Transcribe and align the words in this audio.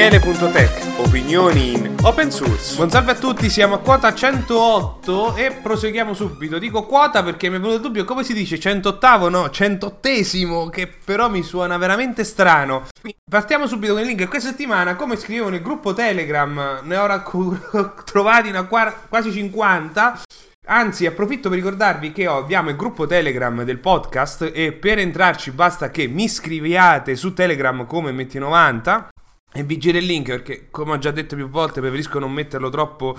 Daniele.tech, 0.00 0.98
opinioni 1.06 1.74
in 1.74 1.94
open 2.04 2.30
source. 2.30 2.74
Buon 2.74 2.88
salve 2.88 3.10
a 3.10 3.14
tutti, 3.16 3.50
siamo 3.50 3.74
a 3.74 3.80
quota 3.80 4.14
108 4.14 5.36
e 5.36 5.52
proseguiamo 5.52 6.14
subito. 6.14 6.58
Dico 6.58 6.86
quota 6.86 7.22
perché 7.22 7.50
mi 7.50 7.56
è 7.56 7.58
venuto 7.58 7.76
il 7.76 7.82
dubbio 7.82 8.06
come 8.06 8.24
si 8.24 8.32
dice 8.32 8.58
108 8.58 9.28
no, 9.28 9.50
108 9.50 10.70
che 10.70 10.86
però 10.86 11.28
mi 11.28 11.42
suona 11.42 11.76
veramente 11.76 12.24
strano. 12.24 12.86
Partiamo 13.30 13.66
subito 13.66 13.92
con 13.92 14.00
il 14.00 14.08
link. 14.08 14.26
Questa 14.26 14.48
settimana, 14.48 14.96
come 14.96 15.16
scrivevo 15.16 15.50
nel 15.50 15.60
gruppo 15.60 15.92
Telegram, 15.92 16.80
ne 16.82 16.96
ho 16.96 17.92
trovati 18.02 18.48
una 18.48 18.64
qua- 18.64 18.94
quasi 19.06 19.30
50. 19.30 20.22
Anzi, 20.68 21.04
approfitto 21.04 21.50
per 21.50 21.58
ricordarvi 21.58 22.10
che 22.12 22.24
abbiamo 22.24 22.70
il 22.70 22.76
gruppo 22.76 23.06
Telegram 23.06 23.64
del 23.64 23.78
podcast 23.78 24.50
e 24.54 24.72
per 24.72 24.98
entrarci 24.98 25.50
basta 25.50 25.90
che 25.90 26.06
mi 26.06 26.26
scriviate 26.26 27.16
su 27.16 27.34
Telegram 27.34 27.84
come 27.84 28.12
Metti90 28.12 29.18
e 29.52 29.64
vi 29.64 29.78
giro 29.78 29.98
il 29.98 30.04
link 30.04 30.28
perché, 30.28 30.68
come 30.70 30.92
ho 30.92 30.98
già 30.98 31.10
detto 31.10 31.34
più 31.34 31.48
volte, 31.48 31.80
preferisco 31.80 32.18
non 32.18 32.32
metterlo 32.32 32.68
troppo 32.68 33.18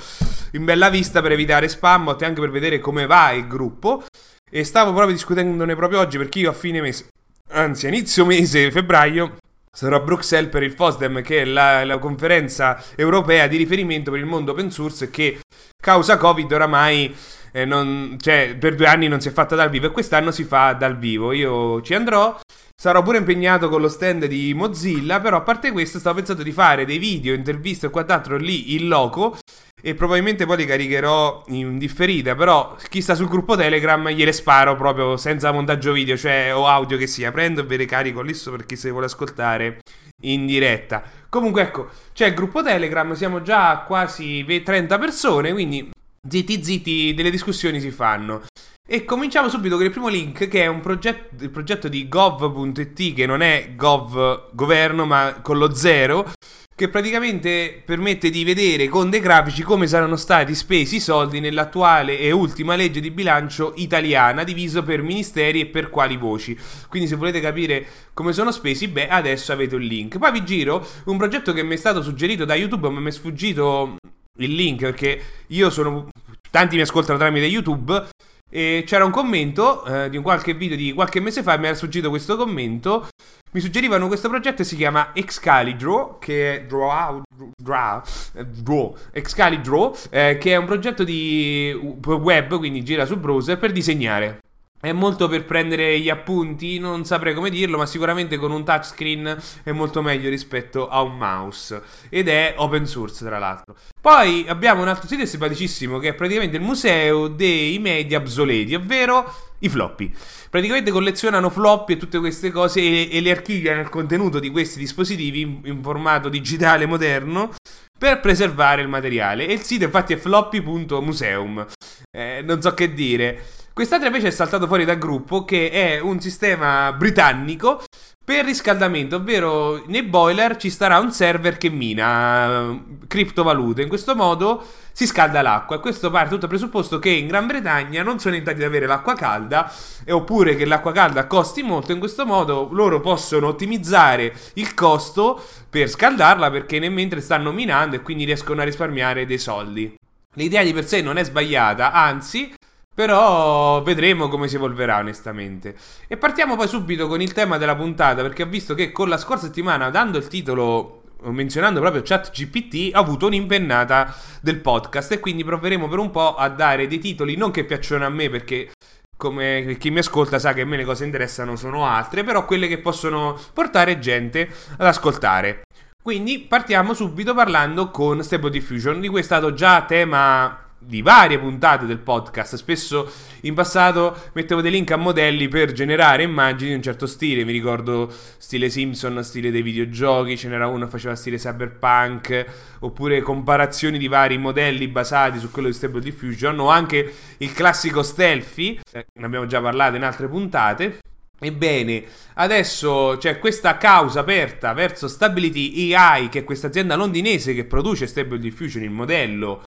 in 0.51 0.63
bella 0.63 0.89
vista 0.89 1.21
per 1.21 1.33
evitare 1.33 1.67
spam 1.67 2.15
e 2.19 2.25
anche 2.25 2.39
per 2.39 2.51
vedere 2.51 2.79
come 2.79 3.05
va 3.05 3.31
il 3.31 3.47
gruppo. 3.47 4.03
E 4.49 4.63
stavo 4.63 4.91
proprio 4.91 5.13
discutendone 5.13 5.75
proprio 5.75 5.99
oggi 5.99 6.17
perché 6.17 6.39
io 6.39 6.49
a 6.49 6.53
fine 6.53 6.81
mese, 6.81 7.07
anzi 7.49 7.85
a 7.85 7.89
inizio 7.89 8.25
mese, 8.25 8.71
febbraio, 8.71 9.37
sarò 9.71 9.97
a 9.97 10.01
Bruxelles 10.01 10.51
per 10.51 10.63
il 10.63 10.73
FOSDEM, 10.73 11.21
che 11.21 11.41
è 11.41 11.45
la, 11.45 11.85
la 11.85 11.97
conferenza 11.99 12.81
europea 12.95 13.47
di 13.47 13.57
riferimento 13.57 14.11
per 14.11 14.19
il 14.19 14.25
mondo 14.25 14.51
open 14.51 14.71
source 14.71 15.09
che 15.09 15.39
causa 15.79 16.17
Covid 16.17 16.51
oramai 16.51 17.15
eh, 17.51 17.65
non, 17.65 18.17
cioè, 18.19 18.55
per 18.57 18.75
due 18.75 18.87
anni 18.87 19.07
non 19.07 19.21
si 19.21 19.27
è 19.29 19.31
fatta 19.31 19.55
dal 19.55 19.69
vivo 19.69 19.87
e 19.87 19.91
quest'anno 19.91 20.31
si 20.31 20.43
fa 20.43 20.73
dal 20.73 20.97
vivo. 20.97 21.31
Io 21.31 21.81
ci 21.81 21.93
andrò. 21.93 22.39
Sarò 22.75 23.03
pure 23.03 23.19
impegnato 23.19 23.69
con 23.69 23.79
lo 23.79 23.89
stand 23.89 24.25
di 24.25 24.55
Mozilla, 24.55 25.19
però 25.19 25.37
a 25.37 25.41
parte 25.41 25.71
questo 25.71 25.99
stavo 25.99 26.15
pensando 26.15 26.41
di 26.41 26.51
fare 26.51 26.83
dei 26.83 26.97
video, 26.97 27.35
interviste 27.35 27.85
e 27.85 27.89
quant'altro 27.91 28.37
lì 28.37 28.73
in 28.73 28.87
loco 28.87 29.37
e 29.83 29.93
probabilmente 29.93 30.47
poi 30.47 30.57
li 30.57 30.65
caricherò 30.65 31.43
in 31.49 31.77
differita, 31.77 32.33
però 32.33 32.75
chi 32.89 33.01
sta 33.01 33.13
sul 33.13 33.27
gruppo 33.27 33.55
Telegram 33.55 34.09
gliele 34.09 34.31
sparo 34.31 34.75
proprio 34.75 35.15
senza 35.17 35.51
montaggio 35.51 35.91
video, 35.91 36.17
cioè 36.17 36.55
o 36.55 36.67
audio 36.67 36.97
che 36.97 37.05
sia, 37.05 37.31
prendo 37.31 37.61
e 37.61 37.65
ve 37.65 37.77
le 37.77 37.85
carico 37.85 38.21
lì 38.21 38.33
per 38.33 38.65
chi 38.65 38.75
se 38.75 38.89
vuole 38.89 39.05
ascoltare 39.05 39.81
in 40.21 40.47
diretta. 40.47 41.03
Comunque 41.29 41.61
ecco, 41.61 41.89
c'è 42.13 42.27
il 42.27 42.33
gruppo 42.33 42.63
Telegram, 42.63 43.13
siamo 43.13 43.41
già 43.41 43.83
quasi 43.85 44.43
30 44.43 44.97
persone, 44.97 45.51
quindi 45.51 45.91
zitti 46.27 46.63
zitti 46.63 47.13
delle 47.13 47.29
discussioni 47.29 47.79
si 47.81 47.91
fanno. 47.91 48.43
E 48.87 49.05
cominciamo 49.05 49.49
subito 49.49 49.75
con 49.75 49.85
il 49.85 49.91
primo 49.91 50.07
link 50.07 50.47
che 50.47 50.63
è 50.63 50.67
un 50.67 50.81
progetto, 50.81 51.43
il 51.43 51.49
progetto 51.49 51.87
di 51.87 52.07
gov.it 52.07 53.13
che 53.13 53.25
non 53.25 53.41
è 53.41 53.73
gov 53.75 54.49
governo 54.53 55.05
ma 55.05 55.39
con 55.41 55.57
lo 55.57 55.73
zero 55.73 56.31
che 56.75 56.89
praticamente 56.89 57.81
permette 57.85 58.29
di 58.29 58.43
vedere 58.43 58.87
con 58.87 59.09
dei 59.09 59.19
grafici 59.19 59.61
come 59.61 59.87
saranno 59.87 60.15
stati 60.15 60.55
spesi 60.55 60.95
i 60.95 60.99
soldi 60.99 61.39
nell'attuale 61.39 62.17
e 62.19 62.31
ultima 62.31 62.75
legge 62.75 62.99
di 62.99 63.11
bilancio 63.11 63.73
italiana 63.75 64.43
diviso 64.43 64.83
per 64.83 65.01
ministeri 65.01 65.61
e 65.61 65.65
per 65.67 65.89
quali 65.89 66.17
voci. 66.17 66.57
Quindi 66.87 67.07
se 67.07 67.15
volete 67.15 67.39
capire 67.39 67.85
come 68.13 68.33
sono 68.33 68.51
spesi, 68.51 68.87
beh, 68.87 69.09
adesso 69.09 69.51
avete 69.51 69.75
un 69.75 69.81
link. 69.81 70.17
Poi 70.17 70.31
vi 70.31 70.43
giro 70.43 70.85
un 71.05 71.17
progetto 71.17 71.53
che 71.53 71.63
mi 71.63 71.75
è 71.75 71.77
stato 71.77 72.01
suggerito 72.01 72.45
da 72.45 72.55
YouTube, 72.55 72.89
ma 72.89 72.99
mi 72.99 73.09
è 73.09 73.11
sfuggito 73.11 73.97
il 74.39 74.53
link 74.53 74.79
perché 74.79 75.21
io 75.47 75.69
sono 75.69 76.09
tanti 76.49 76.75
mi 76.75 76.81
ascoltano 76.81 77.17
tramite 77.17 77.45
YouTube 77.45 78.09
e 78.53 78.83
c'era 78.85 79.05
un 79.05 79.11
commento 79.11 79.85
eh, 79.85 80.09
di 80.09 80.17
un 80.17 80.23
qualche 80.23 80.53
video 80.53 80.75
di 80.75 80.91
qualche 80.91 81.21
mese 81.21 81.41
fa, 81.41 81.57
mi 81.57 81.67
era 81.67 81.75
sfuggito 81.75 82.09
questo 82.09 82.35
commento. 82.35 83.07
Mi 83.53 83.61
suggerivano 83.61 84.07
questo 84.07 84.27
progetto 84.29 84.63
si 84.63 84.75
chiama 84.75 85.11
Excalibur, 85.13 86.17
che 86.19 86.55
è 86.55 86.63
Draw, 86.65 87.21
Draw, 87.55 88.01
Draw, 88.33 88.95
Excalibur, 89.11 89.97
eh, 90.09 90.37
che 90.37 90.51
è 90.51 90.55
un 90.57 90.65
progetto 90.65 91.05
di 91.05 91.73
web, 92.05 92.57
quindi 92.57 92.83
gira 92.83 93.05
su 93.05 93.17
browser 93.17 93.57
per 93.57 93.71
disegnare. 93.71 94.39
È 94.81 94.91
molto 94.91 95.27
per 95.27 95.45
prendere 95.45 95.99
gli 95.99 96.09
appunti, 96.09 96.79
non 96.79 97.05
saprei 97.05 97.35
come 97.35 97.51
dirlo, 97.51 97.77
ma 97.77 97.85
sicuramente 97.85 98.37
con 98.37 98.51
un 98.51 98.65
touchscreen 98.65 99.37
è 99.63 99.71
molto 99.71 100.01
meglio 100.01 100.27
rispetto 100.27 100.89
a 100.89 101.01
un 101.01 101.17
mouse. 101.17 101.79
Ed 102.09 102.27
è 102.27 102.55
open 102.57 102.87
source, 102.87 103.23
tra 103.23 103.37
l'altro. 103.37 103.75
Poi 104.01 104.45
abbiamo 104.47 104.81
un 104.81 104.87
altro 104.87 105.07
sito 105.07 105.23
simpaticissimo 105.23 105.99
che 105.99 106.09
è 106.09 106.13
praticamente 106.15 106.57
il 106.57 106.63
museo 106.63 107.27
dei 107.27 107.77
media 107.77 108.17
obsoleti, 108.17 108.73
ovvero 108.73 109.31
i 109.59 109.69
floppy. 109.69 110.11
Praticamente 110.49 110.89
collezionano 110.89 111.51
floppy 111.51 111.93
e 111.93 111.97
tutte 111.97 112.17
queste 112.17 112.49
cose 112.49 112.79
e, 112.79 113.09
e 113.11 113.21
le 113.21 113.29
archiviano 113.29 113.81
il 113.81 113.89
contenuto 113.89 114.39
di 114.39 114.49
questi 114.49 114.79
dispositivi 114.79 115.41
in, 115.41 115.59
in 115.65 115.83
formato 115.83 116.27
digitale 116.27 116.87
moderno 116.87 117.51
per 117.97 118.19
preservare 118.19 118.81
il 118.81 118.87
materiale. 118.87 119.45
E 119.45 119.53
il 119.53 119.61
sito 119.61 119.83
infatti 119.83 120.13
è 120.13 120.17
floppy.museum. 120.17 121.67
Eh, 122.09 122.41
non 122.43 122.59
so 122.61 122.73
che 122.73 122.93
dire. 122.93 123.45
Quest'altro 123.73 124.07
invece 124.07 124.27
è 124.27 124.31
saltato 124.31 124.67
fuori 124.67 124.83
dal 124.83 124.97
gruppo 124.97 125.45
che 125.45 125.69
è 125.69 125.99
un 125.99 126.19
sistema 126.19 126.91
britannico 126.91 127.81
per 128.23 128.45
riscaldamento, 128.45 129.15
ovvero 129.15 129.81
nei 129.87 130.03
boiler 130.03 130.57
ci 130.57 130.69
starà 130.69 130.99
un 130.99 131.11
server 131.11 131.57
che 131.57 131.69
mina 131.69 132.69
uh, 132.69 132.99
criptovalute. 133.07 133.81
In 133.81 133.87
questo 133.87 134.15
modo 134.15 134.63
si 134.91 135.07
scalda 135.07 135.41
l'acqua 135.41 135.77
e 135.77 135.79
questo 135.79 136.11
parte 136.11 136.29
tutto 136.29 136.47
presupposto 136.47 136.99
che 136.99 137.09
in 137.09 137.27
Gran 137.27 137.47
Bretagna 137.47 138.03
non 138.03 138.19
sono 138.19 138.35
in 138.35 138.43
di 138.43 138.63
avere 138.63 138.85
l'acqua 138.85 139.15
calda 139.15 139.71
oppure 140.09 140.55
che 140.55 140.65
l'acqua 140.65 140.91
calda 140.91 141.25
costi 141.25 141.63
molto. 141.63 141.93
In 141.93 141.99
questo 141.99 142.25
modo 142.25 142.67
loro 142.71 142.99
possono 142.99 143.47
ottimizzare 143.47 144.33
il 144.55 144.73
costo 144.73 145.41
per 145.69 145.89
scaldarla 145.89 146.51
perché 146.51 146.77
nel 146.77 146.91
mentre 146.91 147.21
stanno 147.21 147.51
minando 147.51 147.95
e 147.95 148.01
quindi 148.01 148.25
riescono 148.25 148.61
a 148.61 148.65
risparmiare 148.65 149.25
dei 149.25 149.39
soldi. 149.39 149.95
L'idea 150.35 150.63
di 150.63 150.73
per 150.73 150.85
sé 150.85 151.01
non 151.01 151.17
è 151.17 151.23
sbagliata, 151.23 151.91
anzi 151.91 152.53
però 152.93 153.81
vedremo 153.83 154.27
come 154.27 154.47
si 154.47 154.55
evolverà 154.55 154.97
onestamente. 154.97 155.75
E 156.07 156.17
partiamo 156.17 156.55
poi 156.55 156.67
subito 156.67 157.07
con 157.07 157.21
il 157.21 157.33
tema 157.33 157.57
della 157.57 157.75
puntata, 157.75 158.21
perché 158.21 158.43
ho 158.43 158.47
visto 158.47 158.73
che 158.75 158.91
con 158.91 159.09
la 159.09 159.17
scorsa 159.17 159.45
settimana, 159.45 159.89
dando 159.89 160.17
il 160.17 160.27
titolo, 160.27 161.03
menzionando 161.23 161.79
proprio 161.79 162.01
ChatGPT, 162.03 162.95
ho 162.95 162.99
avuto 162.99 163.27
un'impennata 163.27 164.13
del 164.41 164.59
podcast 164.59 165.13
e 165.13 165.19
quindi 165.19 165.43
proveremo 165.43 165.87
per 165.87 165.99
un 165.99 166.11
po' 166.11 166.35
a 166.35 166.49
dare 166.49 166.87
dei 166.87 166.99
titoli 166.99 167.35
non 167.35 167.51
che 167.51 167.63
piacciono 167.63 168.05
a 168.05 168.09
me 168.09 168.29
perché 168.29 168.71
come 169.15 169.77
chi 169.79 169.91
mi 169.91 169.99
ascolta 169.99 170.39
sa 170.39 170.51
che 170.51 170.61
a 170.61 170.65
me 170.65 170.77
le 170.77 170.83
cose 170.83 171.05
interessano 171.05 171.55
sono 171.55 171.85
altre, 171.85 172.23
però 172.23 172.43
quelle 172.43 172.67
che 172.67 172.79
possono 172.79 173.39
portare 173.53 173.99
gente 173.99 174.49
ad 174.77 174.87
ascoltare. 174.87 175.61
Quindi 176.01 176.39
partiamo 176.39 176.95
subito 176.95 177.35
parlando 177.35 177.91
con 177.91 178.23
Stable 178.23 178.49
Diffusion, 178.49 178.99
di 178.99 179.07
cui 179.07 179.19
è 179.19 179.23
stato 179.23 179.53
già 179.53 179.83
tema 179.83 180.70
di 180.83 181.01
varie 181.01 181.37
puntate 181.37 181.85
del 181.85 181.99
podcast. 181.99 182.55
Spesso 182.55 183.09
in 183.41 183.53
passato 183.53 184.15
mettevo 184.33 184.61
dei 184.61 184.71
link 184.71 184.89
a 184.91 184.97
modelli 184.97 185.47
per 185.47 185.71
generare 185.73 186.23
immagini 186.23 186.71
di 186.71 186.75
un 186.75 186.81
certo 186.81 187.05
stile. 187.05 187.45
Mi 187.45 187.51
ricordo 187.51 188.11
stile 188.37 188.69
Simpson, 188.69 189.23
stile 189.23 189.51
dei 189.51 189.61
videogiochi. 189.61 190.37
Ce 190.37 190.47
n'era 190.47 190.67
uno 190.67 190.85
che 190.85 190.91
faceva 190.91 191.15
stile 191.15 191.37
cyberpunk. 191.37 192.45
Oppure 192.79 193.21
comparazioni 193.21 193.97
di 193.97 194.07
vari 194.07 194.37
modelli 194.37 194.87
basati 194.87 195.37
su 195.37 195.51
quello 195.51 195.67
di 195.67 195.73
Stable 195.73 196.01
Diffusion. 196.01 196.59
O 196.59 196.69
anche 196.69 197.13
il 197.37 197.53
classico 197.53 198.01
Stealthy. 198.01 198.79
Ne 198.91 199.25
abbiamo 199.25 199.45
già 199.45 199.61
parlato 199.61 199.95
in 199.95 200.03
altre 200.03 200.27
puntate. 200.27 200.99
Ebbene, 201.43 202.03
adesso 202.35 203.15
c'è 203.17 203.39
questa 203.39 203.77
causa 203.77 204.19
aperta 204.19 204.73
verso 204.73 205.07
Stability 205.07 205.91
AI, 205.91 206.29
che 206.29 206.39
è 206.39 206.43
questa 206.43 206.67
azienda 206.67 206.95
londinese 206.95 207.55
che 207.55 207.65
produce 207.65 208.05
Stable 208.05 208.37
Diffusion, 208.37 208.83
il 208.83 208.91
modello 208.91 209.63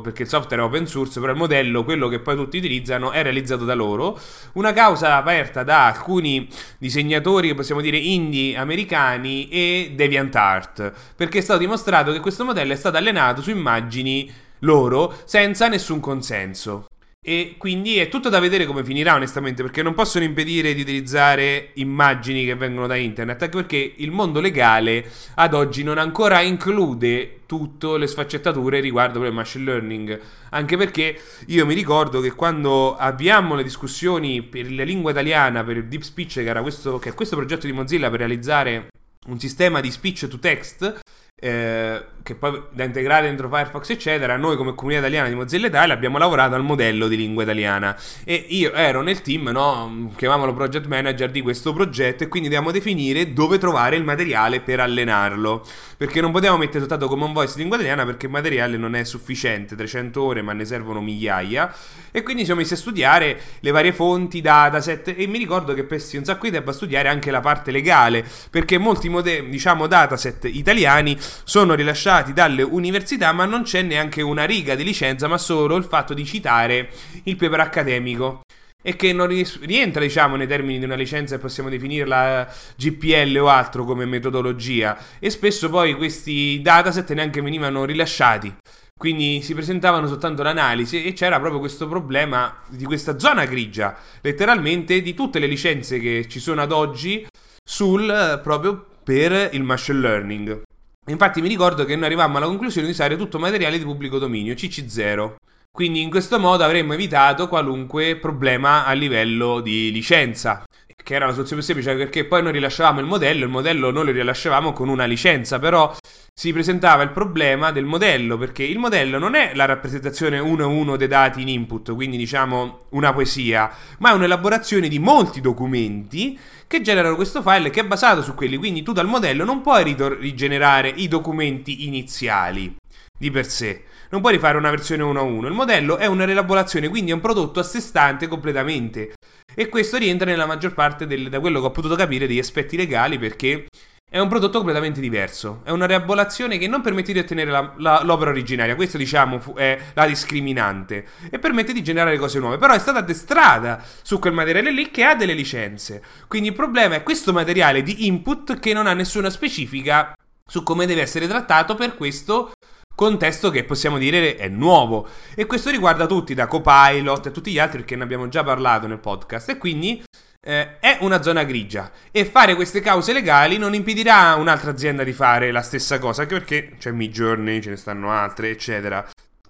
perché 0.00 0.22
il 0.22 0.28
software 0.28 0.62
è 0.62 0.64
open 0.64 0.86
source, 0.86 1.18
però 1.18 1.32
il 1.32 1.38
modello, 1.38 1.82
quello 1.82 2.06
che 2.06 2.20
poi 2.20 2.36
tutti 2.36 2.58
utilizzano, 2.58 3.10
è 3.10 3.22
realizzato 3.24 3.64
da 3.64 3.74
loro. 3.74 4.16
Una 4.52 4.72
causa 4.72 5.16
aperta 5.16 5.64
da 5.64 5.86
alcuni 5.86 6.48
disegnatori, 6.78 7.54
possiamo 7.54 7.80
dire 7.80 7.96
indie 7.96 8.56
americani 8.56 9.48
e 9.48 9.92
DeviantArt, 9.92 10.92
perché 11.16 11.38
è 11.38 11.42
stato 11.42 11.58
dimostrato 11.58 12.12
che 12.12 12.20
questo 12.20 12.44
modello 12.44 12.72
è 12.72 12.76
stato 12.76 12.98
allenato 12.98 13.42
su 13.42 13.50
immagini 13.50 14.32
loro 14.60 15.12
senza 15.24 15.66
nessun 15.66 15.98
consenso. 15.98 16.86
E 17.26 17.54
quindi 17.56 17.96
è 17.96 18.10
tutto 18.10 18.28
da 18.28 18.38
vedere 18.38 18.66
come 18.66 18.84
finirà, 18.84 19.14
onestamente, 19.14 19.62
perché 19.62 19.82
non 19.82 19.94
possono 19.94 20.26
impedire 20.26 20.74
di 20.74 20.82
utilizzare 20.82 21.70
immagini 21.76 22.44
che 22.44 22.54
vengono 22.54 22.86
da 22.86 22.96
internet, 22.96 23.40
anche 23.40 23.56
perché 23.56 23.94
il 23.96 24.10
mondo 24.10 24.40
legale 24.40 25.10
ad 25.36 25.54
oggi 25.54 25.82
non 25.82 25.96
ancora 25.96 26.42
include 26.42 27.40
tutte 27.46 27.96
le 27.96 28.06
sfaccettature 28.06 28.78
riguardo 28.80 29.24
il 29.24 29.32
machine 29.32 29.64
learning. 29.64 30.20
Anche 30.50 30.76
perché 30.76 31.18
io 31.46 31.64
mi 31.64 31.72
ricordo 31.72 32.20
che 32.20 32.32
quando 32.32 32.94
avviamo 32.94 33.54
le 33.54 33.62
discussioni 33.62 34.42
per 34.42 34.70
la 34.70 34.84
lingua 34.84 35.12
italiana, 35.12 35.64
per 35.64 35.78
il 35.78 35.86
deep 35.86 36.02
speech, 36.02 36.34
che 36.34 36.44
era 36.44 36.60
questo, 36.60 36.98
che 36.98 37.08
è 37.08 37.14
questo 37.14 37.36
progetto 37.36 37.64
di 37.64 37.72
Mozilla 37.72 38.10
per 38.10 38.18
realizzare 38.18 38.88
un 39.28 39.40
sistema 39.40 39.80
di 39.80 39.90
speech 39.90 40.28
to 40.28 40.38
text, 40.38 41.00
eh, 41.44 42.02
che 42.22 42.34
poi 42.36 42.62
da 42.70 42.84
integrare 42.84 43.26
dentro 43.26 43.50
Firefox 43.50 43.90
eccetera, 43.90 44.38
noi 44.38 44.56
come 44.56 44.74
comunità 44.74 45.00
italiana 45.00 45.28
di 45.28 45.34
Mozilla 45.34 45.66
Italia 45.66 45.92
abbiamo 45.92 46.16
lavorato 46.16 46.54
al 46.54 46.62
modello 46.62 47.06
di 47.06 47.16
lingua 47.16 47.42
italiana. 47.42 47.94
E 48.24 48.46
io 48.48 48.72
ero 48.72 49.02
nel 49.02 49.20
team, 49.20 49.50
no, 49.50 50.10
chiamavano 50.16 50.54
project 50.54 50.86
manager 50.86 51.30
di 51.30 51.42
questo 51.42 51.74
progetto 51.74 52.24
e 52.24 52.28
quindi 52.28 52.48
dobbiamo 52.48 52.70
definire 52.70 53.34
dove 53.34 53.58
trovare 53.58 53.96
il 53.96 54.04
materiale 54.04 54.60
per 54.60 54.80
allenarlo, 54.80 55.66
perché 55.98 56.22
non 56.22 56.32
potevamo 56.32 56.60
mettere 56.60 56.78
soltanto 56.78 57.08
common 57.08 57.34
voice 57.34 57.52
di 57.52 57.58
lingua 57.58 57.76
italiana 57.76 58.06
perché 58.06 58.24
il 58.24 58.32
materiale 58.32 58.78
non 58.78 58.94
è 58.94 59.04
sufficiente, 59.04 59.76
300 59.76 60.22
ore 60.22 60.40
ma 60.40 60.54
ne 60.54 60.64
servono 60.64 61.02
migliaia. 61.02 61.74
E 62.10 62.22
quindi 62.22 62.46
siamo 62.46 62.60
messi 62.60 62.72
a 62.72 62.76
studiare 62.76 63.38
le 63.60 63.70
varie 63.70 63.92
fonti, 63.92 64.40
dataset 64.40 65.12
e 65.14 65.26
mi 65.26 65.36
ricordo 65.36 65.74
che 65.74 65.84
persi 65.84 66.16
un 66.16 66.24
sacco 66.24 66.46
di 66.46 66.52
tempo 66.52 66.70
a 66.70 66.72
studiare 66.72 67.08
anche 67.08 67.30
la 67.30 67.40
parte 67.40 67.70
legale, 67.70 68.24
perché 68.48 68.78
molti 68.78 69.10
mode- 69.10 69.46
diciamo 69.46 69.86
dataset 69.86 70.44
italiani 70.44 71.18
sono 71.44 71.74
rilasciati 71.74 72.32
dalle 72.32 72.62
università, 72.62 73.32
ma 73.32 73.44
non 73.44 73.62
c'è 73.62 73.82
neanche 73.82 74.22
una 74.22 74.44
riga 74.44 74.74
di 74.74 74.84
licenza, 74.84 75.26
ma 75.26 75.38
solo 75.38 75.76
il 75.76 75.84
fatto 75.84 76.14
di 76.14 76.24
citare 76.24 76.90
il 77.24 77.36
paper 77.36 77.60
accademico 77.60 78.42
e 78.86 78.96
che 78.96 79.14
non 79.14 79.26
rientra, 79.26 80.02
diciamo, 80.02 80.36
nei 80.36 80.46
termini 80.46 80.78
di 80.78 80.84
una 80.84 80.94
licenza 80.94 81.34
e 81.34 81.38
possiamo 81.38 81.70
definirla 81.70 82.46
GPL 82.76 83.38
o 83.38 83.48
altro 83.48 83.84
come 83.84 84.04
metodologia. 84.04 84.98
E 85.18 85.30
spesso 85.30 85.70
poi 85.70 85.94
questi 85.94 86.60
dataset 86.60 87.10
neanche 87.14 87.40
venivano 87.40 87.86
rilasciati. 87.86 88.54
Quindi 88.96 89.40
si 89.40 89.54
presentavano 89.54 90.06
soltanto 90.06 90.42
l'analisi 90.42 91.02
e 91.02 91.14
c'era 91.14 91.40
proprio 91.40 91.60
questo 91.60 91.88
problema 91.88 92.58
di 92.68 92.84
questa 92.84 93.18
zona 93.18 93.46
grigia, 93.46 93.96
letteralmente 94.20 95.00
di 95.00 95.14
tutte 95.14 95.38
le 95.38 95.46
licenze 95.46 95.98
che 95.98 96.26
ci 96.28 96.38
sono 96.38 96.60
ad 96.60 96.70
oggi 96.70 97.26
sul 97.64 98.40
proprio 98.42 98.84
per 99.02 99.48
il 99.52 99.62
machine 99.62 99.98
learning. 99.98 100.63
Infatti 101.06 101.42
mi 101.42 101.48
ricordo 101.48 101.84
che 101.84 101.96
noi 101.96 102.06
arrivammo 102.06 102.38
alla 102.38 102.46
conclusione 102.46 102.86
di 102.86 102.92
usare 102.92 103.16
tutto 103.16 103.38
materiale 103.38 103.78
di 103.78 103.84
pubblico 103.84 104.18
dominio, 104.18 104.54
CC0. 104.54 105.34
Quindi 105.70 106.00
in 106.00 106.08
questo 106.08 106.38
modo 106.38 106.62
avremmo 106.64 106.94
evitato 106.94 107.48
qualunque 107.48 108.16
problema 108.16 108.86
a 108.86 108.92
livello 108.92 109.60
di 109.60 109.90
licenza. 109.90 110.64
Che 111.04 111.14
era 111.14 111.26
la 111.26 111.32
soluzione 111.32 111.62
più 111.62 111.74
semplice 111.74 111.98
perché 111.98 112.24
poi 112.24 112.42
noi 112.42 112.52
rilasciavamo 112.52 112.98
il 112.98 113.04
modello, 113.04 113.44
il 113.44 113.50
modello 113.50 113.90
noi 113.90 114.06
lo 114.06 114.10
rilasciavamo 114.12 114.72
con 114.72 114.88
una 114.88 115.04
licenza, 115.04 115.58
però 115.58 115.94
si 116.32 116.50
presentava 116.50 117.02
il 117.02 117.10
problema 117.10 117.72
del 117.72 117.84
modello, 117.84 118.38
perché 118.38 118.62
il 118.62 118.78
modello 118.78 119.18
non 119.18 119.34
è 119.34 119.52
la 119.54 119.66
rappresentazione 119.66 120.38
uno 120.38 120.64
a 120.64 120.66
uno 120.66 120.96
dei 120.96 121.06
dati 121.06 121.42
in 121.42 121.48
input, 121.48 121.94
quindi 121.94 122.16
diciamo 122.16 122.86
una 122.92 123.12
poesia, 123.12 123.70
ma 123.98 124.12
è 124.12 124.14
un'elaborazione 124.14 124.88
di 124.88 124.98
molti 124.98 125.42
documenti 125.42 126.38
che 126.66 126.80
generano 126.80 127.16
questo 127.16 127.42
file 127.42 127.68
che 127.68 127.80
è 127.80 127.84
basato 127.84 128.22
su 128.22 128.32
quelli, 128.32 128.56
quindi 128.56 128.82
tu 128.82 128.92
dal 128.92 129.06
modello 129.06 129.44
non 129.44 129.60
puoi 129.60 129.84
ritor- 129.84 130.18
rigenerare 130.18 130.88
i 130.88 131.06
documenti 131.06 131.86
iniziali 131.86 132.74
di 133.16 133.30
per 133.30 133.46
sé. 133.46 133.84
Non 134.10 134.20
puoi 134.20 134.34
rifare 134.34 134.56
una 134.56 134.70
versione 134.70 135.02
1 135.02 135.18
a 135.18 135.22
1. 135.22 135.48
Il 135.48 135.54
modello 135.54 135.96
è 135.96 136.06
una 136.06 136.24
rielaborazione, 136.24 136.88
quindi 136.88 137.10
è 137.10 137.14
un 137.14 137.20
prodotto 137.20 137.60
a 137.60 137.62
sé 137.62 137.80
stante 137.80 138.28
completamente. 138.28 139.14
E 139.54 139.68
questo 139.68 139.96
rientra 139.96 140.28
nella 140.30 140.46
maggior 140.46 140.74
parte 140.74 141.06
del, 141.06 141.28
da 141.28 141.40
quello 141.40 141.60
che 141.60 141.66
ho 141.66 141.70
potuto 141.70 141.96
capire 141.96 142.26
degli 142.26 142.38
aspetti 142.38 142.76
legali 142.76 143.18
perché 143.18 143.66
è 144.14 144.20
un 144.20 144.28
prodotto 144.28 144.58
completamente 144.58 145.00
diverso. 145.00 145.62
È 145.64 145.70
una 145.70 145.86
riabolazione 145.86 146.56
che 146.56 146.68
non 146.68 146.82
permette 146.82 147.12
di 147.12 147.18
ottenere 147.18 147.50
la, 147.50 147.74
la, 147.78 148.02
l'opera 148.04 148.30
originaria. 148.30 148.76
Questo, 148.76 148.96
diciamo, 148.96 149.40
fu, 149.40 149.54
è 149.54 149.76
la 149.92 150.06
discriminante. 150.06 151.04
E 151.30 151.40
permette 151.40 151.72
di 151.72 151.82
generare 151.82 152.16
cose 152.16 152.38
nuove. 152.38 152.56
Però 152.56 152.72
è 152.74 152.78
stata 152.78 153.00
addestrata 153.00 153.82
su 154.02 154.20
quel 154.20 154.32
materiale 154.32 154.70
lì 154.70 154.92
che 154.92 155.02
ha 155.02 155.16
delle 155.16 155.32
licenze. 155.34 156.00
Quindi 156.28 156.50
il 156.50 156.54
problema 156.54 156.94
è 156.94 157.02
questo 157.02 157.32
materiale 157.32 157.82
di 157.82 158.06
input 158.06 158.60
che 158.60 158.72
non 158.72 158.86
ha 158.86 158.92
nessuna 158.92 159.30
specifica 159.30 160.14
su 160.46 160.62
come 160.62 160.86
deve 160.86 161.00
essere 161.00 161.26
trattato 161.26 161.74
per 161.74 161.96
questo 161.96 162.52
contesto 162.94 163.50
che 163.50 163.64
possiamo 163.64 163.98
dire 163.98 164.36
è 164.36 164.48
nuovo. 164.48 165.08
E 165.34 165.46
questo 165.46 165.70
riguarda 165.70 166.06
tutti, 166.06 166.34
da 166.34 166.46
Copilot 166.46 167.26
e 167.26 167.30
tutti 167.30 167.50
gli 167.50 167.58
altri, 167.58 167.78
perché 167.78 167.96
ne 167.96 168.04
abbiamo 168.04 168.28
già 168.28 168.42
parlato 168.44 168.86
nel 168.86 168.98
podcast. 168.98 169.50
E 169.50 169.58
quindi 169.58 170.02
eh, 170.40 170.78
è 170.78 170.98
una 171.00 171.22
zona 171.22 171.44
grigia 171.44 171.90
e 172.10 172.24
fare 172.24 172.54
queste 172.54 172.80
cause 172.80 173.12
legali 173.12 173.56
non 173.56 173.74
impedirà 173.74 174.28
a 174.28 174.34
un'altra 174.36 174.70
azienda 174.70 175.02
di 175.02 175.12
fare 175.12 175.50
la 175.50 175.62
stessa 175.62 175.98
cosa, 175.98 176.22
anche 176.22 176.34
perché 176.34 176.76
c'è 176.78 176.90
Midjourney, 176.90 177.60
ce 177.62 177.70
ne 177.70 177.76
stanno 177.76 178.10
altre, 178.10 178.50
eccetera. 178.50 179.06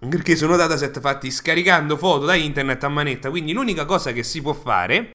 Perché 0.09 0.37
sono 0.37 0.57
dataset 0.57 1.01
fatti 1.01 1.31
scaricando 1.31 1.97
foto 1.97 2.27
da 2.27 2.35
internet 2.35 2.85
a 2.85 2.89
manetta, 2.89 3.31
quindi 3.31 3.53
l'unica 3.53 3.85
cosa 3.87 4.13
che 4.13 4.23
si 4.23 4.43
può 4.43 4.53
fare 4.53 5.13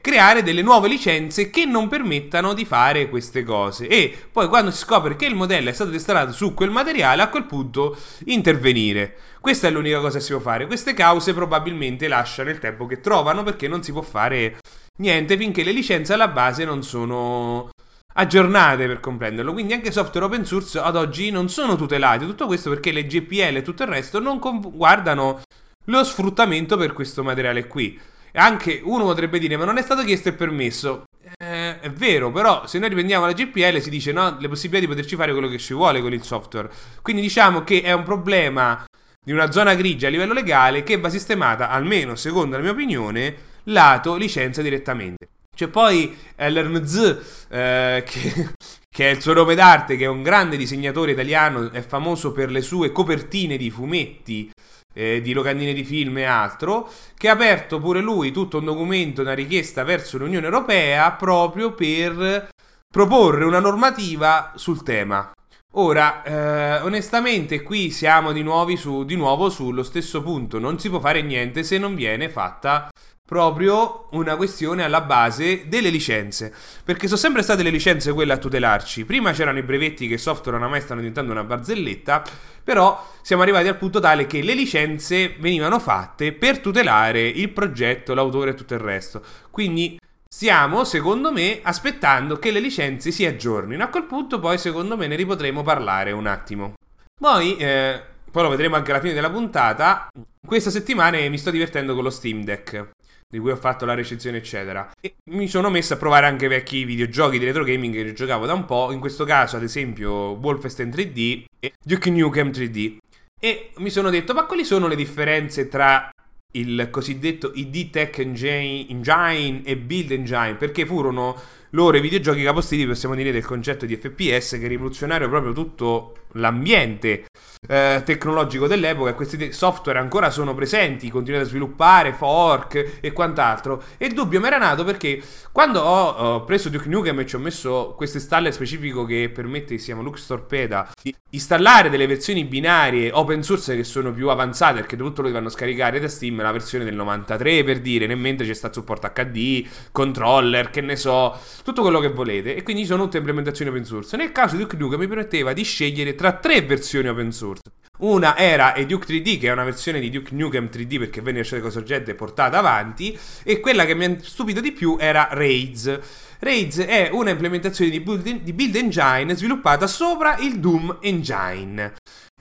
creare 0.00 0.42
delle 0.42 0.62
nuove 0.62 0.88
licenze 0.88 1.48
che 1.48 1.64
non 1.64 1.86
permettano 1.86 2.52
di 2.52 2.64
fare 2.64 3.08
queste 3.08 3.44
cose 3.44 3.86
e 3.86 4.12
poi 4.32 4.48
quando 4.48 4.72
si 4.72 4.78
scopre 4.78 5.14
che 5.14 5.26
il 5.26 5.36
modello 5.36 5.68
è 5.68 5.72
stato 5.72 5.92
testato 5.92 6.32
su 6.32 6.52
quel 6.52 6.70
materiale 6.70 7.22
a 7.22 7.28
quel 7.28 7.44
punto 7.44 7.96
intervenire. 8.24 9.16
Questa 9.40 9.68
è 9.68 9.70
l'unica 9.70 10.00
cosa 10.00 10.18
che 10.18 10.24
si 10.24 10.32
può 10.32 10.40
fare. 10.40 10.66
Queste 10.66 10.94
cause 10.94 11.32
probabilmente 11.32 12.08
lasciano 12.08 12.50
il 12.50 12.58
tempo 12.58 12.86
che 12.86 13.00
trovano 13.00 13.44
perché 13.44 13.68
non 13.68 13.84
si 13.84 13.92
può 13.92 14.02
fare 14.02 14.58
niente 14.98 15.36
finché 15.36 15.62
le 15.62 15.72
licenze 15.72 16.12
alla 16.12 16.28
base 16.28 16.64
non 16.64 16.82
sono 16.82 17.70
aggiornate 18.14 18.86
per 18.88 18.98
comprenderlo. 18.98 19.52
Quindi 19.52 19.74
anche 19.74 19.92
software 19.92 20.26
open 20.26 20.44
source 20.44 20.80
ad 20.80 20.96
oggi 20.96 21.30
non 21.30 21.48
sono 21.48 21.76
tutelati. 21.76 22.26
Tutto 22.26 22.46
questo 22.46 22.68
perché 22.68 22.90
le 22.90 23.06
GPL 23.06 23.56
e 23.56 23.62
tutto 23.62 23.84
il 23.84 23.88
resto 23.90 24.18
non 24.18 24.40
guardano 24.40 25.40
lo 25.86 26.04
sfruttamento 26.04 26.76
per 26.76 26.92
questo 26.92 27.22
materiale 27.22 27.68
qui. 27.68 28.10
Anche 28.34 28.80
uno 28.82 29.04
potrebbe 29.04 29.38
dire: 29.38 29.56
Ma 29.56 29.64
non 29.64 29.78
è 29.78 29.82
stato 29.82 30.02
chiesto 30.04 30.28
il 30.28 30.34
permesso. 30.34 31.04
Eh, 31.38 31.80
è 31.80 31.90
vero, 31.90 32.30
però 32.30 32.66
se 32.66 32.78
noi 32.78 32.88
riprendiamo 32.88 33.26
la 33.26 33.32
GPL 33.32 33.80
si 33.80 33.90
dice 33.90 34.12
no, 34.12 34.36
le 34.38 34.48
possibilità 34.48 34.80
di 34.80 34.88
poterci 34.88 35.16
fare 35.16 35.32
quello 35.32 35.48
che 35.48 35.58
ci 35.58 35.74
vuole 35.74 36.00
con 36.00 36.12
il 36.12 36.22
software. 36.22 36.70
Quindi 37.00 37.22
diciamo 37.22 37.62
che 37.64 37.82
è 37.82 37.92
un 37.92 38.02
problema 38.02 38.84
di 39.24 39.32
una 39.32 39.50
zona 39.52 39.74
grigia 39.74 40.08
a 40.08 40.10
livello 40.10 40.32
legale 40.32 40.82
che 40.82 40.98
va 40.98 41.08
sistemata, 41.08 41.70
almeno 41.70 42.16
secondo 42.16 42.56
la 42.56 42.62
mia 42.62 42.72
opinione, 42.72 43.34
lato 43.64 44.16
licenza 44.16 44.62
direttamente. 44.62 45.28
C'è 45.54 45.68
poi 45.68 46.16
LRNZ, 46.36 47.46
eh, 47.50 48.02
che, 48.08 48.52
che, 48.88 49.10
è 49.10 49.14
il 49.14 49.20
suo 49.20 49.34
nome 49.34 49.54
d'arte, 49.54 49.96
che 49.96 50.04
è 50.04 50.08
un 50.08 50.22
grande 50.22 50.56
disegnatore 50.56 51.12
italiano, 51.12 51.70
è 51.70 51.82
famoso 51.82 52.32
per 52.32 52.50
le 52.50 52.62
sue 52.62 52.90
copertine 52.90 53.56
di 53.56 53.70
fumetti, 53.70 54.50
eh, 54.92 55.20
di 55.20 55.32
locandine 55.32 55.72
di 55.72 55.84
film 55.84 56.18
e 56.18 56.24
altro, 56.24 56.90
che 57.16 57.28
ha 57.28 57.32
aperto 57.32 57.80
pure 57.80 58.00
lui 58.00 58.32
tutto 58.32 58.58
un 58.58 58.64
documento, 58.64 59.20
una 59.22 59.34
richiesta 59.34 59.84
verso 59.84 60.18
l'Unione 60.18 60.46
Europea 60.46 61.12
proprio 61.12 61.72
per 61.72 62.48
proporre 62.90 63.44
una 63.44 63.60
normativa 63.60 64.52
sul 64.56 64.82
tema. 64.82 65.32
Ora, 65.76 66.22
eh, 66.22 66.82
onestamente, 66.82 67.62
qui 67.62 67.90
siamo 67.90 68.32
di, 68.32 68.44
su, 68.76 69.04
di 69.04 69.16
nuovo 69.16 69.48
sullo 69.48 69.82
stesso 69.82 70.22
punto. 70.22 70.58
Non 70.58 70.78
si 70.78 70.90
può 70.90 71.00
fare 71.00 71.22
niente 71.22 71.62
se 71.62 71.78
non 71.78 71.94
viene 71.94 72.28
fatta 72.28 72.90
proprio 73.32 74.08
una 74.10 74.36
questione 74.36 74.84
alla 74.84 75.00
base 75.00 75.66
delle 75.66 75.88
licenze. 75.88 76.52
Perché 76.84 77.06
sono 77.06 77.18
sempre 77.18 77.40
state 77.40 77.62
le 77.62 77.70
licenze 77.70 78.12
quelle 78.12 78.34
a 78.34 78.36
tutelarci. 78.36 79.06
Prima 79.06 79.32
c'erano 79.32 79.56
i 79.56 79.62
brevetti 79.62 80.06
che 80.06 80.18
software 80.18 80.58
oramai 80.58 80.82
stanno 80.82 81.00
diventando 81.00 81.32
una 81.32 81.42
barzelletta, 81.42 82.22
però 82.62 83.10
siamo 83.22 83.40
arrivati 83.40 83.68
al 83.68 83.78
punto 83.78 84.00
tale 84.00 84.26
che 84.26 84.42
le 84.42 84.52
licenze 84.52 85.34
venivano 85.38 85.78
fatte 85.78 86.32
per 86.32 86.58
tutelare 86.58 87.26
il 87.26 87.48
progetto, 87.48 88.12
l'autore 88.12 88.50
e 88.50 88.54
tutto 88.54 88.74
il 88.74 88.80
resto. 88.80 89.22
Quindi 89.50 89.98
stiamo, 90.28 90.84
secondo 90.84 91.32
me, 91.32 91.60
aspettando 91.62 92.38
che 92.38 92.50
le 92.50 92.60
licenze 92.60 93.10
si 93.12 93.24
aggiornino. 93.24 93.82
A 93.82 93.88
quel 93.88 94.04
punto 94.04 94.40
poi, 94.40 94.58
secondo 94.58 94.94
me, 94.98 95.06
ne 95.06 95.16
ripotremo 95.16 95.62
parlare 95.62 96.12
un 96.12 96.26
attimo. 96.26 96.74
Poi, 97.18 97.56
eh, 97.56 97.98
poi 98.30 98.42
lo 98.42 98.50
vedremo 98.50 98.76
anche 98.76 98.90
alla 98.90 99.00
fine 99.00 99.14
della 99.14 99.30
puntata. 99.30 100.10
Questa 100.46 100.68
settimana 100.68 101.16
mi 101.30 101.38
sto 101.38 101.50
divertendo 101.50 101.94
con 101.94 102.04
lo 102.04 102.10
Steam 102.10 102.44
Deck 102.44 103.00
di 103.32 103.38
cui 103.38 103.50
ho 103.50 103.56
fatto 103.56 103.86
la 103.86 103.94
recensione, 103.94 104.36
eccetera. 104.36 104.90
E 105.00 105.14
mi 105.30 105.48
sono 105.48 105.70
messo 105.70 105.94
a 105.94 105.96
provare 105.96 106.26
anche 106.26 106.48
vecchi 106.48 106.84
videogiochi 106.84 107.38
di 107.38 107.46
retro 107.46 107.64
gaming 107.64 107.94
che 107.94 108.12
giocavo 108.12 108.44
da 108.44 108.52
un 108.52 108.66
po', 108.66 108.92
in 108.92 109.00
questo 109.00 109.24
caso, 109.24 109.56
ad 109.56 109.62
esempio, 109.62 110.32
Wolfenstein 110.32 110.90
3D 110.90 111.44
e 111.58 111.72
Duke 111.82 112.10
Nukem 112.10 112.50
3D. 112.50 112.98
E 113.40 113.70
mi 113.78 113.88
sono 113.88 114.10
detto, 114.10 114.34
ma 114.34 114.44
quali 114.44 114.66
sono 114.66 114.86
le 114.86 114.96
differenze 114.96 115.68
tra 115.68 116.10
il 116.52 116.88
cosiddetto 116.90 117.52
ID 117.54 117.88
Tech 117.88 118.18
Engine, 118.18 119.62
e 119.64 119.76
Build 119.78 120.10
Engine? 120.10 120.56
Perché 120.56 120.84
furono 120.84 121.34
loro 121.72 121.96
i 121.96 122.00
videogiochi 122.00 122.42
capostili, 122.42 122.86
possiamo 122.86 123.14
dire, 123.14 123.32
del 123.32 123.44
concetto 123.44 123.86
di 123.86 123.96
FPS 123.96 124.58
che 124.58 124.66
rivoluzionarono 124.66 125.30
proprio 125.30 125.52
tutto 125.52 126.14
l'ambiente 126.32 127.24
eh, 127.68 128.02
tecnologico 128.04 128.66
dell'epoca 128.66 129.14
questi 129.14 129.52
software 129.52 129.98
ancora 129.98 130.30
sono 130.30 130.54
presenti, 130.54 131.10
continuano 131.10 131.44
a 131.44 131.48
sviluppare, 131.48 132.12
fork 132.12 132.98
e 133.00 133.12
quant'altro. 133.12 133.82
E 133.98 134.06
il 134.06 134.14
dubbio 134.14 134.40
mi 134.40 134.46
era 134.46 134.58
nato 134.58 134.84
perché 134.84 135.22
quando 135.52 135.80
ho, 135.80 136.08
ho 136.08 136.44
preso 136.44 136.68
Duke 136.68 136.88
Nukem 136.88 137.20
e 137.20 137.26
ci 137.26 137.36
ho 137.36 137.38
messo 137.38 137.94
questo 137.96 138.16
installer 138.16 138.52
specifico 138.52 139.04
che 139.04 139.30
permette, 139.32 139.78
si 139.78 139.86
chiama 139.86 140.02
Lux 140.02 140.26
Torpeda, 140.26 140.90
di 141.00 141.14
installare 141.30 141.88
delle 141.88 142.06
versioni 142.06 142.44
binarie 142.44 143.10
open 143.12 143.42
source 143.42 143.76
che 143.76 143.84
sono 143.84 144.12
più 144.12 144.28
avanzate 144.28 144.80
perché 144.80 144.96
tutto 144.96 145.22
lo 145.22 145.28
devono 145.28 145.48
scaricare 145.48 146.00
da 146.00 146.08
Steam, 146.08 146.42
la 146.42 146.52
versione 146.52 146.84
del 146.84 146.94
93 146.94 147.64
per 147.64 147.80
dire, 147.80 148.06
nel 148.06 148.18
mentre 148.18 148.46
c'è 148.46 148.54
stato 148.54 148.80
supporto 148.80 149.10
HD, 149.14 149.66
controller, 149.92 150.70
che 150.70 150.80
ne 150.80 150.96
so, 150.96 151.38
tutto 151.62 151.82
quello 151.82 152.00
che 152.00 152.08
volete. 152.08 152.54
E 152.54 152.62
quindi 152.62 152.84
sono 152.84 153.04
tutte 153.04 153.18
implementazioni 153.18 153.70
open 153.70 153.84
source. 153.84 154.16
Nel 154.16 154.32
caso 154.32 154.56
di 154.56 154.62
Duke 154.62 154.76
Nukem 154.76 155.00
mi 155.00 155.06
permetteva 155.06 155.52
di 155.52 155.62
scegliere 155.62 156.14
tra 156.14 156.32
tre 156.32 156.62
versioni 156.62 157.08
open 157.08 157.32
source. 157.32 157.62
Una 157.98 158.36
era 158.36 158.74
Duke 158.86 159.06
3D, 159.06 159.38
che 159.38 159.48
è 159.48 159.52
una 159.52 159.64
versione 159.64 160.00
di 160.00 160.10
Duke 160.10 160.34
Nukem 160.34 160.68
3D 160.72 160.98
perché 160.98 161.20
venne 161.20 161.38
lasciata 161.38 161.62
con 161.62 161.70
sorgente 161.70 162.12
e 162.12 162.14
portata 162.14 162.58
avanti. 162.58 163.16
E 163.44 163.60
quella 163.60 163.84
che 163.84 163.94
mi 163.94 164.04
ha 164.04 164.16
stupito 164.20 164.60
di 164.60 164.72
più 164.72 164.96
era 164.98 165.28
Raids. 165.30 165.98
Raids 166.40 166.78
è 166.78 167.10
una 167.12 167.30
implementazione 167.30 167.90
di 167.90 168.00
build, 168.00 168.28
di 168.42 168.52
build 168.52 168.74
engine 168.74 169.36
sviluppata 169.36 169.86
sopra 169.86 170.36
il 170.38 170.58
Doom 170.58 170.98
Engine. 171.00 171.94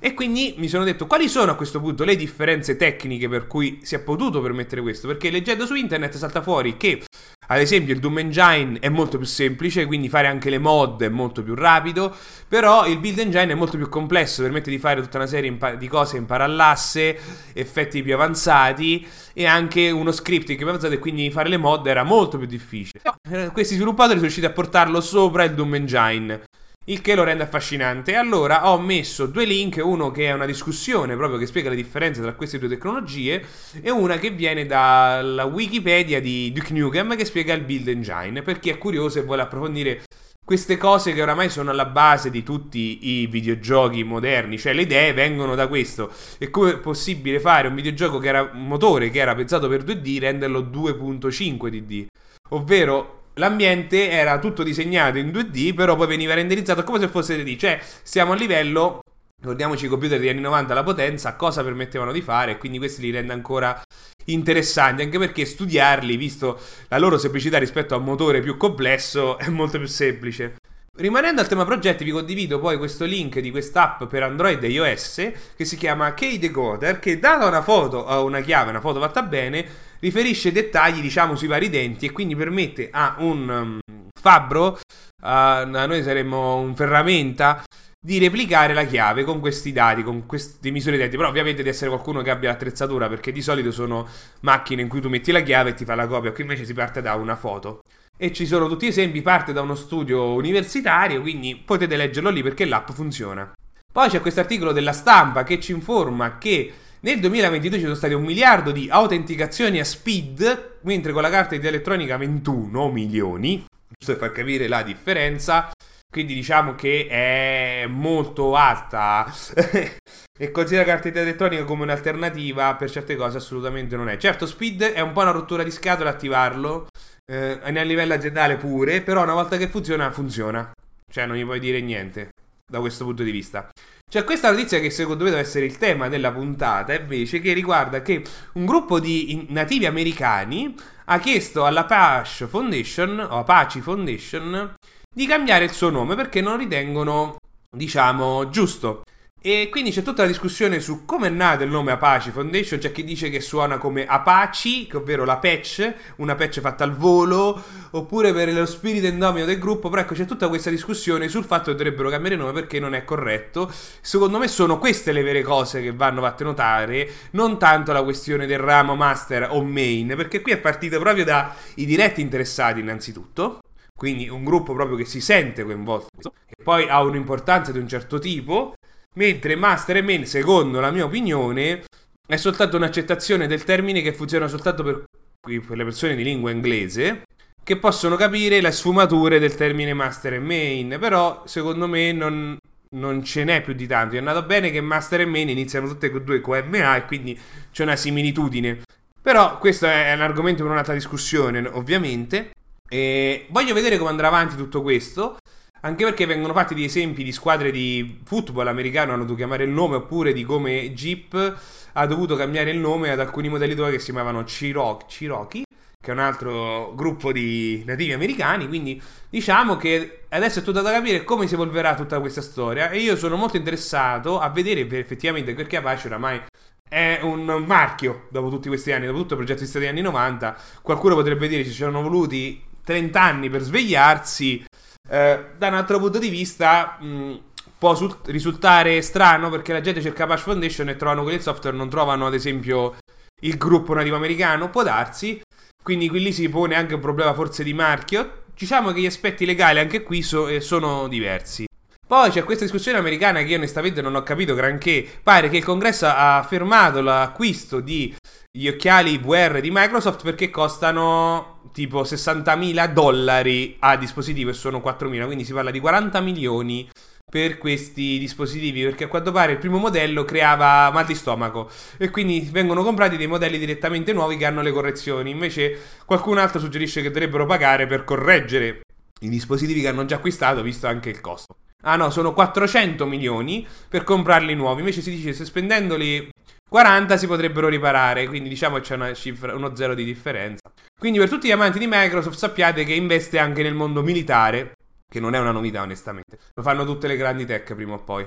E 0.03 0.15
quindi 0.15 0.55
mi 0.58 0.67
sono 0.67 0.84
detto 0.84 1.05
quali 1.05 1.29
sono 1.29 1.51
a 1.51 1.55
questo 1.55 1.79
punto 1.79 2.03
le 2.03 2.15
differenze 2.15 2.75
tecniche 2.75 3.29
per 3.29 3.46
cui 3.46 3.81
si 3.84 3.93
è 3.93 4.00
potuto 4.00 4.41
permettere 4.41 4.81
questo? 4.81 5.05
Perché 5.05 5.29
leggendo 5.29 5.67
su 5.67 5.75
internet 5.75 6.17
salta 6.17 6.41
fuori 6.41 6.75
che 6.75 7.03
ad 7.48 7.60
esempio 7.60 7.93
il 7.93 8.00
Doom 8.00 8.17
Engine 8.17 8.79
è 8.79 8.89
molto 8.89 9.17
più 9.17 9.27
semplice, 9.27 9.86
quindi 9.86 10.10
fare 10.10 10.25
anche 10.25 10.50
le 10.50 10.58
mod 10.58 11.03
è 11.03 11.10
molto 11.10 11.43
più 11.43 11.53
rapido, 11.53 12.15
però 12.48 12.88
il 12.88 12.98
Build 12.98 13.20
Engine 13.20 13.51
è 13.51 13.55
molto 13.55 13.77
più 13.77 13.89
complesso, 13.89 14.41
permette 14.41 14.72
di 14.72 14.79
fare 14.79 15.01
tutta 15.03 15.17
una 15.17 15.27
serie 15.27 15.55
di 15.77 15.88
cose 15.88 16.17
in 16.17 16.25
parallasse, 16.25 17.20
effetti 17.53 18.01
più 18.01 18.15
avanzati 18.15 19.05
e 19.34 19.46
anche 19.46 19.91
uno 19.91 20.12
scripting 20.12 20.58
più 20.58 20.67
avanzato 20.67 20.96
e 20.96 21.00
quindi 21.00 21.29
fare 21.29 21.48
le 21.48 21.58
mod 21.58 21.86
era 21.86 22.01
molto 22.01 22.39
più 22.39 22.48
difficile. 22.48 23.01
Eh, 23.29 23.51
questi 23.51 23.75
sviluppatori 23.75 24.13
sono 24.13 24.22
riusciti 24.22 24.48
a 24.48 24.51
portarlo 24.51 25.00
sopra 25.00 25.43
il 25.43 25.53
Doom 25.53 25.75
Engine 25.75 26.41
il 26.85 27.01
che 27.01 27.13
lo 27.13 27.23
rende 27.23 27.43
affascinante. 27.43 28.15
Allora 28.15 28.71
ho 28.71 28.79
messo 28.79 29.27
due 29.27 29.45
link, 29.45 29.79
uno 29.83 30.09
che 30.09 30.25
è 30.25 30.31
una 30.33 30.47
discussione 30.47 31.15
proprio 31.15 31.38
che 31.38 31.45
spiega 31.45 31.69
le 31.69 31.75
differenze 31.75 32.21
tra 32.21 32.33
queste 32.33 32.57
due 32.57 32.69
tecnologie 32.69 33.45
e 33.81 33.91
una 33.91 34.17
che 34.17 34.31
viene 34.31 34.65
dalla 34.65 35.45
Wikipedia 35.45 36.19
di 36.19 36.51
Duke 36.51 36.73
Nukem 36.73 37.15
che 37.15 37.25
spiega 37.25 37.53
il 37.53 37.61
build 37.61 37.88
engine 37.88 38.41
per 38.41 38.59
chi 38.59 38.69
è 38.69 38.79
curioso 38.79 39.19
e 39.19 39.23
vuole 39.23 39.43
approfondire 39.43 40.03
queste 40.43 40.75
cose 40.75 41.13
che 41.13 41.21
oramai 41.21 41.50
sono 41.50 41.69
alla 41.69 41.85
base 41.85 42.31
di 42.31 42.41
tutti 42.41 43.21
i 43.21 43.27
videogiochi 43.27 44.03
moderni, 44.03 44.57
cioè 44.57 44.73
le 44.73 44.81
idee 44.81 45.13
vengono 45.13 45.53
da 45.53 45.67
questo. 45.67 46.11
E 46.39 46.50
come 46.50 46.73
è 46.73 46.77
possibile 46.79 47.39
fare 47.39 47.67
un 47.67 47.75
videogioco 47.75 48.17
che 48.17 48.27
era 48.27 48.50
un 48.53 48.67
motore 48.67 49.11
che 49.11 49.19
era 49.19 49.35
pensato 49.35 49.69
per 49.69 49.83
2D 49.83 50.19
renderlo 50.19 50.61
2.5 50.61 51.67
DD? 51.69 52.07
Ovvero 52.50 53.20
l'ambiente 53.35 54.09
era 54.09 54.39
tutto 54.39 54.63
disegnato 54.63 55.17
in 55.17 55.29
2D, 55.29 55.73
però 55.73 55.95
poi 55.95 56.07
veniva 56.07 56.33
renderizzato 56.33 56.83
come 56.83 57.00
se 57.00 57.07
fosse 57.07 57.38
3D. 57.38 57.57
Cioè, 57.57 57.79
siamo 58.03 58.33
a 58.33 58.35
livello. 58.35 59.01
Ricordiamoci 59.39 59.85
i 59.85 59.88
computer 59.88 60.19
degli 60.19 60.29
anni 60.29 60.41
90, 60.41 60.73
la 60.73 60.83
potenza, 60.83 61.35
cosa 61.35 61.63
permettevano 61.63 62.11
di 62.11 62.21
fare, 62.21 62.51
e 62.51 62.57
quindi 62.59 62.77
questo 62.77 63.01
li 63.01 63.09
rende 63.09 63.33
ancora 63.33 63.81
interessanti, 64.25 65.01
anche 65.01 65.17
perché 65.17 65.45
studiarli, 65.45 66.15
visto 66.15 66.59
la 66.89 67.00
loro 67.00 67.17
semplicità 67.17 67.57
rispetto 67.57 67.95
a 67.95 67.97
un 67.97 68.03
motore 68.03 68.41
più 68.41 68.55
complesso, 68.55 69.39
è 69.39 69.50
molto 69.50 69.79
più 69.79 69.88
semplice. 69.88 70.57
Rimanendo 70.95 71.41
al 71.41 71.47
tema 71.47 71.65
progetti, 71.65 72.03
vi 72.03 72.11
condivido 72.11 72.59
poi 72.59 72.77
questo 72.77 73.05
link 73.05 73.39
di 73.39 73.50
quest'app 73.50 74.03
per 74.03 74.21
Android 74.23 74.61
e 74.63 74.67
iOS 74.67 75.31
che 75.55 75.65
si 75.65 75.75
chiama 75.75 76.13
K-Decoder, 76.13 77.00
che 77.00 77.17
data 77.17 77.47
una 77.47 77.63
foto 77.63 77.97
o 77.97 78.23
una 78.25 78.41
chiave, 78.41 78.69
una 78.69 78.81
foto 78.81 79.00
fatta 79.00 79.23
bene, 79.23 79.65
riferisce 80.01 80.51
dettagli, 80.51 81.00
diciamo, 81.00 81.36
sui 81.36 81.48
vari 81.48 81.70
denti 81.70 82.08
e 82.08 82.12
quindi 82.12 82.36
permette 82.36 82.89
a 82.91 83.15
un 83.20 83.50
um, 83.50 83.79
fabbro, 84.20 84.79
a 85.22 85.63
noi 85.63 86.03
saremmo 86.03 86.58
un 86.58 86.75
ferramenta, 86.75 87.63
di 88.03 88.17
replicare 88.17 88.74
la 88.74 88.86
chiave 88.86 89.24
con 89.24 89.39
questi 89.39 89.72
dati, 89.72 90.01
con 90.01 90.25
queste 90.25 90.72
misure 90.72 90.96
di 90.96 91.03
denti. 91.03 91.17
Però 91.17 91.29
ovviamente 91.29 91.58
deve 91.58 91.70
essere 91.70 91.91
qualcuno 91.91 92.24
che 92.24 92.31
abbia 92.31 92.50
l'attrezzatura, 92.50 93.08
perché 93.08 93.31
di 93.31 93.41
solito 93.41 93.72
sono 93.72 94.08
macchine 94.41 94.81
in 94.81 94.88
cui 94.88 95.01
tu 95.01 95.08
metti 95.08 95.31
la 95.31 95.41
chiave 95.41 95.70
e 95.70 95.74
ti 95.75 95.86
fa 95.86 95.93
la 95.96 96.08
copia. 96.08 96.31
Qui 96.31 96.41
invece 96.41 96.65
si 96.65 96.74
parte 96.74 97.01
da 97.01 97.13
una 97.13 97.36
foto. 97.36 97.81
E 98.17 98.34
ci 98.34 98.46
sono 98.46 98.67
tutti 98.67 98.88
esempi, 98.88 99.22
parte 99.22 99.53
da 99.53 99.62
uno 99.62 99.75
studio 99.75 100.34
universitario, 100.34 101.22
quindi 101.22 101.55
potete 101.55 101.96
leggerlo 101.96 102.29
lì 102.29 102.41
perché 102.41 102.65
l'app 102.65 102.89
funziona. 102.89 103.51
Poi 103.91 104.10
c'è 104.10 104.22
questo 104.22 104.39
articolo 104.39 104.72
della 104.72 104.93
stampa 104.93 105.43
che 105.43 105.60
ci 105.60 105.72
informa 105.72 106.38
che 106.38 106.74
nel 107.03 107.20
2022 107.20 107.77
ci 107.77 107.84
sono 107.84 107.96
stati 107.96 108.13
un 108.13 108.24
miliardo 108.24 108.72
di 108.72 108.88
autenticazioni 108.89 109.79
a 109.79 109.84
speed, 109.84 110.79
mentre 110.81 111.12
con 111.12 111.24
la 111.24 111.31
carta 111.31 111.55
di 111.55 111.65
elettronica 111.65 112.15
21 112.15 112.91
milioni, 112.91 113.65
giusto 113.88 114.17
per 114.17 114.17
far 114.17 114.31
capire 114.31 114.67
la 114.67 114.84
differenza. 114.84 115.72
Quindi 116.12 116.34
diciamo 116.34 116.75
che 116.75 117.08
è 117.08 117.86
molto 117.88 118.55
alta 118.55 119.25
e 120.38 120.51
considera 120.51 120.86
la 120.86 120.91
carta 120.91 121.10
di 121.10 121.17
elettronica 121.17 121.63
come 121.63 121.84
un'alternativa 121.84 122.75
per 122.75 122.91
certe 122.91 123.15
cose 123.15 123.38
assolutamente 123.38 123.96
non 123.96 124.10
è. 124.10 124.17
Certo, 124.17 124.46
speed 124.46 124.84
è 124.84 125.00
un 125.00 125.13
po' 125.13 125.22
una 125.22 125.31
rottura 125.31 125.63
di 125.63 125.72
scatola 125.72 126.10
attivarlo, 126.10 126.88
eh, 127.25 127.60
a 127.63 127.81
livello 127.84 128.13
aziendale 128.13 128.58
pure, 128.58 129.01
però 129.01 129.24
una 129.24 129.34
volta 129.34 129.58
che 129.58 129.70
funziona, 129.70 130.12
funziona. 130.12 130.72
Cioè 131.10 131.25
non 131.25 131.38
gli 131.38 131.46
puoi 131.46 131.60
dire 131.60 131.81
niente 131.81 132.31
da 132.70 132.79
questo 132.79 133.05
punto 133.05 133.24
di 133.24 133.31
vista. 133.31 133.70
C'è 134.12 134.25
questa 134.25 134.51
notizia 134.51 134.82
che 134.82 134.89
secondo 134.89 135.24
me 135.24 135.30
deve 135.30 135.41
essere 135.41 135.63
il 135.63 135.77
tema 135.77 136.10
della 136.10 136.34
puntata, 136.34 136.94
invece, 136.94 137.39
che 137.39 137.53
riguarda 137.53 138.01
che 138.01 138.22
un 138.56 138.65
gruppo 138.65 139.00
di 139.00 139.46
nativi 139.51 139.86
americani 139.86 140.75
ha 141.06 141.18
chiesto 141.18 141.63
all'Apache 141.65 142.46
Foundation, 142.46 143.20
o 143.20 143.38
Apache 143.38 143.80
Foundation, 143.80 144.74
di 145.10 145.25
cambiare 145.25 145.63
il 145.63 145.72
suo 145.72 145.89
nome 145.89 146.15
perché 146.15 146.41
non 146.41 146.58
ritengono, 146.58 147.38
diciamo, 147.74 148.50
giusto. 148.50 149.03
E 149.43 149.69
quindi 149.71 149.89
c'è 149.89 150.03
tutta 150.03 150.21
la 150.21 150.27
discussione 150.27 150.79
su 150.79 151.03
come 151.03 151.25
è 151.25 151.29
nato 151.31 151.63
il 151.63 151.71
nome 151.71 151.91
Apache 151.91 152.29
Foundation. 152.29 152.77
C'è 152.77 152.91
chi 152.91 153.03
dice 153.03 153.31
che 153.31 153.41
suona 153.41 153.79
come 153.79 154.05
Apache, 154.05 154.88
ovvero 154.93 155.25
la 155.25 155.38
patch, 155.38 155.95
una 156.17 156.36
patch 156.36 156.60
fatta 156.60 156.83
al 156.83 156.95
volo, 156.95 157.60
oppure 157.89 158.33
per 158.33 158.53
lo 158.53 158.67
spirito 158.67 159.07
endomio 159.07 159.45
del 159.45 159.57
gruppo. 159.57 159.89
Però 159.89 160.03
ecco, 160.03 160.13
c'è 160.13 160.25
tutta 160.25 160.48
questa 160.48 160.69
discussione 160.69 161.27
sul 161.27 161.43
fatto 161.43 161.71
che 161.71 161.75
dovrebbero 161.75 162.10
cambiare 162.10 162.36
nome 162.36 162.51
perché 162.51 162.79
non 162.79 162.93
è 162.93 163.03
corretto. 163.03 163.71
Secondo 164.01 164.38
me 164.38 164.48
sono 164.48 164.77
queste 164.77 165.12
le 165.12 165.24
vere 165.24 165.41
cose 165.41 165.81
che 165.81 165.91
vanno 165.91 166.21
fatte 166.21 166.43
notare, 166.43 167.10
non 167.31 167.57
tanto 167.57 167.93
la 167.93 168.03
questione 168.03 168.45
del 168.45 168.60
ramo 168.60 168.95
master 168.95 169.48
o 169.50 169.63
main, 169.63 170.13
perché 170.15 170.41
qui 170.41 170.51
è 170.51 170.60
partito 170.60 171.00
proprio 171.00 171.24
dai 171.24 171.50
diretti 171.74 172.21
interessati 172.21 172.79
innanzitutto. 172.79 173.62
Quindi 173.95 174.29
un 174.29 174.43
gruppo 174.43 174.74
proprio 174.74 174.98
che 174.98 175.05
si 175.05 175.19
sente 175.19 175.63
coinvolto, 175.63 176.33
e 176.48 176.62
poi 176.63 176.88
ha 176.89 177.01
un'importanza 177.01 177.71
di 177.71 177.79
un 177.79 177.88
certo 177.88 178.17
tipo 178.17 178.74
Mentre 179.15 179.56
Master 179.56 179.98
e 179.98 180.01
Main, 180.01 180.25
secondo 180.25 180.80
la 180.80 180.91
mia 180.91 181.06
opinione, 181.06 181.84
è 182.25 182.36
soltanto 182.38 182.77
un'accettazione 182.77 183.46
del 183.46 183.63
termine 183.63 184.01
che 184.01 184.13
funziona 184.13 184.48
soltanto 184.48 184.84
per, 184.84 185.03
per 185.41 185.77
le 185.77 185.84
persone 185.84 186.15
di 186.15 186.24
lingua 186.24 186.51
inglese 186.51 187.24
che 187.63 187.77
possono 187.77 188.15
capire 188.15 188.62
le 188.62 188.72
sfumature 188.72 189.38
del 189.39 189.56
termine 189.56 189.94
master 189.94 190.34
e 190.34 190.39
main, 190.39 190.98
però 191.00 191.44
secondo 191.46 191.88
me 191.88 192.12
non, 192.12 192.58
non 192.91 193.24
ce 193.24 193.44
n'è 193.44 193.62
più 193.62 193.74
di 193.74 193.86
tanto. 193.86 194.15
È 194.15 194.18
andato 194.18 194.44
bene 194.44 194.72
che 194.72 194.82
master 194.82 195.22
e 195.22 195.25
main 195.25 195.50
iniziano 195.50 195.88
tutte 195.88 196.08
e 196.08 196.22
due 196.22 196.41
con 196.41 196.63
MA 196.68 196.96
e 196.96 197.06
quindi 197.06 197.39
c'è 197.72 197.84
una 197.84 197.96
similitudine. 197.96 198.82
Però 199.22 199.60
questo 199.60 199.86
è 199.86 200.12
un 200.13 200.22
argomento 200.22 200.63
per 200.63 200.72
un'altra 200.72 200.94
discussione, 200.94 201.60
ovviamente. 201.68 202.51
E 202.89 203.46
voglio 203.50 203.74
vedere 203.74 203.98
come 203.98 204.10
andrà 204.10 204.27
avanti 204.27 204.56
tutto 204.56 204.82
questo. 204.82 205.38
Anche 205.83 206.03
perché 206.03 206.27
vengono 206.27 206.53
fatti 206.53 206.75
degli 206.75 206.83
esempi 206.83 207.23
di 207.23 207.31
squadre 207.31 207.71
di 207.71 208.19
football 208.23 208.67
americano 208.67 209.13
hanno 209.13 209.23
dovuto 209.23 209.38
chiamare 209.38 209.63
il 209.63 209.71
nome, 209.71 209.95
oppure 209.95 210.31
di 210.31 210.43
come 210.43 210.93
Jeep 210.93 211.57
ha 211.93 212.05
dovuto 212.05 212.35
cambiare 212.35 212.69
il 212.69 212.77
nome 212.77 213.09
ad 213.09 213.19
alcuni 213.19 213.50
modelli 213.50 213.73
che 213.75 213.97
si 213.97 214.11
chiamavano 214.11 214.43
Cherokee, 214.43 215.63
che 216.00 216.11
è 216.11 216.13
un 216.13 216.19
altro 216.19 216.93
gruppo 216.95 217.31
di 217.31 217.83
nativi 217.85 218.13
americani. 218.13 218.67
Quindi 218.67 219.01
diciamo 219.27 219.75
che 219.77 220.25
adesso 220.29 220.59
è 220.59 220.61
tutto 220.61 220.81
da 220.81 220.91
capire 220.91 221.23
come 221.23 221.47
si 221.47 221.55
evolverà 221.55 221.95
tutta 221.95 222.19
questa 222.19 222.41
storia. 222.41 222.91
E 222.91 223.00
io 223.00 223.15
sono 223.15 223.35
molto 223.35 223.57
interessato 223.57 224.39
a 224.39 224.50
vedere 224.50 224.88
effettivamente 225.00 225.55
perché 225.55 225.77
Apache 225.77 226.07
oramai 226.07 226.41
è 226.88 227.19
un 227.23 227.45
marchio 227.65 228.27
dopo 228.29 228.50
tutti 228.50 228.67
questi 228.67 228.91
anni, 228.91 229.07
dopo 229.07 229.17
tutto 229.17 229.33
il 229.33 229.39
progetto 229.39 229.61
di 229.61 229.67
stati 229.67 229.88
anni 229.88 230.01
90. 230.01 230.55
Qualcuno 230.83 231.15
potrebbe 231.15 231.47
dire 231.47 231.63
ci 231.63 231.71
sono 231.71 232.03
voluti 232.03 232.61
30 232.83 233.19
anni 233.19 233.50
per 233.50 233.61
svegliarsi. 233.61 234.65
Eh, 235.12 235.46
da 235.58 235.68
un 235.68 235.74
altro 235.74 236.00
punto 236.00 236.20
di 236.20 236.30
vista 236.30 236.98
mh, 236.98 237.06
mm, 237.06 237.36
può 237.77 237.96
sul- 237.96 238.18
risultare 238.27 239.01
strano 239.01 239.50
perché 239.50 239.74
la 239.74 239.82
gente 239.82 240.01
cerca 240.01 240.24
Apache 240.24 240.44
Foundation 240.44 240.88
e 240.88 240.96
trovano 240.96 241.24
quel 241.24 241.41
software, 241.41 241.75
non 241.75 241.89
trovano 241.89 242.27
ad 242.27 242.34
esempio 242.34 242.96
il 243.41 243.58
gruppo 243.58 243.94
nativo 243.94 244.15
americano, 244.15 244.70
può 244.70 244.84
darsi, 244.84 245.41
quindi 245.84 246.08
qui 246.08 246.22
lì 246.22 246.32
si 246.32 246.48
pone 246.48 246.75
anche 246.75 246.94
un 246.94 247.01
problema 247.01 247.34
forse 247.34 247.63
di 247.65 247.74
marchio. 247.74 248.44
Diciamo 248.56 248.94
che 248.94 249.01
gli 249.01 249.06
aspetti 249.06 249.46
legali 249.46 249.80
anche 249.80 250.01
qui 250.01 250.22
so- 250.22 250.48
eh, 250.48 250.62
sono 250.62 251.10
diversi. 251.10 251.65
Poi 252.08 252.30
c'è 252.30 252.44
questa 252.44 252.63
discussione 252.63 252.98
americana 252.98 253.39
che 253.39 253.50
io 253.50 253.58
onestamente 253.58 254.01
non 254.01 254.15
ho 254.15 254.24
capito 254.24 254.53
granché. 254.53 255.06
Pare 255.24 255.50
che 255.50 255.58
il 255.58 255.63
congresso 255.63 256.06
ha 256.08 256.46
fermato 256.48 257.01
l'acquisto 257.01 257.82
di 257.82 258.15
gli 258.53 258.67
occhiali 258.67 259.17
VR 259.17 259.62
di 259.62 259.70
Microsoft 259.72 260.24
perché 260.24 260.50
costano 260.50 261.62
tipo 261.72 262.01
60.000 262.01 262.91
dollari 262.91 263.77
a 263.79 263.96
dispositivo 263.96 264.50
e 264.50 264.53
sono 264.53 264.79
4.000, 264.79 265.25
quindi 265.25 265.46
si 265.46 265.53
parla 265.53 265.72
di 265.72 265.79
40 265.79 266.20
milioni 266.20 266.89
per 267.29 267.58
questi 267.58 268.20
dispositivi 268.20 268.84
perché 268.84 269.05
a 269.05 269.08
quanto 269.08 269.31
pare 269.31 269.53
il 269.53 269.58
primo 269.58 269.77
modello 269.77 270.25
creava 270.25 270.91
mal 270.91 271.05
di 271.05 271.15
stomaco 271.15 271.70
e 271.96 272.10
quindi 272.10 272.50
vengono 272.51 272.84
comprati 272.84 273.15
dei 273.15 273.27
modelli 273.27 273.58
direttamente 273.58 274.12
nuovi 274.12 274.36
che 274.36 274.46
hanno 274.46 274.62
le 274.62 274.74
correzioni 274.74 275.29
invece 275.29 275.79
qualcun 276.05 276.38
altro 276.39 276.60
suggerisce 276.60 277.01
che 277.01 277.10
dovrebbero 277.10 277.46
pagare 277.46 277.88
per 277.88 278.03
correggere 278.03 278.81
i 279.22 279.29
dispositivi 279.29 279.79
che 279.79 279.88
hanno 279.88 280.03
già 280.03 280.15
acquistato, 280.15 280.62
visto 280.62 280.88
anche 280.88 281.10
il 281.10 281.22
costo. 281.22 281.55
Ah 281.84 281.96
no, 281.96 282.10
sono 282.10 282.34
400 282.34 283.05
milioni 283.05 283.65
per 283.88 284.03
comprarli 284.03 284.53
nuovi. 284.55 284.79
Invece 284.79 285.01
si 285.01 285.12
dice 285.12 285.34
se 285.34 285.46
spendendoli 285.46 286.29
40 286.71 287.17
si 287.17 287.27
potrebbero 287.27 287.67
riparare, 287.67 288.29
quindi 288.29 288.47
diciamo 288.47 288.79
c'è 288.79 288.95
una 288.95 289.13
cifra, 289.13 289.53
uno 289.53 289.75
zero 289.75 289.93
di 289.93 290.05
differenza. 290.05 290.71
Quindi 290.97 291.19
per 291.19 291.27
tutti 291.27 291.49
gli 291.49 291.51
amanti 291.51 291.79
di 291.79 291.85
Microsoft 291.85 292.37
sappiate 292.37 292.85
che 292.85 292.93
investe 292.93 293.39
anche 293.39 293.61
nel 293.61 293.73
mondo 293.73 294.01
militare, 294.01 294.77
che 295.05 295.19
non 295.19 295.35
è 295.35 295.39
una 295.39 295.51
novità 295.51 295.81
onestamente. 295.81 296.39
Lo 296.53 296.63
fanno 296.63 296.85
tutte 296.85 297.09
le 297.09 297.17
grandi 297.17 297.45
tech 297.45 297.75
prima 297.75 297.95
o 297.95 297.97
poi. 297.97 298.25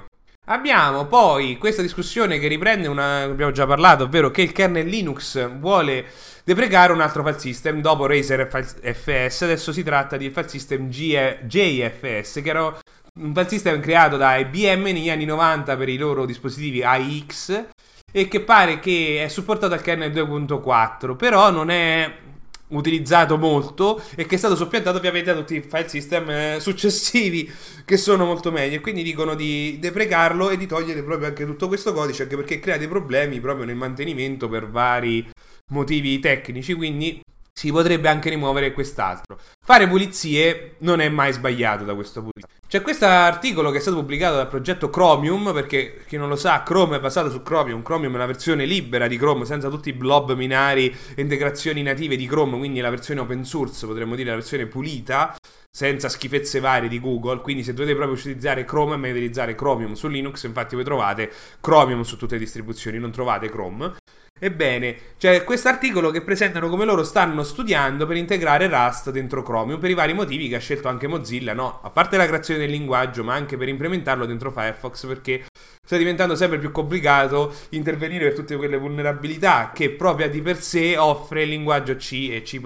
Abbiamo 0.48 1.06
poi 1.06 1.56
questa 1.56 1.80
discussione 1.80 2.38
che 2.38 2.48
riprende 2.48 2.86
una 2.86 3.22
abbiamo 3.22 3.50
già 3.50 3.64
parlato, 3.64 4.04
ovvero 4.04 4.30
che 4.30 4.42
il 4.42 4.52
kernel 4.52 4.88
Linux 4.88 5.50
vuole 5.58 6.04
deprecare 6.44 6.92
un 6.92 7.00
altro 7.00 7.24
file 7.24 7.38
system 7.38 7.80
dopo 7.80 8.04
Razer 8.04 8.46
FS, 8.46 9.40
adesso 9.40 9.72
si 9.72 9.82
tratta 9.82 10.18
di 10.18 10.28
file 10.28 10.48
system 10.48 10.90
JFS, 10.90 12.42
che 12.42 12.50
era 12.50 12.64
un 12.66 13.32
file 13.32 13.48
system 13.48 13.80
creato 13.80 14.18
da 14.18 14.36
IBM 14.36 14.82
negli 14.82 15.08
anni 15.08 15.24
90 15.24 15.78
per 15.78 15.88
i 15.88 15.96
loro 15.96 16.26
dispositivi 16.26 16.82
AIX 16.82 17.72
e 18.16 18.28
che 18.28 18.42
pare 18.42 18.78
che 18.78 19.24
è 19.24 19.28
supportato 19.28 19.74
al 19.74 19.82
kernel 19.82 20.12
2.4, 20.12 21.16
però 21.16 21.50
non 21.50 21.68
è 21.68 22.18
utilizzato 22.68 23.36
molto 23.36 24.00
e 24.14 24.24
che 24.24 24.36
è 24.36 24.38
stato 24.38 24.54
soppiantato 24.54 24.98
ovviamente 24.98 25.32
da 25.32 25.38
tutti 25.40 25.56
i 25.56 25.62
file 25.62 25.88
system 25.88 26.30
eh, 26.30 26.56
successivi 26.60 27.52
che 27.84 27.96
sono 27.96 28.24
molto 28.24 28.52
meglio. 28.52 28.76
E 28.76 28.80
quindi 28.80 29.02
dicono 29.02 29.34
di 29.34 29.78
deprecarlo 29.80 30.50
e 30.50 30.56
di 30.56 30.66
togliere 30.66 31.02
proprio 31.02 31.26
anche 31.26 31.44
tutto 31.44 31.66
questo 31.66 31.92
codice 31.92 32.22
anche 32.22 32.36
perché 32.36 32.60
crea 32.60 32.76
dei 32.76 32.86
problemi 32.86 33.40
proprio 33.40 33.64
nel 33.64 33.74
mantenimento 33.74 34.48
per 34.48 34.70
vari 34.70 35.28
motivi 35.72 36.20
tecnici. 36.20 36.72
Quindi 36.74 37.20
si 37.56 37.70
potrebbe 37.70 38.08
anche 38.08 38.30
rimuovere 38.30 38.72
quest'altro. 38.72 39.38
Fare 39.64 39.86
pulizie 39.86 40.74
non 40.78 41.00
è 41.00 41.08
mai 41.08 41.32
sbagliato 41.32 41.84
da 41.84 41.94
questo 41.94 42.20
punto 42.20 42.40
di 42.40 42.46
vista. 42.46 42.62
C'è 42.66 42.82
questo 42.82 43.06
articolo 43.06 43.70
che 43.70 43.78
è 43.78 43.80
stato 43.80 43.96
pubblicato 43.96 44.34
dal 44.34 44.48
progetto 44.48 44.90
Chromium, 44.90 45.52
perché 45.52 46.02
chi 46.08 46.16
non 46.16 46.28
lo 46.28 46.34
sa, 46.34 46.64
Chrome 46.64 46.96
è 46.96 47.00
basato 47.00 47.30
su 47.30 47.42
Chromium. 47.42 47.82
Chromium 47.82 48.12
è 48.12 48.16
una 48.16 48.26
versione 48.26 48.64
libera 48.64 49.06
di 49.06 49.16
Chrome, 49.16 49.44
senza 49.44 49.68
tutti 49.68 49.90
i 49.90 49.92
blob 49.92 50.34
minari 50.34 50.94
e 51.14 51.20
integrazioni 51.22 51.82
native 51.82 52.16
di 52.16 52.26
Chrome, 52.26 52.58
quindi 52.58 52.80
la 52.80 52.90
versione 52.90 53.20
open 53.20 53.44
source, 53.44 53.86
potremmo 53.86 54.16
dire 54.16 54.30
la 54.30 54.36
versione 54.36 54.66
pulita, 54.66 55.36
senza 55.70 56.08
schifezze 56.08 56.58
varie 56.58 56.88
di 56.88 56.98
Google. 56.98 57.40
Quindi 57.40 57.62
se 57.62 57.72
dovete 57.72 57.94
proprio 57.94 58.18
utilizzare 58.18 58.64
Chrome, 58.64 58.94
è 58.94 58.98
meglio 58.98 59.14
utilizzare 59.14 59.54
Chromium 59.54 59.92
su 59.92 60.08
Linux. 60.08 60.42
Infatti 60.42 60.74
voi 60.74 60.84
trovate 60.84 61.30
Chromium 61.60 62.02
su 62.02 62.16
tutte 62.16 62.34
le 62.34 62.40
distribuzioni, 62.40 62.98
non 62.98 63.12
trovate 63.12 63.48
Chrome. 63.48 63.92
Ebbene, 64.44 65.14
c'è 65.16 65.42
questo 65.42 65.68
articolo 65.68 66.10
che 66.10 66.20
presentano 66.20 66.68
come 66.68 66.84
loro 66.84 67.02
stanno 67.02 67.42
studiando 67.42 68.04
per 68.04 68.18
integrare 68.18 68.68
Rust 68.68 69.10
dentro 69.10 69.42
Chromium 69.42 69.80
per 69.80 69.88
i 69.88 69.94
vari 69.94 70.12
motivi 70.12 70.48
che 70.48 70.56
ha 70.56 70.60
scelto 70.60 70.86
anche 70.86 71.06
Mozilla, 71.06 71.54
no? 71.54 71.80
A 71.82 71.88
parte 71.88 72.18
la 72.18 72.26
creazione 72.26 72.60
del 72.60 72.68
linguaggio, 72.68 73.24
ma 73.24 73.32
anche 73.32 73.56
per 73.56 73.68
implementarlo 73.68 74.26
dentro 74.26 74.50
Firefox 74.50 75.06
perché 75.06 75.46
sta 75.82 75.96
diventando 75.96 76.36
sempre 76.36 76.58
più 76.58 76.72
complicato 76.72 77.54
intervenire 77.70 78.24
per 78.26 78.34
tutte 78.34 78.56
quelle 78.56 78.76
vulnerabilità 78.76 79.70
che 79.72 79.92
proprio 79.92 80.28
di 80.28 80.42
per 80.42 80.60
sé 80.60 80.98
offre 80.98 81.44
il 81.44 81.48
linguaggio 81.48 81.96
C 81.96 82.28
e 82.30 82.42
C++ 82.42 82.60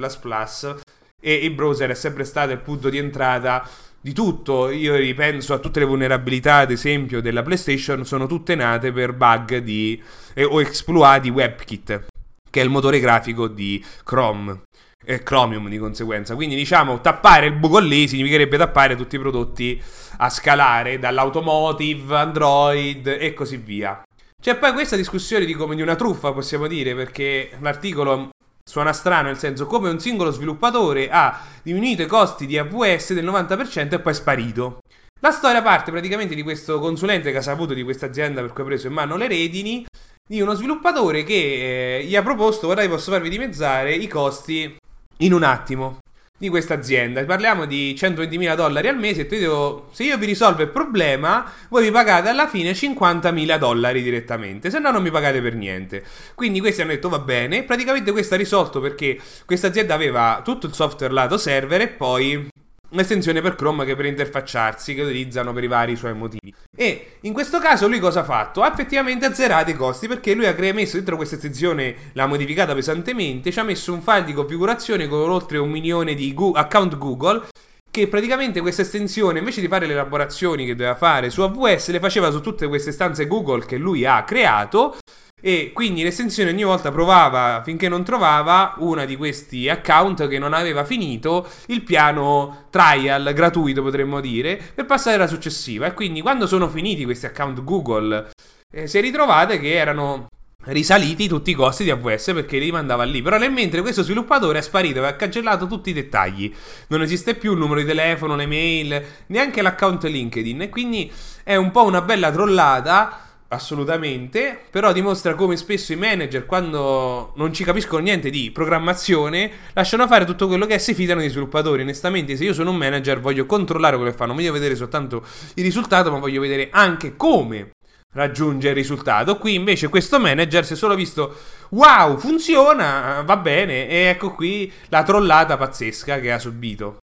e 1.20 1.34
il 1.34 1.52
browser 1.52 1.90
è 1.90 1.94
sempre 1.94 2.24
stato 2.24 2.50
il 2.50 2.58
punto 2.58 2.88
di 2.88 2.98
entrata 2.98 3.68
di 4.08 4.14
tutto. 4.14 4.70
Io 4.70 4.96
ripenso 4.96 5.52
a 5.52 5.58
tutte 5.58 5.80
le 5.80 5.84
vulnerabilità, 5.84 6.56
ad 6.56 6.70
esempio, 6.70 7.20
della 7.20 7.42
PlayStation, 7.42 8.04
sono 8.04 8.26
tutte 8.26 8.54
nate 8.54 8.90
per 8.90 9.12
bug 9.12 9.58
di, 9.58 10.02
eh, 10.34 10.44
o 10.44 10.60
exploit 10.60 11.26
WebKit, 11.28 12.06
che 12.50 12.60
è 12.60 12.64
il 12.64 12.70
motore 12.70 13.00
grafico 13.00 13.46
di 13.48 13.84
Chrome. 14.04 14.62
E 15.04 15.22
Chromium 15.22 15.70
di 15.70 15.78
conseguenza. 15.78 16.34
Quindi 16.34 16.54
diciamo 16.54 17.00
tappare 17.00 17.46
il 17.46 17.54
buco 17.54 17.78
lì 17.78 18.06
significherebbe 18.08 18.58
tappare 18.58 18.94
tutti 18.94 19.16
i 19.16 19.18
prodotti 19.18 19.80
a 20.18 20.28
scalare, 20.28 20.98
dall'automotive, 20.98 22.14
Android 22.14 23.06
e 23.06 23.32
così 23.32 23.56
via. 23.56 24.02
C'è 24.42 24.56
poi 24.56 24.72
questa 24.72 24.96
discussione 24.96 25.46
di 25.46 25.54
come 25.54 25.76
di 25.76 25.82
una 25.82 25.96
truffa, 25.96 26.32
possiamo 26.32 26.66
dire, 26.66 26.94
perché 26.94 27.52
l'articolo 27.60 28.28
Suona 28.68 28.92
strano, 28.92 29.28
nel 29.28 29.38
senso, 29.38 29.64
come 29.64 29.88
un 29.88 29.98
singolo 29.98 30.30
sviluppatore 30.30 31.08
ha 31.10 31.40
diminuito 31.62 32.02
i 32.02 32.06
costi 32.06 32.44
di 32.44 32.58
AWS 32.58 33.14
del 33.14 33.24
90% 33.24 33.94
e 33.94 33.98
poi 33.98 34.12
è 34.12 34.14
sparito. 34.14 34.80
La 35.20 35.30
storia 35.30 35.62
parte 35.62 35.90
praticamente 35.90 36.34
di 36.34 36.42
questo 36.42 36.78
consulente 36.78 37.30
che 37.30 37.38
ha 37.38 37.42
saputo 37.42 37.72
di 37.72 37.82
questa 37.82 38.04
azienda 38.04 38.42
per 38.42 38.52
cui 38.52 38.64
ha 38.64 38.66
preso 38.66 38.86
in 38.86 38.92
mano 38.92 39.16
le 39.16 39.26
redini, 39.26 39.86
di 40.22 40.42
uno 40.42 40.52
sviluppatore 40.52 41.24
che 41.24 42.00
eh, 42.00 42.04
gli 42.04 42.14
ha 42.14 42.22
proposto, 42.22 42.66
guardate, 42.66 42.90
posso 42.90 43.10
farvi 43.10 43.30
dimezzare 43.30 43.94
i 43.94 44.06
costi 44.06 44.76
in 45.20 45.32
un 45.32 45.44
attimo 45.44 46.00
di 46.38 46.48
questa 46.48 46.74
azienda. 46.74 47.24
Parliamo 47.24 47.66
di 47.66 47.94
120.000 47.98 48.54
dollari 48.54 48.88
al 48.88 48.96
mese. 48.96 49.22
E 49.22 49.38
devo, 49.38 49.88
se 49.90 50.04
io 50.04 50.16
vi 50.16 50.26
risolvo 50.26 50.62
il 50.62 50.68
problema, 50.68 51.50
voi 51.68 51.82
vi 51.82 51.90
pagate 51.90 52.28
alla 52.28 52.46
fine 52.46 52.72
50.000 52.72 53.58
dollari 53.58 54.02
direttamente. 54.02 54.70
Se 54.70 54.78
no, 54.78 54.90
non 54.90 55.02
mi 55.02 55.10
pagate 55.10 55.42
per 55.42 55.54
niente. 55.54 56.04
Quindi 56.34 56.60
questi 56.60 56.80
hanno 56.80 56.92
detto 56.92 57.08
va 57.08 57.18
bene. 57.18 57.64
Praticamente 57.64 58.12
questo 58.12 58.34
ha 58.34 58.38
risolto 58.38 58.80
perché 58.80 59.18
questa 59.44 59.66
azienda 59.66 59.94
aveva 59.94 60.40
tutto 60.44 60.66
il 60.66 60.72
software 60.72 61.12
lato 61.12 61.36
server 61.36 61.80
e 61.80 61.88
poi 61.88 62.48
un'estensione 62.90 63.40
per 63.40 63.54
Chrome 63.54 63.84
che 63.84 63.96
per 63.96 64.06
interfacciarsi, 64.06 64.94
che 64.94 65.02
utilizzano 65.02 65.52
per 65.52 65.64
i 65.64 65.68
vari 65.68 65.96
suoi 65.96 66.14
motivi. 66.14 66.54
E 66.76 67.18
in 67.22 67.32
questo 67.32 67.58
caso 67.58 67.88
lui 67.88 67.98
cosa 67.98 68.20
ha 68.20 68.24
fatto? 68.24 68.62
Ha 68.62 68.70
effettivamente 68.70 69.26
azzerato 69.26 69.70
i 69.70 69.74
costi 69.74 70.08
perché 70.08 70.34
lui 70.34 70.46
ha 70.46 70.54
messo 70.72 70.96
dentro 70.96 71.16
questa 71.16 71.34
estensione, 71.34 71.94
l'ha 72.12 72.26
modificata 72.26 72.74
pesantemente, 72.74 73.50
ci 73.50 73.58
ha 73.58 73.64
messo 73.64 73.92
un 73.92 74.02
file 74.02 74.24
di 74.24 74.32
configurazione 74.32 75.08
con 75.08 75.30
oltre 75.30 75.58
un 75.58 75.70
milione 75.70 76.14
di 76.14 76.32
Go- 76.34 76.52
account 76.52 76.96
Google 76.96 77.46
che 77.90 78.06
praticamente 78.06 78.60
questa 78.60 78.82
estensione 78.82 79.38
invece 79.38 79.60
di 79.60 79.68
fare 79.68 79.86
le 79.86 79.94
elaborazioni 79.94 80.66
che 80.66 80.76
doveva 80.76 80.94
fare 80.94 81.30
su 81.30 81.40
AWS 81.40 81.88
le 81.88 82.00
faceva 82.00 82.30
su 82.30 82.40
tutte 82.40 82.68
queste 82.68 82.92
stanze 82.92 83.26
Google 83.26 83.64
che 83.64 83.78
lui 83.78 84.04
ha 84.04 84.22
creato 84.24 84.96
e 85.40 85.70
quindi 85.72 86.02
l'estensione 86.02 86.50
ogni 86.50 86.64
volta 86.64 86.90
provava 86.90 87.62
finché 87.64 87.88
non 87.88 88.02
trovava 88.02 88.74
una 88.78 89.04
di 89.04 89.16
questi 89.16 89.68
account 89.68 90.26
che 90.26 90.38
non 90.38 90.52
aveva 90.52 90.84
finito 90.84 91.46
il 91.66 91.82
piano 91.82 92.66
trial 92.70 93.32
gratuito, 93.32 93.82
potremmo 93.82 94.20
dire, 94.20 94.60
per 94.74 94.84
passare 94.84 95.16
alla 95.16 95.28
successiva. 95.28 95.86
E 95.86 95.94
quindi 95.94 96.22
quando 96.22 96.46
sono 96.46 96.68
finiti 96.68 97.04
questi 97.04 97.26
account 97.26 97.62
Google, 97.62 98.30
eh, 98.72 98.88
si 98.88 99.00
ritrovate 99.00 99.60
che 99.60 99.74
erano 99.74 100.26
risaliti 100.64 101.28
tutti 101.28 101.50
i 101.50 101.54
costi 101.54 101.84
di 101.84 101.90
AWS 101.90 102.32
perché 102.34 102.58
li 102.58 102.72
mandava 102.72 103.04
lì. 103.04 103.22
Però 103.22 103.38
nel 103.38 103.52
mentre 103.52 103.80
questo 103.80 104.02
sviluppatore 104.02 104.58
è 104.58 104.62
sparito 104.62 105.02
e 105.02 105.06
ha 105.06 105.14
cancellato 105.14 105.68
tutti 105.68 105.90
i 105.90 105.94
dettagli. 105.94 106.52
Non 106.88 107.00
esiste 107.00 107.36
più 107.36 107.52
il 107.52 107.58
numero 107.58 107.80
di 107.80 107.86
telefono, 107.86 108.34
le 108.34 108.46
mail, 108.46 109.04
neanche 109.26 109.62
l'account 109.62 110.02
LinkedIn. 110.04 110.62
E 110.62 110.68
quindi 110.68 111.10
è 111.44 111.54
un 111.54 111.70
po' 111.70 111.84
una 111.84 112.02
bella 112.02 112.32
trollata 112.32 113.22
assolutamente, 113.48 114.58
però 114.70 114.92
dimostra 114.92 115.34
come 115.34 115.56
spesso 115.56 115.92
i 115.92 115.96
manager 115.96 116.44
quando 116.44 117.32
non 117.36 117.52
ci 117.52 117.64
capiscono 117.64 118.02
niente 118.02 118.28
di 118.30 118.50
programmazione 118.50 119.50
lasciano 119.72 120.06
fare 120.06 120.24
tutto 120.24 120.46
quello 120.46 120.66
che 120.66 120.74
è 120.74 120.78
si 120.78 120.94
fidano 120.94 121.20
dei 121.20 121.30
sviluppatori. 121.30 121.82
Onestamente, 121.82 122.36
se 122.36 122.44
io 122.44 122.52
sono 122.52 122.70
un 122.70 122.76
manager 122.76 123.20
voglio 123.20 123.46
controllare 123.46 123.96
quello 123.96 124.10
che 124.10 124.16
fanno, 124.16 124.34
voglio 124.34 124.52
vedere 124.52 124.76
soltanto 124.76 125.24
il 125.54 125.64
risultato, 125.64 126.10
ma 126.10 126.18
voglio 126.18 126.40
vedere 126.40 126.68
anche 126.70 127.16
come 127.16 127.70
raggiunge 128.12 128.68
il 128.68 128.74
risultato. 128.74 129.38
Qui 129.38 129.54
invece 129.54 129.88
questo 129.88 130.20
manager 130.20 130.66
si 130.66 130.74
è 130.74 130.76
solo 130.76 130.94
visto 130.94 131.34
wow, 131.70 132.18
funziona, 132.18 133.22
va 133.22 133.36
bene 133.36 133.88
e 133.88 133.96
ecco 134.08 134.32
qui 134.32 134.70
la 134.88 135.02
trollata 135.02 135.56
pazzesca 135.56 136.20
che 136.20 136.32
ha 136.32 136.38
subito. 136.38 136.98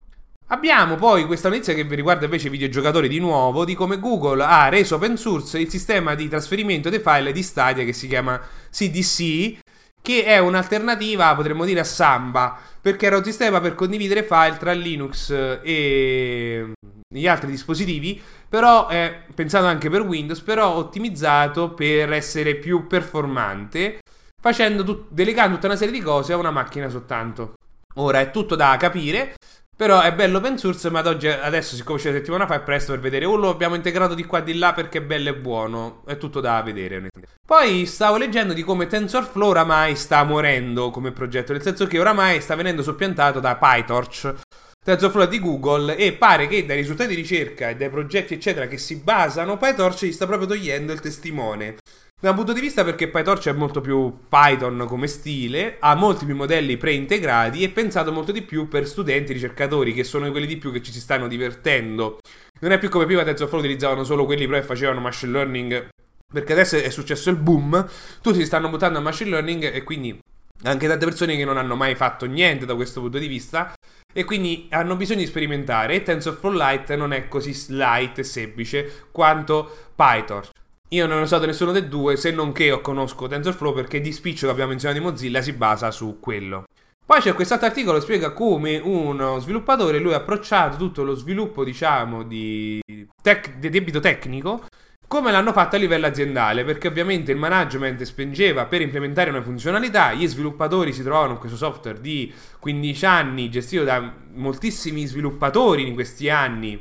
Abbiamo 0.50 0.94
poi 0.96 1.26
questa 1.26 1.50
notizia 1.50 1.74
che 1.74 1.88
riguarda 1.90 2.26
invece 2.26 2.48
i 2.48 2.52
videogiocatori 2.52 3.08
di 3.08 3.18
nuovo, 3.18 3.66
di 3.66 3.74
come 3.74 4.00
Google 4.00 4.44
ha 4.44 4.70
reso 4.70 4.96
open 4.96 5.18
source 5.18 5.58
il 5.58 5.70
sistema 5.70 6.14
di 6.14 6.30
trasferimento 6.30 6.92
dei 6.92 7.00
file 7.00 7.32
di 7.32 7.42
Stadia 7.42 7.84
che 7.84 7.94
si 7.94 8.08
chiama 8.08 8.40
CDC, 8.70 9.58
che 10.04 10.24
è 10.24 10.38
un'alternativa, 10.38 11.34
potremmo 11.34 11.66
dire, 11.66 11.80
a 11.80 11.84
Samba, 11.84 12.60
perché 12.80 13.08
era 13.08 13.18
un 13.18 13.24
sistema 13.24 13.60
per 13.60 13.74
condividere 13.74 14.22
file 14.22 14.58
tra 14.58 14.72
Linux 14.72 15.32
e 15.64 16.74
gli 17.10 17.28
altri 17.28 17.50
dispositivi, 17.50 18.22
però 18.48 18.88
è 18.88 19.24
pensato 19.34 19.66
anche 19.66 19.90
per 19.90 20.02
Windows, 20.02 20.42
però 20.42 20.76
ottimizzato 20.76 21.74
per 21.74 22.14
essere 22.14 22.54
più 22.58 22.86
performante, 22.86 23.98
tut- 24.40 25.08
delegando 25.10 25.56
tutta 25.56 25.68
una 25.68 25.76
serie 25.76 25.94
di 25.94 26.02
cose 26.02 26.34
a 26.34 26.38
una 26.38 26.52
macchina 26.52 26.88
soltanto. 26.88 27.56
Ora 27.96 28.20
è 28.20 28.32
tutto 28.32 28.56
da 28.56 28.76
capire. 28.78 29.36
Però 29.78 30.00
è 30.00 30.14
bello 30.14 30.38
open 30.38 30.58
source, 30.58 30.90
ma 30.90 31.00
ad 31.00 31.08
oggi, 31.08 31.28
adesso, 31.28 31.76
siccome 31.76 32.00
c'è 32.00 32.10
la 32.10 32.18
settimana 32.18 32.48
fa, 32.48 32.56
è 32.56 32.62
presto 32.62 32.94
per 32.94 33.02
vedere. 33.02 33.26
O 33.26 33.36
lo 33.36 33.50
abbiamo 33.50 33.76
integrato 33.76 34.14
di 34.14 34.24
qua 34.24 34.40
e 34.40 34.44
di 34.44 34.58
là 34.58 34.72
perché 34.72 35.00
è 35.00 35.02
bello 35.02 35.30
e 35.30 35.36
buono. 35.36 36.04
È 36.06 36.18
tutto 36.18 36.40
da 36.40 36.62
vedere. 36.62 37.10
Poi 37.46 37.86
stavo 37.86 38.16
leggendo 38.16 38.54
di 38.54 38.64
come 38.64 38.88
TensorFlow 38.88 39.50
oramai 39.50 39.98
sta 39.98 40.24
morendo 40.24 40.92
come 40.92 41.12
progetto. 41.12 41.52
Nel 41.52 41.62
senso 41.62 41.88
che 41.88 42.00
oramai 42.00 42.40
sta 42.40 42.56
venendo 42.56 42.84
soppiantato 42.84 43.42
da 43.42 43.58
PyTorch. 43.58 44.34
TensorFlow 44.82 45.28
di 45.28 45.40
Google 45.40 45.98
e 45.98 46.14
pare 46.14 46.48
che 46.48 46.66
dai 46.66 46.78
risultati 46.78 47.10
di 47.10 47.16
ricerca 47.16 47.70
e 47.70 47.76
dai 47.76 47.90
progetti 47.90 48.36
eccetera 48.36 48.68
che 48.68 48.78
si 48.78 48.98
basano 48.98 49.58
PyTorch 49.58 50.06
gli 50.06 50.12
sta 50.12 50.28
proprio 50.28 50.48
togliendo 50.48 50.94
il 50.94 51.00
testimone 51.00 51.78
Da 52.26 52.32
un 52.32 52.38
punto 52.38 52.54
di 52.54 52.62
vista 52.62 52.84
perché 52.84 53.10
PyTorch 53.10 53.50
è 53.50 53.52
molto 53.52 53.82
più 53.82 54.22
Python 54.30 54.86
come 54.88 55.06
stile, 55.06 55.76
ha 55.80 55.94
molti 55.94 56.26
più 56.26 56.34
modelli 56.34 56.76
preintegrati 56.76 57.62
e 57.62 57.70
pensato 57.70 58.12
molto 58.12 58.32
di 58.32 58.42
più 58.42 58.68
per 58.68 58.88
studenti 58.88 59.32
ricercatori, 59.32 59.94
che 59.94 60.04
sono 60.04 60.32
quelli 60.32 60.48
di 60.48 60.58
più 60.58 60.72
che 60.72 60.82
ci 60.82 60.92
si 60.92 61.02
stanno 61.02 61.28
divertendo. 61.28 62.20
Non 62.62 62.72
è 62.72 62.80
più 62.80 62.90
come 62.90 63.06
prima 63.06 63.24
TensorFlow 63.24 63.60
utilizzavano 63.60 64.04
solo 64.04 64.26
quelli 64.26 64.48
però 64.48 64.58
che 64.58 64.66
facevano 64.66 65.02
machine 65.02 65.34
learning, 65.34 65.90
perché 66.34 66.54
adesso 66.54 66.78
è 66.78 66.90
successo 66.90 67.30
il 67.30 67.36
boom, 67.36 67.88
tutti 68.22 68.40
si 68.40 68.46
stanno 68.46 68.70
buttando 68.70 68.98
a 68.98 69.02
machine 69.02 69.30
learning 69.30 69.72
e 69.72 69.84
quindi 69.84 70.18
anche 70.64 70.88
tante 70.88 71.06
persone 71.06 71.36
che 71.36 71.46
non 71.46 71.58
hanno 71.58 71.76
mai 71.76 71.94
fatto 71.94 72.26
niente 72.26 72.66
da 72.66 72.74
questo 72.74 73.02
punto 73.02 73.20
di 73.20 73.28
vista 73.28 73.74
e 74.12 74.24
quindi 74.24 74.68
hanno 74.72 74.96
bisogno 74.96 75.20
di 75.20 75.28
sperimentare 75.28 75.94
e 75.94 76.02
TensorFlow 76.02 76.54
Lite 76.54 76.96
non 76.96 77.14
è 77.14 77.28
così 77.28 77.54
light 77.76 78.18
e 78.18 78.24
semplice 78.24 79.10
quanto 79.12 79.90
PyTorch. 79.94 80.54
Io 80.90 81.08
non 81.08 81.20
ho 81.20 81.24
usato 81.24 81.48
nessuno 81.48 81.72
dei 81.72 81.88
due, 81.88 82.16
se 82.16 82.30
non 82.30 82.52
che 82.52 82.66
io 82.66 82.80
conosco 82.80 83.28
TensorFlow 83.28 83.74
perché 83.74 84.00
di 84.02 84.12
spiccio 84.12 84.46
che 84.46 84.52
abbiamo 84.52 84.70
menzionato 84.70 85.00
di 85.00 85.06
Mozilla 85.06 85.42
si 85.42 85.54
basa 85.54 85.90
su 85.90 86.20
quello. 86.20 86.66
Poi 87.04 87.22
c'è 87.22 87.34
quest'altro 87.34 87.68
articolo 87.68 87.98
che 87.98 88.04
spiega 88.04 88.34
come 88.34 88.78
uno 88.78 89.40
sviluppatore, 89.40 89.98
lui 89.98 90.14
ha 90.14 90.18
approcciato 90.18 90.78
tutto 90.78 91.04
lo 91.04 91.16
sviluppo, 91.16 91.64
diciamo, 91.64 92.22
di, 92.24 92.80
tec- 93.22 93.58
di 93.58 93.70
debito 93.70 94.00
tecnico, 94.00 94.66
come 95.08 95.32
l'hanno 95.32 95.54
fatto 95.54 95.76
a 95.76 95.80
livello 95.80 96.06
aziendale, 96.06 96.64
perché 96.64 96.88
ovviamente 96.88 97.32
il 97.32 97.38
management 97.38 98.04
spingeva 98.04 98.66
per 98.66 98.82
implementare 98.82 99.32
una 99.32 99.42
funzionalità, 99.42 100.14
gli 100.14 100.28
sviluppatori 100.28 100.94
si 100.94 101.02
trovavano 101.02 101.34
in 101.34 101.40
questo 101.40 101.58
software 101.58 102.00
di 102.00 102.32
15 102.60 103.06
anni, 103.06 103.50
gestito 103.50 103.84
da 103.84 104.14
moltissimi 104.34 105.06
sviluppatori 105.06 105.88
in 105.88 105.94
questi 105.94 106.30
anni, 106.30 106.80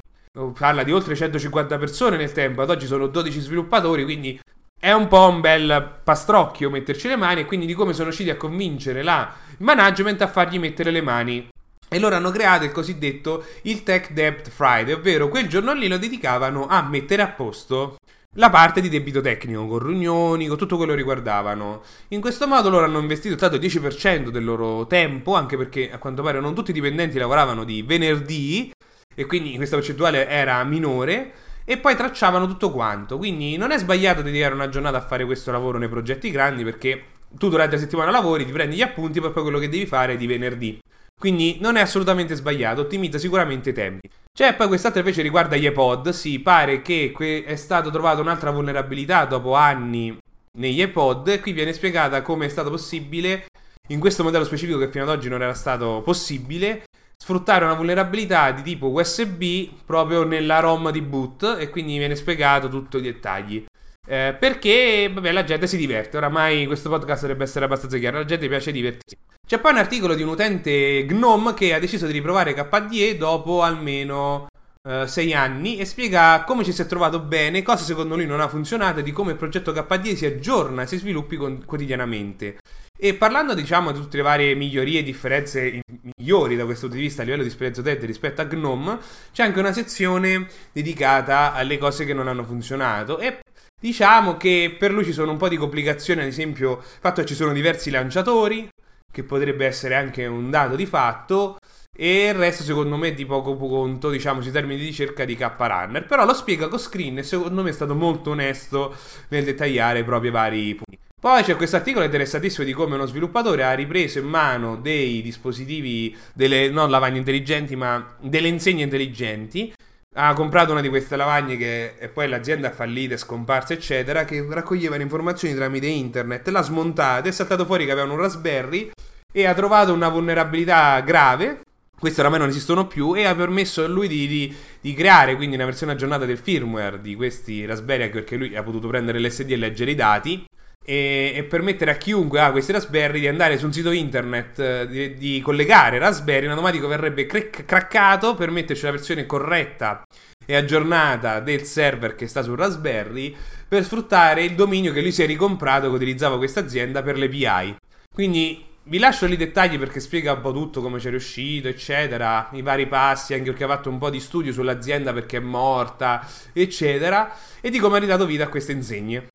parla 0.52 0.82
di 0.82 0.92
oltre 0.92 1.14
150 1.14 1.78
persone 1.78 2.16
nel 2.16 2.32
tempo, 2.32 2.62
ad 2.62 2.70
oggi 2.70 2.86
sono 2.86 3.06
12 3.06 3.40
sviluppatori, 3.40 4.02
quindi 4.02 4.40
è 4.78 4.90
un 4.90 5.06
po' 5.06 5.28
un 5.28 5.40
bel 5.40 6.00
pastrocchio 6.02 6.70
metterci 6.70 7.06
le 7.06 7.16
mani 7.16 7.42
e 7.42 7.44
quindi 7.44 7.66
di 7.66 7.74
come 7.74 7.92
sono 7.92 8.06
riusciti 8.06 8.30
a 8.30 8.36
convincere 8.36 9.02
la 9.02 9.32
management 9.58 10.22
a 10.22 10.26
fargli 10.26 10.58
mettere 10.58 10.90
le 10.90 11.02
mani. 11.02 11.48
E 11.88 11.98
loro 12.00 12.16
hanno 12.16 12.32
creato 12.32 12.64
il 12.64 12.72
cosiddetto 12.72 13.44
il 13.62 13.84
Tech 13.84 14.10
Debt 14.10 14.50
Friday, 14.50 14.92
ovvero 14.92 15.28
quel 15.28 15.46
giorno 15.46 15.72
lì 15.72 15.86
lo 15.86 15.98
dedicavano 15.98 16.66
a 16.66 16.82
mettere 16.82 17.22
a 17.22 17.28
posto 17.28 17.98
la 18.36 18.50
parte 18.50 18.80
di 18.80 18.88
debito 18.88 19.20
tecnico, 19.20 19.68
con 19.68 19.78
riunioni, 19.78 20.48
con 20.48 20.56
tutto 20.56 20.76
quello 20.76 20.90
che 20.92 20.98
riguardavano. 20.98 21.82
In 22.08 22.20
questo 22.20 22.48
modo 22.48 22.68
loro 22.68 22.84
hanno 22.84 22.98
investito 22.98 23.36
stato 23.36 23.54
il 23.54 23.62
10% 23.62 24.30
del 24.30 24.44
loro 24.44 24.88
tempo, 24.88 25.36
anche 25.36 25.56
perché 25.56 25.92
a 25.92 25.98
quanto 25.98 26.22
pare 26.22 26.40
non 26.40 26.54
tutti 26.54 26.70
i 26.70 26.74
dipendenti 26.74 27.18
lavoravano 27.18 27.62
di 27.62 27.82
venerdì, 27.82 28.72
e 29.14 29.26
quindi 29.26 29.56
questa 29.56 29.76
percentuale 29.76 30.28
era 30.28 30.62
minore 30.64 31.32
e 31.64 31.78
poi 31.78 31.96
tracciavano 31.96 32.46
tutto 32.46 32.70
quanto. 32.70 33.16
Quindi 33.16 33.56
non 33.56 33.70
è 33.70 33.78
sbagliato 33.78 34.22
dedicare 34.22 34.54
una 34.54 34.68
giornata 34.68 34.98
a 34.98 35.06
fare 35.06 35.24
questo 35.24 35.50
lavoro 35.50 35.78
nei 35.78 35.88
progetti 35.88 36.30
grandi 36.30 36.64
perché 36.64 37.04
tu 37.36 37.48
durante 37.48 37.76
la 37.76 37.80
settimana 37.80 38.10
lavori, 38.10 38.44
ti 38.44 38.52
prendi 38.52 38.76
gli 38.76 38.82
appunti, 38.82 39.20
poi 39.20 39.32
quello 39.32 39.58
che 39.58 39.68
devi 39.68 39.86
fare 39.86 40.16
di 40.16 40.26
venerdì. 40.26 40.78
Quindi 41.18 41.58
non 41.60 41.76
è 41.76 41.80
assolutamente 41.80 42.34
sbagliato, 42.34 42.82
ottimizza 42.82 43.18
sicuramente 43.18 43.70
i 43.70 43.72
tempi. 43.72 44.08
C'è 44.32 44.54
poi 44.54 44.66
quest'altra 44.66 45.00
invece 45.00 45.22
riguarda 45.22 45.56
gli 45.56 45.64
iPod, 45.64 46.10
sì, 46.10 46.40
pare 46.40 46.82
che 46.82 47.12
è 47.46 47.56
stata 47.56 47.90
trovata 47.90 48.20
un'altra 48.20 48.50
vulnerabilità 48.50 49.24
dopo 49.24 49.54
anni 49.54 50.16
negli 50.58 50.80
iPod 50.80 51.28
e 51.28 51.40
qui 51.40 51.52
viene 51.52 51.72
spiegata 51.72 52.20
come 52.22 52.46
è 52.46 52.48
stato 52.48 52.70
possibile, 52.70 53.46
in 53.88 54.00
questo 54.00 54.22
modello 54.22 54.44
specifico 54.44 54.78
che 54.78 54.90
fino 54.90 55.04
ad 55.04 55.10
oggi 55.10 55.28
non 55.28 55.42
era 55.42 55.54
stato 55.54 56.02
possibile, 56.04 56.84
sfruttare 57.16 57.64
una 57.64 57.74
vulnerabilità 57.74 58.50
di 58.50 58.62
tipo 58.62 58.88
USB 58.88 59.68
proprio 59.84 60.24
nella 60.24 60.60
ROM 60.60 60.90
di 60.90 61.00
boot 61.00 61.56
e 61.58 61.70
quindi 61.70 61.98
viene 61.98 62.16
spiegato 62.16 62.68
tutti 62.68 62.96
i 62.96 63.02
dettagli. 63.02 63.64
Eh, 64.06 64.36
perché 64.38 65.10
vabbè, 65.12 65.32
la 65.32 65.44
gente 65.44 65.66
si 65.66 65.76
diverte. 65.76 66.16
Oramai 66.16 66.66
questo 66.66 66.90
podcast 66.90 67.22
dovrebbe 67.22 67.44
essere 67.44 67.64
abbastanza 67.64 67.96
chiaro. 67.98 68.18
La 68.18 68.24
gente 68.24 68.48
piace 68.48 68.72
divertirsi. 68.72 69.16
C'è 69.46 69.58
poi 69.58 69.72
un 69.72 69.78
articolo 69.78 70.14
di 70.14 70.22
un 70.22 70.28
utente 70.28 71.04
GNOME 71.06 71.54
che 71.54 71.74
ha 71.74 71.78
deciso 71.78 72.06
di 72.06 72.12
riprovare 72.12 72.54
KDE 72.54 73.16
dopo 73.16 73.62
almeno 73.62 74.46
6 74.86 75.32
uh, 75.32 75.36
anni 75.36 75.78
e 75.78 75.86
spiega 75.86 76.44
come 76.44 76.62
ci 76.62 76.72
si 76.72 76.82
è 76.82 76.86
trovato 76.86 77.18
bene, 77.18 77.62
cosa 77.62 77.84
secondo 77.84 78.16
lui 78.16 78.26
non 78.26 78.40
ha 78.40 78.48
funzionato 78.48 79.00
e 79.00 79.02
di 79.02 79.12
come 79.12 79.32
il 79.32 79.38
progetto 79.38 79.72
KDE 79.72 80.16
si 80.16 80.26
aggiorna 80.26 80.82
e 80.82 80.86
si 80.86 80.98
sviluppi 80.98 81.36
con- 81.36 81.62
quotidianamente. 81.64 82.58
E 82.96 83.12
parlando, 83.14 83.54
diciamo, 83.54 83.92
di 83.92 83.98
tutte 83.98 84.16
le 84.16 84.22
varie 84.22 84.54
migliorie 84.54 85.00
e 85.00 85.02
differenze 85.02 85.82
migliori 86.16 86.56
da 86.56 86.64
questo 86.64 86.86
punto 86.86 86.96
di 86.96 87.06
vista 87.06 87.20
a 87.20 87.24
livello 87.24 87.42
di 87.42 87.48
esperienza 87.48 87.80
utente 87.80 88.06
rispetto 88.06 88.40
a 88.40 88.44
GNOME, 88.44 88.98
c'è 89.32 89.42
anche 89.42 89.58
una 89.58 89.72
sezione 89.72 90.46
dedicata 90.72 91.52
alle 91.52 91.76
cose 91.76 92.04
che 92.04 92.14
non 92.14 92.28
hanno 92.28 92.44
funzionato. 92.44 93.18
E 93.18 93.40
diciamo 93.78 94.36
che 94.36 94.74
per 94.78 94.92
lui 94.92 95.04
ci 95.04 95.12
sono 95.12 95.32
un 95.32 95.36
po' 95.36 95.48
di 95.48 95.56
complicazioni, 95.56 96.22
ad 96.22 96.28
esempio 96.28 96.78
il 96.78 96.98
fatto 97.00 97.20
che 97.20 97.26
ci 97.26 97.34
sono 97.34 97.52
diversi 97.52 97.90
lanciatori, 97.90 98.68
che 99.12 99.22
potrebbe 99.24 99.66
essere 99.66 99.96
anche 99.96 100.24
un 100.24 100.48
dato 100.50 100.76
di 100.76 100.86
fatto. 100.86 101.58
E 101.96 102.28
il 102.28 102.34
resto, 102.34 102.62
secondo 102.62 102.96
me, 102.96 103.12
di 103.12 103.26
poco 103.26 103.56
conto, 103.56 104.08
diciamo, 104.08 104.40
sui 104.40 104.50
termini 104.50 104.80
di 104.80 104.86
ricerca 104.86 105.24
di 105.24 105.36
K-Runner. 105.36 106.06
Però 106.06 106.24
lo 106.24 106.32
spiega 106.32 106.68
con 106.68 106.78
screen 106.78 107.18
e 107.18 107.22
secondo 107.22 107.62
me 107.62 107.70
è 107.70 107.72
stato 107.72 107.94
molto 107.94 108.30
onesto 108.30 108.96
nel 109.28 109.44
dettagliare 109.44 109.98
i 109.98 110.04
propri 110.04 110.30
vari. 110.30 110.83
Poi 111.24 111.42
c'è 111.42 111.56
questo 111.56 111.76
articolo 111.76 112.04
interessantissimo 112.04 112.66
di 112.66 112.74
come 112.74 112.96
uno 112.96 113.06
sviluppatore 113.06 113.64
ha 113.64 113.72
ripreso 113.72 114.18
in 114.18 114.26
mano 114.26 114.76
dei 114.76 115.22
dispositivi, 115.22 116.14
delle, 116.34 116.68
non 116.68 116.90
lavagne 116.90 117.16
intelligenti, 117.16 117.76
ma 117.76 118.14
delle 118.20 118.48
insegne 118.48 118.82
intelligenti. 118.82 119.72
Ha 120.16 120.34
comprato 120.34 120.72
una 120.72 120.82
di 120.82 120.90
queste 120.90 121.16
lavagne 121.16 121.56
che 121.56 121.94
e 121.98 122.08
poi 122.08 122.28
l'azienda 122.28 122.68
è 122.68 122.74
fallita, 122.74 123.14
è 123.14 123.16
scomparsa, 123.16 123.72
eccetera, 123.72 124.26
che 124.26 124.46
raccoglieva 124.46 124.98
le 124.98 125.02
informazioni 125.02 125.54
tramite 125.54 125.86
internet, 125.86 126.46
l'ha 126.48 126.60
smontata, 126.60 127.26
è 127.26 127.32
saltato 127.32 127.64
fuori 127.64 127.86
che 127.86 127.92
aveva 127.92 128.12
un 128.12 128.18
Raspberry 128.18 128.90
e 129.32 129.46
ha 129.46 129.54
trovato 129.54 129.94
una 129.94 130.10
vulnerabilità 130.10 131.00
grave. 131.00 131.62
Queste 131.98 132.20
oramai 132.20 132.40
non 132.40 132.48
esistono 132.50 132.86
più 132.86 133.16
e 133.16 133.24
ha 133.24 133.34
permesso 133.34 133.82
a 133.82 133.88
lui 133.88 134.08
di, 134.08 134.26
di, 134.26 134.54
di 134.78 134.92
creare 134.92 135.36
quindi 135.36 135.56
una 135.56 135.64
versione 135.64 135.92
aggiornata 135.92 136.26
del 136.26 136.36
firmware 136.36 137.00
di 137.00 137.14
questi 137.14 137.64
Raspberry 137.64 138.10
perché 138.10 138.36
lui 138.36 138.54
ha 138.54 138.62
potuto 138.62 138.88
prendere 138.88 139.18
l'SD 139.20 139.52
e 139.52 139.56
leggere 139.56 139.90
i 139.92 139.94
dati 139.94 140.44
e, 140.84 141.32
e, 141.34 141.44
permettere 141.44 141.92
a 141.92 141.96
chiunque 141.96 142.40
ha 142.40 142.50
questi 142.50 142.72
Raspberry 142.72 143.20
di 143.20 143.28
andare 143.28 143.56
su 143.56 143.64
un 143.64 143.72
sito 143.72 143.90
internet, 143.90 144.58
eh, 144.58 144.86
di, 144.86 145.14
di, 145.14 145.40
collegare 145.40 145.98
Raspberry, 145.98 146.44
in 146.44 146.50
automatico 146.50 146.86
verrebbe 146.86 147.24
crack, 147.24 147.64
craccato 147.64 148.34
per 148.34 148.50
metterci 148.50 148.84
la 148.84 148.90
versione 148.90 149.24
corretta 149.24 150.04
e 150.44 150.54
aggiornata 150.54 151.40
del 151.40 151.62
server 151.62 152.14
che 152.14 152.26
sta 152.26 152.42
sul 152.42 152.58
Raspberry 152.58 153.34
per 153.66 153.82
sfruttare 153.82 154.44
il 154.44 154.54
dominio 154.54 154.92
che 154.92 155.00
lui 155.00 155.12
si 155.12 155.22
è 155.22 155.26
ricomprato 155.26 155.88
che 155.88 155.94
utilizzava 155.94 156.36
questa 156.36 156.60
azienda 156.60 157.02
per 157.02 157.16
le 157.16 157.26
API. 157.26 157.76
Quindi 158.12 158.72
vi 158.86 158.98
lascio 158.98 159.24
lì 159.24 159.32
i 159.32 159.38
dettagli 159.38 159.78
perché 159.78 159.98
spiega 159.98 160.34
un 160.34 160.42
po' 160.42 160.52
tutto 160.52 160.82
come 160.82 160.98
c'è 160.98 161.08
riuscito, 161.08 161.68
eccetera, 161.68 162.50
i 162.52 162.60
vari 162.60 162.86
passi, 162.86 163.32
anche 163.32 163.50
perché 163.50 163.64
ha 163.64 163.68
fatto 163.68 163.88
un 163.88 163.96
po' 163.96 164.10
di 164.10 164.20
studio 164.20 164.52
sull'azienda 164.52 165.14
perché 165.14 165.38
è 165.38 165.40
morta, 165.40 166.28
eccetera, 166.52 167.34
e 167.62 167.70
di 167.70 167.78
come 167.78 167.96
ha 167.96 168.00
ridato 168.00 168.26
vita 168.26 168.44
a 168.44 168.48
queste 168.48 168.72
insegne. 168.72 169.28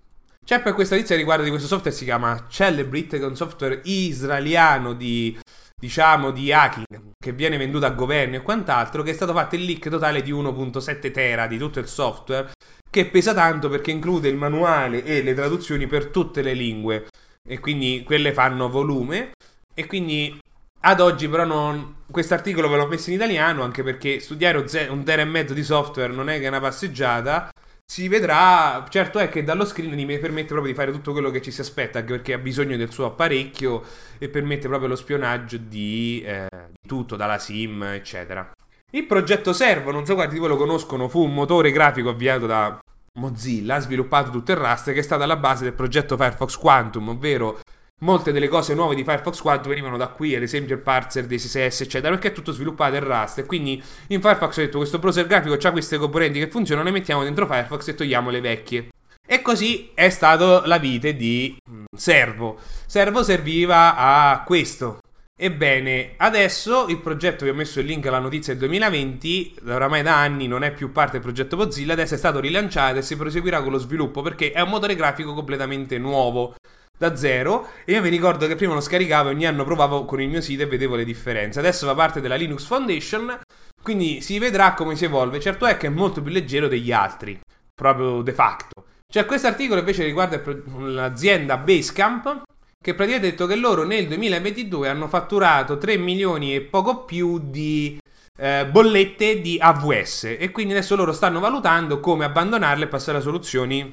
C'è 0.50 0.62
poi 0.62 0.74
questa 0.74 0.96
notizia 0.96 1.16
riguardo 1.16 1.44
di 1.44 1.52
questo 1.52 1.68
software, 1.68 1.96
si 1.96 2.06
chiama 2.06 2.48
Celebrit, 2.50 3.12
che 3.12 3.20
è 3.20 3.26
un 3.26 3.36
software 3.36 3.82
israeliano 3.84 4.94
di, 4.94 5.38
diciamo, 5.80 6.32
di 6.32 6.52
hacking, 6.52 7.12
che 7.20 7.34
viene 7.34 7.56
venduto 7.56 7.86
a 7.86 7.92
governi 7.92 8.38
e 8.38 8.42
quant'altro, 8.42 9.04
che 9.04 9.12
è 9.12 9.14
stato 9.14 9.32
fatto 9.32 9.54
il 9.54 9.64
leak 9.64 9.90
totale 9.90 10.24
di 10.24 10.32
1.7 10.32 11.12
tera 11.12 11.46
di 11.46 11.60
tutto 11.60 11.78
il 11.78 11.88
software, 11.88 12.50
che 12.90 13.06
pesa 13.06 13.36
tanto 13.36 13.70
perché 13.70 13.92
include 13.92 14.28
il 14.28 14.38
manuale 14.38 15.04
e 15.04 15.22
le 15.22 15.36
traduzioni 15.36 15.86
per 15.86 16.08
tutte 16.08 16.42
le 16.42 16.54
lingue, 16.56 17.10
e 17.48 17.60
quindi 17.60 18.02
quelle 18.04 18.34
fanno 18.34 18.70
volume, 18.70 19.34
e 19.76 19.86
quindi 19.86 20.36
ad 20.80 21.00
oggi 21.00 21.30
però 21.30 21.46
non... 21.46 21.98
articolo 22.30 22.70
ve 22.70 22.78
l'ho 22.78 22.88
messo 22.88 23.12
in 23.12 23.18
italiano, 23.18 23.62
anche 23.62 23.84
perché 23.84 24.20
studiare 24.20 24.58
un, 24.58 24.66
un 24.90 25.04
tera 25.04 25.22
e 25.22 25.26
mezzo 25.26 25.54
di 25.54 25.64
software 25.64 26.12
non 26.12 26.28
è 26.28 26.40
che 26.40 26.46
è 26.46 26.48
una 26.48 26.60
passeggiata, 26.60 27.52
si 27.89 28.08
vedrà. 28.08 28.86
Certo 28.88 29.17
è 29.17 29.30
che 29.30 29.43
dallo 29.43 29.65
screen 29.65 29.91
mi 29.93 30.19
permette 30.19 30.49
proprio 30.49 30.71
di 30.71 30.78
fare 30.78 30.91
tutto 30.91 31.12
quello 31.12 31.32
che 31.32 31.41
ci 31.41 31.49
si 31.49 31.62
aspetta, 31.62 31.99
anche 31.99 32.12
perché 32.12 32.34
ha 32.34 32.38
bisogno 32.38 32.78
del 32.78 32.91
suo 32.91 33.08
apparecchio 33.08 33.84
e 34.19 34.30
permette 34.30 34.67
proprio 34.67 34.89
lo 34.89 34.95
spionaggio 34.95 35.58
di, 35.58 36.21
eh, 36.23 36.47
di 36.69 36.88
tutto, 36.88 37.15
dalla 37.15 37.39
SIM, 37.39 37.82
eccetera. 37.84 38.52
Il 38.91 39.06
progetto 39.08 39.54
Servo, 39.54 39.91
non 39.91 40.06
so 40.06 40.13
quanti 40.13 40.36
di 40.36 40.39
voi 40.39 40.49
lo 40.49 40.58
conoscono, 40.58 41.10
fu 41.10 41.23
un 41.23 41.34
motore 41.34 41.71
grafico 41.71 42.10
avviato 42.10 42.45
da 42.45 42.80
Mozilla, 43.19 43.80
sviluppato 43.80 44.30
tutto 44.30 44.52
il 44.52 44.58
Rust, 44.58 44.93
che 44.93 44.99
è 44.99 45.04
stato 45.04 45.23
alla 45.23 45.38
base 45.38 45.63
del 45.63 45.73
progetto 45.73 46.15
Firefox 46.15 46.58
Quantum, 46.58 47.10
ovvero 47.10 47.60
Molte 48.02 48.32
delle 48.32 48.48
cose 48.48 48.74
nuove 48.74 48.96
di 48.96 49.04
Firefox 49.04 49.42
4 49.42 49.68
venivano 49.68 49.98
da 49.98 50.08
qui, 50.08 50.34
ad 50.34 50.42
esempio 50.42 50.76
il 50.76 50.82
parser 50.82 51.26
dei 51.26 51.38
CSS, 51.38 51.82
eccetera, 51.82 52.10
perché 52.10 52.30
è 52.30 52.32
tutto 52.32 52.54
sviluppato 52.54 52.96
in 52.96 53.04
Rust. 53.04 53.40
E 53.40 53.46
quindi 53.46 53.82
in 54.08 54.22
Firefox 54.22 54.58
ho 54.58 54.62
detto 54.62 54.78
questo 54.78 55.00
browser 55.00 55.28
grafico 55.28 55.58
ha 55.62 55.72
queste 55.72 55.98
componenti 55.98 56.40
che 56.40 56.50
funzionano, 56.50 56.88
le 56.88 56.94
mettiamo 56.94 57.24
dentro 57.24 57.46
Firefox 57.46 57.90
e 57.90 57.96
togliamo 57.96 58.30
le 58.30 58.40
vecchie. 58.40 58.90
E 59.28 59.42
così 59.42 59.92
è 59.94 60.10
stato 60.10 60.64
la 60.66 60.78
vita 60.78 61.12
di 61.12 61.58
mm, 61.70 61.86
Servo. 61.96 62.58
Servo 62.88 63.22
serviva 63.22 63.96
a 63.96 64.44
questo. 64.44 65.00
Ebbene, 65.42 66.16
adesso 66.18 66.88
il 66.88 67.00
progetto, 67.00 67.44
vi 67.46 67.52
ho 67.52 67.54
messo 67.54 67.80
il 67.80 67.86
link 67.86 68.06
alla 68.06 68.20
notizia 68.20 68.54
del 68.54 68.68
2020, 68.68 69.56
oramai 69.68 70.02
da 70.02 70.18
anni 70.20 70.48
non 70.48 70.64
è 70.64 70.74
più 70.74 70.92
parte 70.92 71.14
del 71.14 71.22
progetto 71.22 71.56
Mozilla, 71.56 71.94
adesso 71.94 72.16
è 72.16 72.18
stato 72.18 72.40
rilanciato 72.40 72.98
e 72.98 73.02
si 73.02 73.16
proseguirà 73.16 73.62
con 73.62 73.72
lo 73.72 73.78
sviluppo 73.78 74.22
perché 74.22 74.52
è 74.52 74.60
un 74.60 74.70
motore 74.70 74.96
grafico 74.96 75.34
completamente 75.34 75.98
nuovo, 75.98 76.56
da 77.00 77.16
zero, 77.16 77.70
e 77.86 77.94
io 77.94 78.02
vi 78.02 78.10
ricordo 78.10 78.46
che 78.46 78.56
prima 78.56 78.74
lo 78.74 78.82
scaricavo 78.82 79.30
e 79.30 79.32
ogni 79.34 79.48
anno 79.48 79.64
provavo 79.64 80.04
con 80.04 80.22
il 80.22 80.28
mio 80.28 80.42
sito 80.42 80.64
e 80.64 80.68
vedevo 80.68 80.96
le 80.96 81.06
differenze. 81.06 81.60
Adesso 81.60 81.88
fa 81.88 81.96
parte 81.96 82.20
della 82.20 82.36
Linux 82.36 82.66
Foundation, 82.66 83.40
quindi 83.82 84.20
si 84.20 84.38
vedrà 84.38 84.74
come 84.74 84.98
si 84.98 85.06
evolve. 85.06 85.40
Certo 85.40 85.66
è 85.66 85.78
che 85.78 85.88
è 85.88 85.90
molto 85.90 86.22
più 86.22 86.32
leggero 86.32 86.68
degli 86.68 86.92
altri, 86.92 87.40
proprio 87.74 88.22
de 88.22 88.34
facto. 88.34 88.84
Cioè, 89.12 89.26
questo 89.26 89.48
articolo 89.48 89.80
invece 89.80 90.04
riguarda 90.04 90.42
l'azienda 90.78 91.58
Basecamp, 91.58 92.44
che 92.84 92.94
praticamente 92.94 93.28
ha 93.28 93.32
detto 93.32 93.46
che 93.48 93.56
loro 93.56 93.86
nel 93.86 94.06
2022 94.08 94.90
hanno 94.90 95.08
fatturato 95.08 95.78
3 95.78 95.98
milioni 95.98 96.54
e 96.54 96.62
poco 96.62 97.06
più 97.06 97.40
di 97.40 97.98
eh, 98.38 98.68
bollette 98.68 99.40
di 99.40 99.58
AWS 99.60 100.36
e 100.38 100.52
quindi 100.52 100.74
adesso 100.74 100.96
loro 100.96 101.14
stanno 101.14 101.40
valutando 101.40 102.00
come 102.00 102.26
abbandonarle 102.26 102.86
e 102.86 102.88
passare 102.88 103.18
a 103.18 103.22
soluzioni 103.22 103.90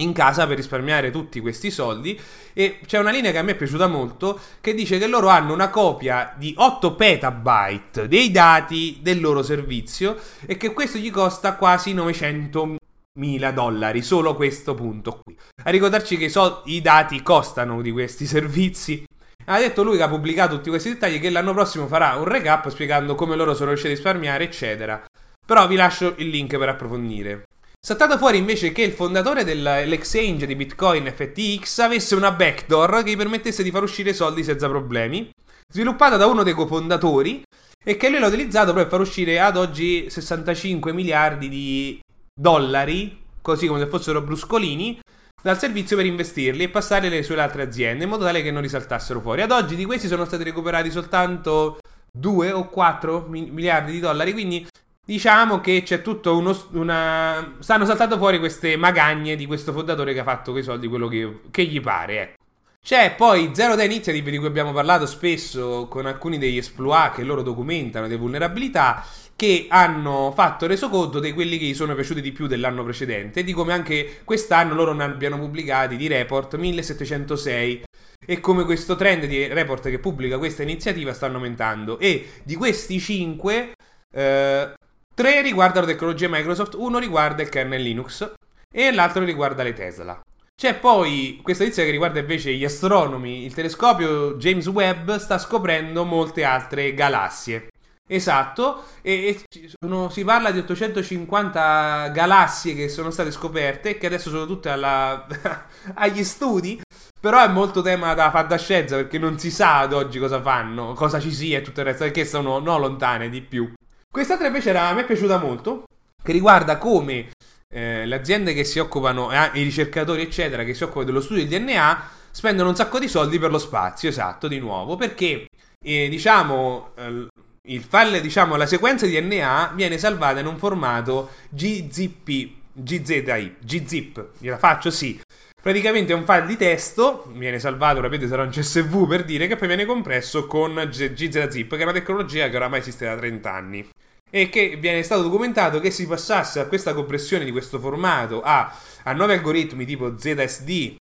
in 0.00 0.12
casa 0.12 0.46
per 0.46 0.56
risparmiare 0.56 1.10
tutti 1.10 1.40
questi 1.40 1.70
soldi 1.70 2.18
e 2.52 2.80
c'è 2.86 2.98
una 2.98 3.10
linea 3.10 3.30
che 3.32 3.38
a 3.38 3.42
me 3.42 3.52
è 3.52 3.56
piaciuta 3.56 3.86
molto 3.86 4.38
che 4.60 4.74
dice 4.74 4.98
che 4.98 5.06
loro 5.06 5.28
hanno 5.28 5.52
una 5.52 5.70
copia 5.70 6.34
di 6.36 6.54
8 6.56 6.94
petabyte 6.94 8.08
dei 8.08 8.30
dati 8.30 8.98
del 9.00 9.20
loro 9.20 9.42
servizio 9.42 10.16
e 10.46 10.56
che 10.56 10.72
questo 10.72 10.98
gli 10.98 11.10
costa 11.10 11.54
quasi 11.54 11.92
900 11.92 12.76
mila 13.18 13.50
dollari, 13.50 14.02
solo 14.02 14.34
questo 14.34 14.74
punto 14.74 15.20
qui. 15.22 15.36
A 15.64 15.70
ricordarci 15.70 16.16
che 16.16 16.28
so, 16.28 16.62
i 16.66 16.80
dati 16.80 17.22
costano 17.22 17.82
di 17.82 17.90
questi 17.90 18.26
servizi. 18.26 19.04
Ha 19.46 19.58
detto 19.58 19.82
lui 19.82 19.96
che 19.96 20.02
ha 20.02 20.08
pubblicato 20.08 20.56
tutti 20.56 20.68
questi 20.68 20.90
dettagli 20.90 21.18
che 21.18 21.30
l'anno 21.30 21.52
prossimo 21.52 21.86
farà 21.86 22.14
un 22.16 22.24
recap 22.24 22.68
spiegando 22.68 23.14
come 23.14 23.36
loro 23.36 23.54
sono 23.54 23.68
riusciti 23.68 23.92
a 23.92 23.94
risparmiare, 23.94 24.44
eccetera. 24.44 25.02
Però 25.44 25.66
vi 25.66 25.74
lascio 25.74 26.14
il 26.18 26.28
link 26.28 26.56
per 26.56 26.68
approfondire. 26.68 27.44
Saltato 27.82 28.18
fuori 28.18 28.36
invece 28.36 28.72
che 28.72 28.82
il 28.82 28.92
fondatore 28.92 29.42
dell'exchange 29.42 30.46
di 30.46 30.54
Bitcoin 30.54 31.10
FTX 31.12 31.78
avesse 31.78 32.14
una 32.14 32.30
backdoor 32.30 33.02
che 33.02 33.10
gli 33.10 33.16
permettesse 33.16 33.62
di 33.62 33.70
far 33.70 33.82
uscire 33.82 34.12
soldi 34.12 34.44
senza 34.44 34.68
problemi, 34.68 35.30
sviluppata 35.66 36.18
da 36.18 36.26
uno 36.26 36.42
dei 36.42 36.52
cofondatori 36.52 37.42
e 37.82 37.96
che 37.96 38.10
lui 38.10 38.20
l'ha 38.20 38.26
utilizzato 38.26 38.74
per 38.74 38.86
far 38.86 39.00
uscire 39.00 39.40
ad 39.40 39.56
oggi 39.56 40.10
65 40.10 40.92
miliardi 40.92 41.48
di 41.48 42.00
dollari, 42.38 43.18
così 43.40 43.66
come 43.66 43.80
se 43.80 43.86
fossero 43.86 44.20
bruscolini, 44.20 45.00
dal 45.42 45.58
servizio 45.58 45.96
per 45.96 46.04
investirli 46.04 46.64
e 46.64 46.68
passarli 46.68 47.22
sulle 47.22 47.40
altre 47.40 47.62
aziende 47.62 48.04
in 48.04 48.10
modo 48.10 48.24
tale 48.24 48.42
che 48.42 48.50
non 48.50 48.60
risaltassero 48.60 49.22
fuori. 49.22 49.40
Ad 49.40 49.52
oggi 49.52 49.74
di 49.74 49.86
questi 49.86 50.06
sono 50.06 50.26
stati 50.26 50.44
recuperati 50.44 50.90
soltanto 50.90 51.78
2 52.12 52.52
o 52.52 52.68
4 52.68 53.24
miliardi 53.26 53.92
di 53.92 54.00
dollari, 54.00 54.32
quindi 54.32 54.66
diciamo 55.10 55.60
che 55.60 55.82
c'è 55.82 56.02
tutto 56.02 56.36
uno, 56.36 56.56
una... 56.70 57.56
stanno 57.58 57.84
saltando 57.84 58.16
fuori 58.16 58.38
queste 58.38 58.76
magagne 58.76 59.34
di 59.34 59.44
questo 59.44 59.72
fondatore 59.72 60.12
che 60.12 60.20
ha 60.20 60.24
fatto 60.24 60.52
quei 60.52 60.62
soldi 60.62 60.86
quello 60.86 61.08
che, 61.08 61.40
che 61.50 61.64
gli 61.64 61.80
pare, 61.80 62.20
ecco. 62.20 62.38
C'è 62.80 63.14
poi 63.16 63.50
Zero 63.52 63.74
Day 63.74 63.86
Initiative 63.86 64.30
di 64.30 64.38
cui 64.38 64.46
abbiamo 64.46 64.72
parlato 64.72 65.06
spesso 65.06 65.88
con 65.88 66.06
alcuni 66.06 66.38
degli 66.38 66.56
exploit 66.58 67.12
che 67.12 67.24
loro 67.24 67.42
documentano, 67.42 68.06
le 68.06 68.16
vulnerabilità 68.16 69.04
che 69.34 69.66
hanno 69.68 70.32
fatto 70.32 70.68
resoconto 70.68 71.18
di 71.18 71.32
quelli 71.32 71.58
che 71.58 71.64
gli 71.64 71.74
sono 71.74 71.94
piaciuti 71.96 72.20
di 72.20 72.30
più 72.30 72.46
dell'anno 72.46 72.84
precedente, 72.84 73.42
di 73.42 73.52
come 73.52 73.72
anche 73.72 74.20
quest'anno 74.24 74.74
loro 74.74 74.92
ne 74.92 75.02
abbiano 75.02 75.38
pubblicati 75.38 75.96
di 75.96 76.06
report 76.06 76.54
1706 76.54 77.82
e 78.24 78.38
come 78.38 78.64
questo 78.64 78.94
trend 78.94 79.24
di 79.26 79.46
report 79.48 79.90
che 79.90 79.98
pubblica 79.98 80.38
questa 80.38 80.62
iniziativa 80.62 81.12
stanno 81.12 81.36
aumentando 81.36 81.98
e 81.98 82.28
di 82.44 82.54
questi 82.54 83.00
5 83.00 83.72
eh, 84.12 84.72
3 85.20 85.42
riguardano 85.42 85.84
tecnologie 85.84 86.28
Microsoft, 86.30 86.76
uno 86.78 86.98
riguarda 86.98 87.42
il 87.42 87.50
kernel 87.50 87.82
Linux 87.82 88.32
e 88.72 88.90
l'altro 88.90 89.22
riguarda 89.22 89.62
le 89.62 89.74
Tesla. 89.74 90.18
C'è 90.56 90.78
poi 90.78 91.40
questa 91.42 91.62
notizia 91.62 91.84
che 91.84 91.90
riguarda 91.90 92.20
invece 92.20 92.54
gli 92.54 92.64
astronomi. 92.64 93.44
Il 93.44 93.52
telescopio 93.52 94.36
James 94.36 94.66
Webb 94.68 95.16
sta 95.16 95.36
scoprendo 95.36 96.04
molte 96.04 96.42
altre 96.42 96.94
galassie. 96.94 97.68
Esatto, 98.08 98.84
e, 99.02 99.44
e 99.52 99.72
sono, 99.78 100.08
si 100.08 100.24
parla 100.24 100.52
di 100.52 100.60
850 100.60 102.08
galassie 102.14 102.74
che 102.74 102.88
sono 102.88 103.10
state 103.10 103.30
scoperte 103.30 103.98
che 103.98 104.06
adesso 104.06 104.30
sono 104.30 104.46
tutte 104.46 104.70
alla, 104.70 105.26
agli 105.96 106.24
studi. 106.24 106.80
Però 107.20 107.44
è 107.44 107.48
molto 107.48 107.82
tema 107.82 108.14
da 108.14 108.30
fantascienza 108.30 108.96
perché 108.96 109.18
non 109.18 109.38
si 109.38 109.50
sa 109.50 109.80
ad 109.80 109.92
oggi 109.92 110.18
cosa 110.18 110.40
fanno, 110.40 110.94
cosa 110.94 111.20
ci 111.20 111.30
sia 111.30 111.58
e 111.58 111.62
tutto 111.62 111.80
il 111.80 111.86
resto, 111.86 112.04
perché 112.04 112.24
sono 112.24 112.58
no, 112.58 112.78
lontane 112.78 113.28
di 113.28 113.42
più. 113.42 113.70
Quest'altra 114.12 114.48
invece 114.48 114.70
era, 114.70 114.88
a 114.88 114.98
è 114.98 115.04
piaciuta 115.04 115.38
molto, 115.38 115.84
che 116.20 116.32
riguarda 116.32 116.78
come 116.78 117.30
eh, 117.72 118.04
le 118.04 118.14
aziende 118.16 118.54
che 118.54 118.64
si 118.64 118.80
occupano, 118.80 119.30
eh, 119.30 119.50
i 119.54 119.62
ricercatori 119.62 120.22
eccetera, 120.22 120.64
che 120.64 120.74
si 120.74 120.82
occupano 120.82 121.06
dello 121.06 121.20
studio 121.20 121.46
del 121.46 121.62
DNA, 121.62 122.10
spendono 122.32 122.70
un 122.70 122.74
sacco 122.74 122.98
di 122.98 123.06
soldi 123.06 123.38
per 123.38 123.52
lo 123.52 123.58
spazio, 123.58 124.08
esatto, 124.08 124.48
di 124.48 124.58
nuovo, 124.58 124.96
perché 124.96 125.46
eh, 125.80 126.08
diciamo 126.08 126.90
eh, 126.96 127.28
il 127.62 127.84
file, 127.84 128.20
diciamo, 128.20 128.56
la 128.56 128.66
sequenza 128.66 129.06
di 129.06 129.12
DNA 129.12 129.72
viene 129.76 129.96
salvata 129.96 130.40
in 130.40 130.46
un 130.46 130.58
formato 130.58 131.30
GZP, 131.50 132.48
GZI, 132.72 133.56
GZIP, 133.60 134.30
gliela 134.38 134.58
faccio 134.58 134.90
sì. 134.90 135.20
Praticamente 135.62 136.14
è 136.14 136.16
un 136.16 136.24
file 136.24 136.46
di 136.46 136.56
testo, 136.56 137.30
viene 137.34 137.58
salvato, 137.58 138.00
rapidamente 138.00 138.28
sarà 138.28 138.44
un 138.44 138.48
CSV 138.48 139.06
per 139.06 139.24
dire, 139.24 139.46
che 139.46 139.56
poi 139.56 139.68
viene 139.68 139.84
compresso 139.84 140.46
con 140.46 140.72
GZIP, 140.74 141.68
che 141.68 141.80
è 141.80 141.82
una 141.82 141.92
tecnologia 141.92 142.48
che 142.48 142.56
oramai 142.56 142.78
esiste 142.80 143.04
da 143.04 143.14
30 143.14 143.52
anni. 143.52 143.88
E 144.30 144.48
che 144.48 144.78
viene 144.80 145.02
stato 145.02 145.22
documentato 145.22 145.78
che 145.78 145.90
si 145.90 146.06
passasse 146.06 146.60
a 146.60 146.66
questa 146.66 146.94
compressione 146.94 147.44
di 147.44 147.50
questo 147.50 147.78
formato 147.78 148.40
a, 148.40 148.74
a 149.02 149.12
nuovi 149.12 149.32
algoritmi 149.34 149.84
tipo 149.84 150.16
ZSD, 150.16 150.96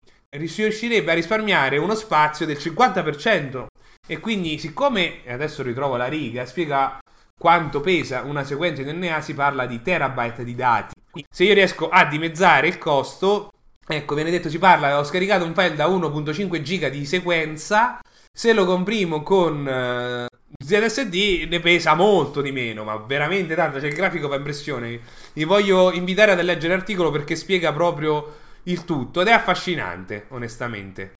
si 0.45 0.63
riuscirebbe 0.63 1.11
a 1.11 1.15
risparmiare 1.15 1.77
uno 1.77 1.95
spazio 1.95 2.45
del 2.45 2.57
50%. 2.57 3.65
E 4.05 4.19
quindi, 4.19 4.57
siccome, 4.57 5.21
adesso 5.27 5.63
ritrovo 5.63 5.95
la 5.95 6.07
riga, 6.07 6.45
spiega 6.45 6.99
quanto 7.37 7.79
pesa 7.79 8.23
una 8.23 8.43
sequenza 8.43 8.83
di 8.83 8.91
DNA, 8.91 9.21
si 9.21 9.33
parla 9.33 9.65
di 9.65 9.81
terabyte 9.81 10.43
di 10.43 10.55
dati. 10.55 10.95
Se 11.29 11.45
io 11.45 11.53
riesco 11.53 11.87
a 11.87 12.03
dimezzare 12.05 12.67
il 12.67 12.77
costo, 12.77 13.51
Ecco, 13.91 14.13
viene 14.13 14.29
detto, 14.29 14.51
si 14.51 14.59
parla, 14.59 14.99
ho 14.99 15.03
scaricato 15.03 15.45
un 15.45 15.55
file 15.55 15.73
da 15.73 15.87
1.5 15.87 16.61
giga 16.61 16.89
di 16.89 17.07
sequenza, 17.07 17.99
se 18.31 18.53
lo 18.53 18.63
comprimo 18.63 19.23
con 19.23 19.65
uh, 19.65 20.53
ZSD 20.63 21.47
ne 21.49 21.59
pesa 21.59 21.95
molto 21.95 22.41
di 22.41 22.51
meno, 22.51 22.83
ma 22.83 22.97
veramente 22.97 23.55
tanto, 23.55 23.79
c'è 23.79 23.87
il 23.87 23.95
grafico 23.95 24.29
fa 24.29 24.35
impressione. 24.35 24.99
Vi 25.33 25.43
voglio 25.43 25.91
invitare 25.91 26.33
a 26.33 26.41
leggere 26.43 26.75
l'articolo 26.75 27.09
perché 27.09 27.35
spiega 27.35 27.73
proprio 27.73 28.35
il 28.65 28.85
tutto 28.85 29.21
ed 29.21 29.27
è 29.27 29.31
affascinante, 29.31 30.27
onestamente. 30.29 31.13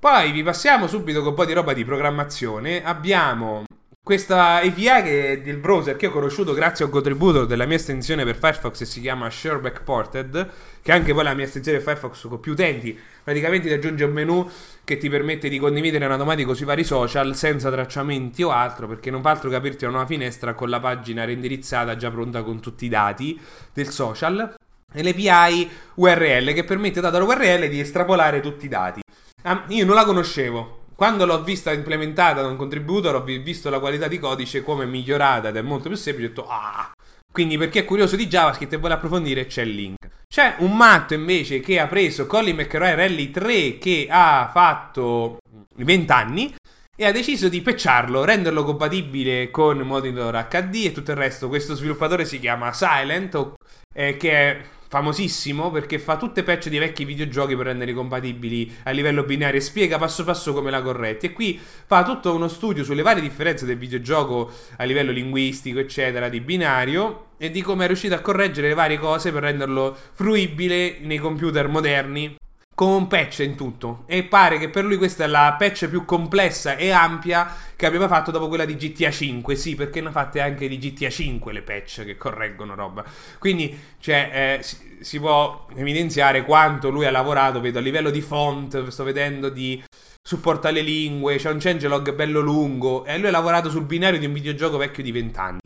Poi 0.00 0.32
vi 0.32 0.42
passiamo 0.42 0.86
subito 0.86 1.18
con 1.18 1.28
un 1.28 1.34
po' 1.34 1.44
di 1.44 1.52
roba 1.52 1.74
di 1.74 1.84
programmazione. 1.84 2.82
Abbiamo 2.82 3.64
questa 4.02 4.56
API 4.56 5.02
che 5.02 5.40
del 5.44 5.58
browser 5.58 5.94
che 5.94 6.06
ho 6.06 6.10
conosciuto 6.10 6.54
grazie 6.54 6.84
a 6.84 6.88
un 6.88 6.92
contributo 6.92 7.44
della 7.44 7.66
mia 7.66 7.76
estensione 7.76 8.24
per 8.24 8.36
Firefox 8.36 8.80
e 8.80 8.84
si 8.86 9.00
chiama 9.00 9.30
Sherback 9.30 9.82
Ported, 9.82 10.50
che 10.82 10.90
è 10.90 10.94
anche 10.94 11.12
poi 11.12 11.22
la 11.22 11.34
mia 11.34 11.44
estensione 11.44 11.80
Firefox 11.80 12.26
con 12.26 12.40
più 12.40 12.52
utenti. 12.52 12.98
Praticamente 13.22 13.68
ti 13.68 13.74
aggiunge 13.74 14.04
un 14.04 14.12
menu 14.12 14.50
che 14.84 14.96
ti 14.96 15.08
permette 15.10 15.48
di 15.48 15.58
condividere 15.58 16.06
in 16.06 16.10
automatico 16.10 16.54
sui 16.54 16.64
vari 16.64 16.82
social 16.82 17.36
senza 17.36 17.70
tracciamenti 17.70 18.42
o 18.42 18.50
altro, 18.50 18.88
perché 18.88 19.10
non 19.10 19.22
fa 19.22 19.30
altro 19.30 19.50
che 19.50 19.56
aprirti 19.56 19.84
una 19.84 19.92
nuova 19.92 20.08
finestra 20.08 20.54
con 20.54 20.70
la 20.70 20.80
pagina 20.80 21.24
reindirizzata 21.24 21.94
già 21.96 22.10
pronta 22.10 22.42
con 22.42 22.58
tutti 22.58 22.86
i 22.86 22.88
dati 22.88 23.38
del 23.72 23.90
social. 23.90 24.54
E 24.92 25.02
l'API 25.04 25.70
URL 25.94 26.52
che 26.52 26.64
permette 26.64 27.00
dall'URL 27.00 27.68
di 27.68 27.78
estrapolare 27.78 28.40
tutti 28.40 28.64
i 28.64 28.68
dati. 28.68 29.02
Ah, 29.42 29.64
io 29.68 29.84
non 29.84 29.94
la 29.94 30.04
conoscevo, 30.04 30.79
quando 31.00 31.24
l'ho 31.24 31.42
vista 31.42 31.72
implementata 31.72 32.42
da 32.42 32.48
un 32.48 32.56
contributor, 32.56 33.14
ho 33.14 33.22
visto 33.22 33.70
la 33.70 33.78
qualità 33.78 34.06
di 34.06 34.18
codice 34.18 34.62
come 34.62 34.84
migliorata 34.84 35.48
ed 35.48 35.56
è 35.56 35.62
molto 35.62 35.88
più 35.88 35.96
semplice. 35.96 36.26
Ho 36.26 36.34
detto, 36.34 36.46
ah! 36.46 36.92
Quindi, 37.32 37.56
per 37.56 37.70
chi 37.70 37.78
è 37.78 37.86
curioso 37.86 38.16
di 38.16 38.26
JavaScript 38.26 38.74
e 38.74 38.76
vuole 38.76 38.92
approfondire, 38.92 39.46
c'è 39.46 39.62
il 39.62 39.70
link. 39.70 39.96
C'è 40.28 40.56
un 40.58 40.76
matto 40.76 41.14
invece 41.14 41.60
che 41.60 41.80
ha 41.80 41.86
preso 41.86 42.26
Colin 42.26 42.54
McRae 42.54 42.96
Rally 42.96 43.30
3 43.30 43.78
che 43.78 44.08
ha 44.10 44.50
fatto 44.52 45.38
20 45.76 46.12
anni 46.12 46.54
e 46.94 47.06
ha 47.06 47.12
deciso 47.12 47.48
di 47.48 47.62
pecciarlo, 47.62 48.22
renderlo 48.22 48.62
compatibile 48.62 49.50
con 49.50 49.78
Monitor 49.78 50.48
HD 50.50 50.84
e 50.84 50.92
tutto 50.92 51.12
il 51.12 51.16
resto. 51.16 51.48
Questo 51.48 51.74
sviluppatore 51.74 52.26
si 52.26 52.38
chiama 52.38 52.74
Silent, 52.74 53.54
eh, 53.94 54.18
che 54.18 54.30
è 54.32 54.60
famosissimo 54.90 55.70
perché 55.70 56.00
fa 56.00 56.16
tutte 56.16 56.42
patch 56.42 56.68
di 56.68 56.78
vecchi 56.78 57.04
videogiochi 57.04 57.54
per 57.54 57.66
renderli 57.66 57.94
compatibili 57.94 58.78
a 58.82 58.90
livello 58.90 59.22
binario 59.22 59.60
e 59.60 59.62
spiega 59.62 59.98
passo 59.98 60.24
passo 60.24 60.52
come 60.52 60.72
la 60.72 60.82
corretti. 60.82 61.26
E 61.26 61.32
qui 61.32 61.60
fa 61.60 62.02
tutto 62.02 62.34
uno 62.34 62.48
studio 62.48 62.82
sulle 62.82 63.02
varie 63.02 63.22
differenze 63.22 63.66
del 63.66 63.78
videogioco 63.78 64.50
a 64.78 64.82
livello 64.82 65.12
linguistico, 65.12 65.78
eccetera, 65.78 66.28
di 66.28 66.40
binario 66.40 67.26
e 67.38 67.52
di 67.52 67.62
come 67.62 67.84
è 67.84 67.86
riuscito 67.86 68.14
a 68.14 68.18
correggere 68.18 68.66
le 68.66 68.74
varie 68.74 68.98
cose 68.98 69.30
per 69.30 69.42
renderlo 69.42 69.96
fruibile 70.12 70.98
nei 71.02 71.18
computer 71.18 71.68
moderni 71.68 72.39
con 72.80 73.08
patch 73.08 73.40
in 73.40 73.56
tutto. 73.56 74.04
E 74.06 74.22
pare 74.22 74.58
che 74.58 74.70
per 74.70 74.86
lui 74.86 74.96
questa 74.96 75.24
è 75.24 75.26
la 75.26 75.54
patch 75.58 75.86
più 75.86 76.06
complessa 76.06 76.76
e 76.76 76.88
ampia 76.92 77.54
che 77.76 77.84
abbia 77.84 78.08
fatto 78.08 78.30
dopo 78.30 78.48
quella 78.48 78.64
di 78.64 78.74
GTA 78.74 79.10
5. 79.10 79.54
Sì, 79.54 79.74
perché 79.74 80.00
ne 80.00 80.08
ha 80.08 80.10
fatte 80.10 80.40
anche 80.40 80.66
di 80.66 80.78
GTA 80.78 81.10
5 81.10 81.52
le 81.52 81.60
patch 81.60 82.06
che 82.06 82.16
correggono 82.16 82.74
roba. 82.74 83.04
Quindi, 83.38 83.78
cioè, 83.98 84.30
eh, 84.32 84.62
si, 84.62 84.96
si, 84.98 85.18
può 85.18 85.66
evidenziare 85.74 86.42
quanto 86.42 86.88
lui 86.88 87.04
ha 87.04 87.10
lavorato. 87.10 87.60
Vedo 87.60 87.80
a 87.80 87.82
livello 87.82 88.08
di 88.08 88.22
font, 88.22 88.88
sto 88.88 89.04
vedendo 89.04 89.50
di 89.50 89.84
supporta 90.22 90.70
le 90.70 90.80
lingue. 90.80 91.36
C'è 91.36 91.50
un 91.50 91.58
changelog 91.58 92.14
bello 92.14 92.40
lungo. 92.40 93.04
E 93.04 93.18
lui 93.18 93.28
ha 93.28 93.30
lavorato 93.30 93.68
sul 93.68 93.84
binario 93.84 94.18
di 94.18 94.24
un 94.24 94.32
videogioco 94.32 94.78
vecchio 94.78 95.02
di 95.02 95.12
20 95.12 95.38
anni. 95.38 95.60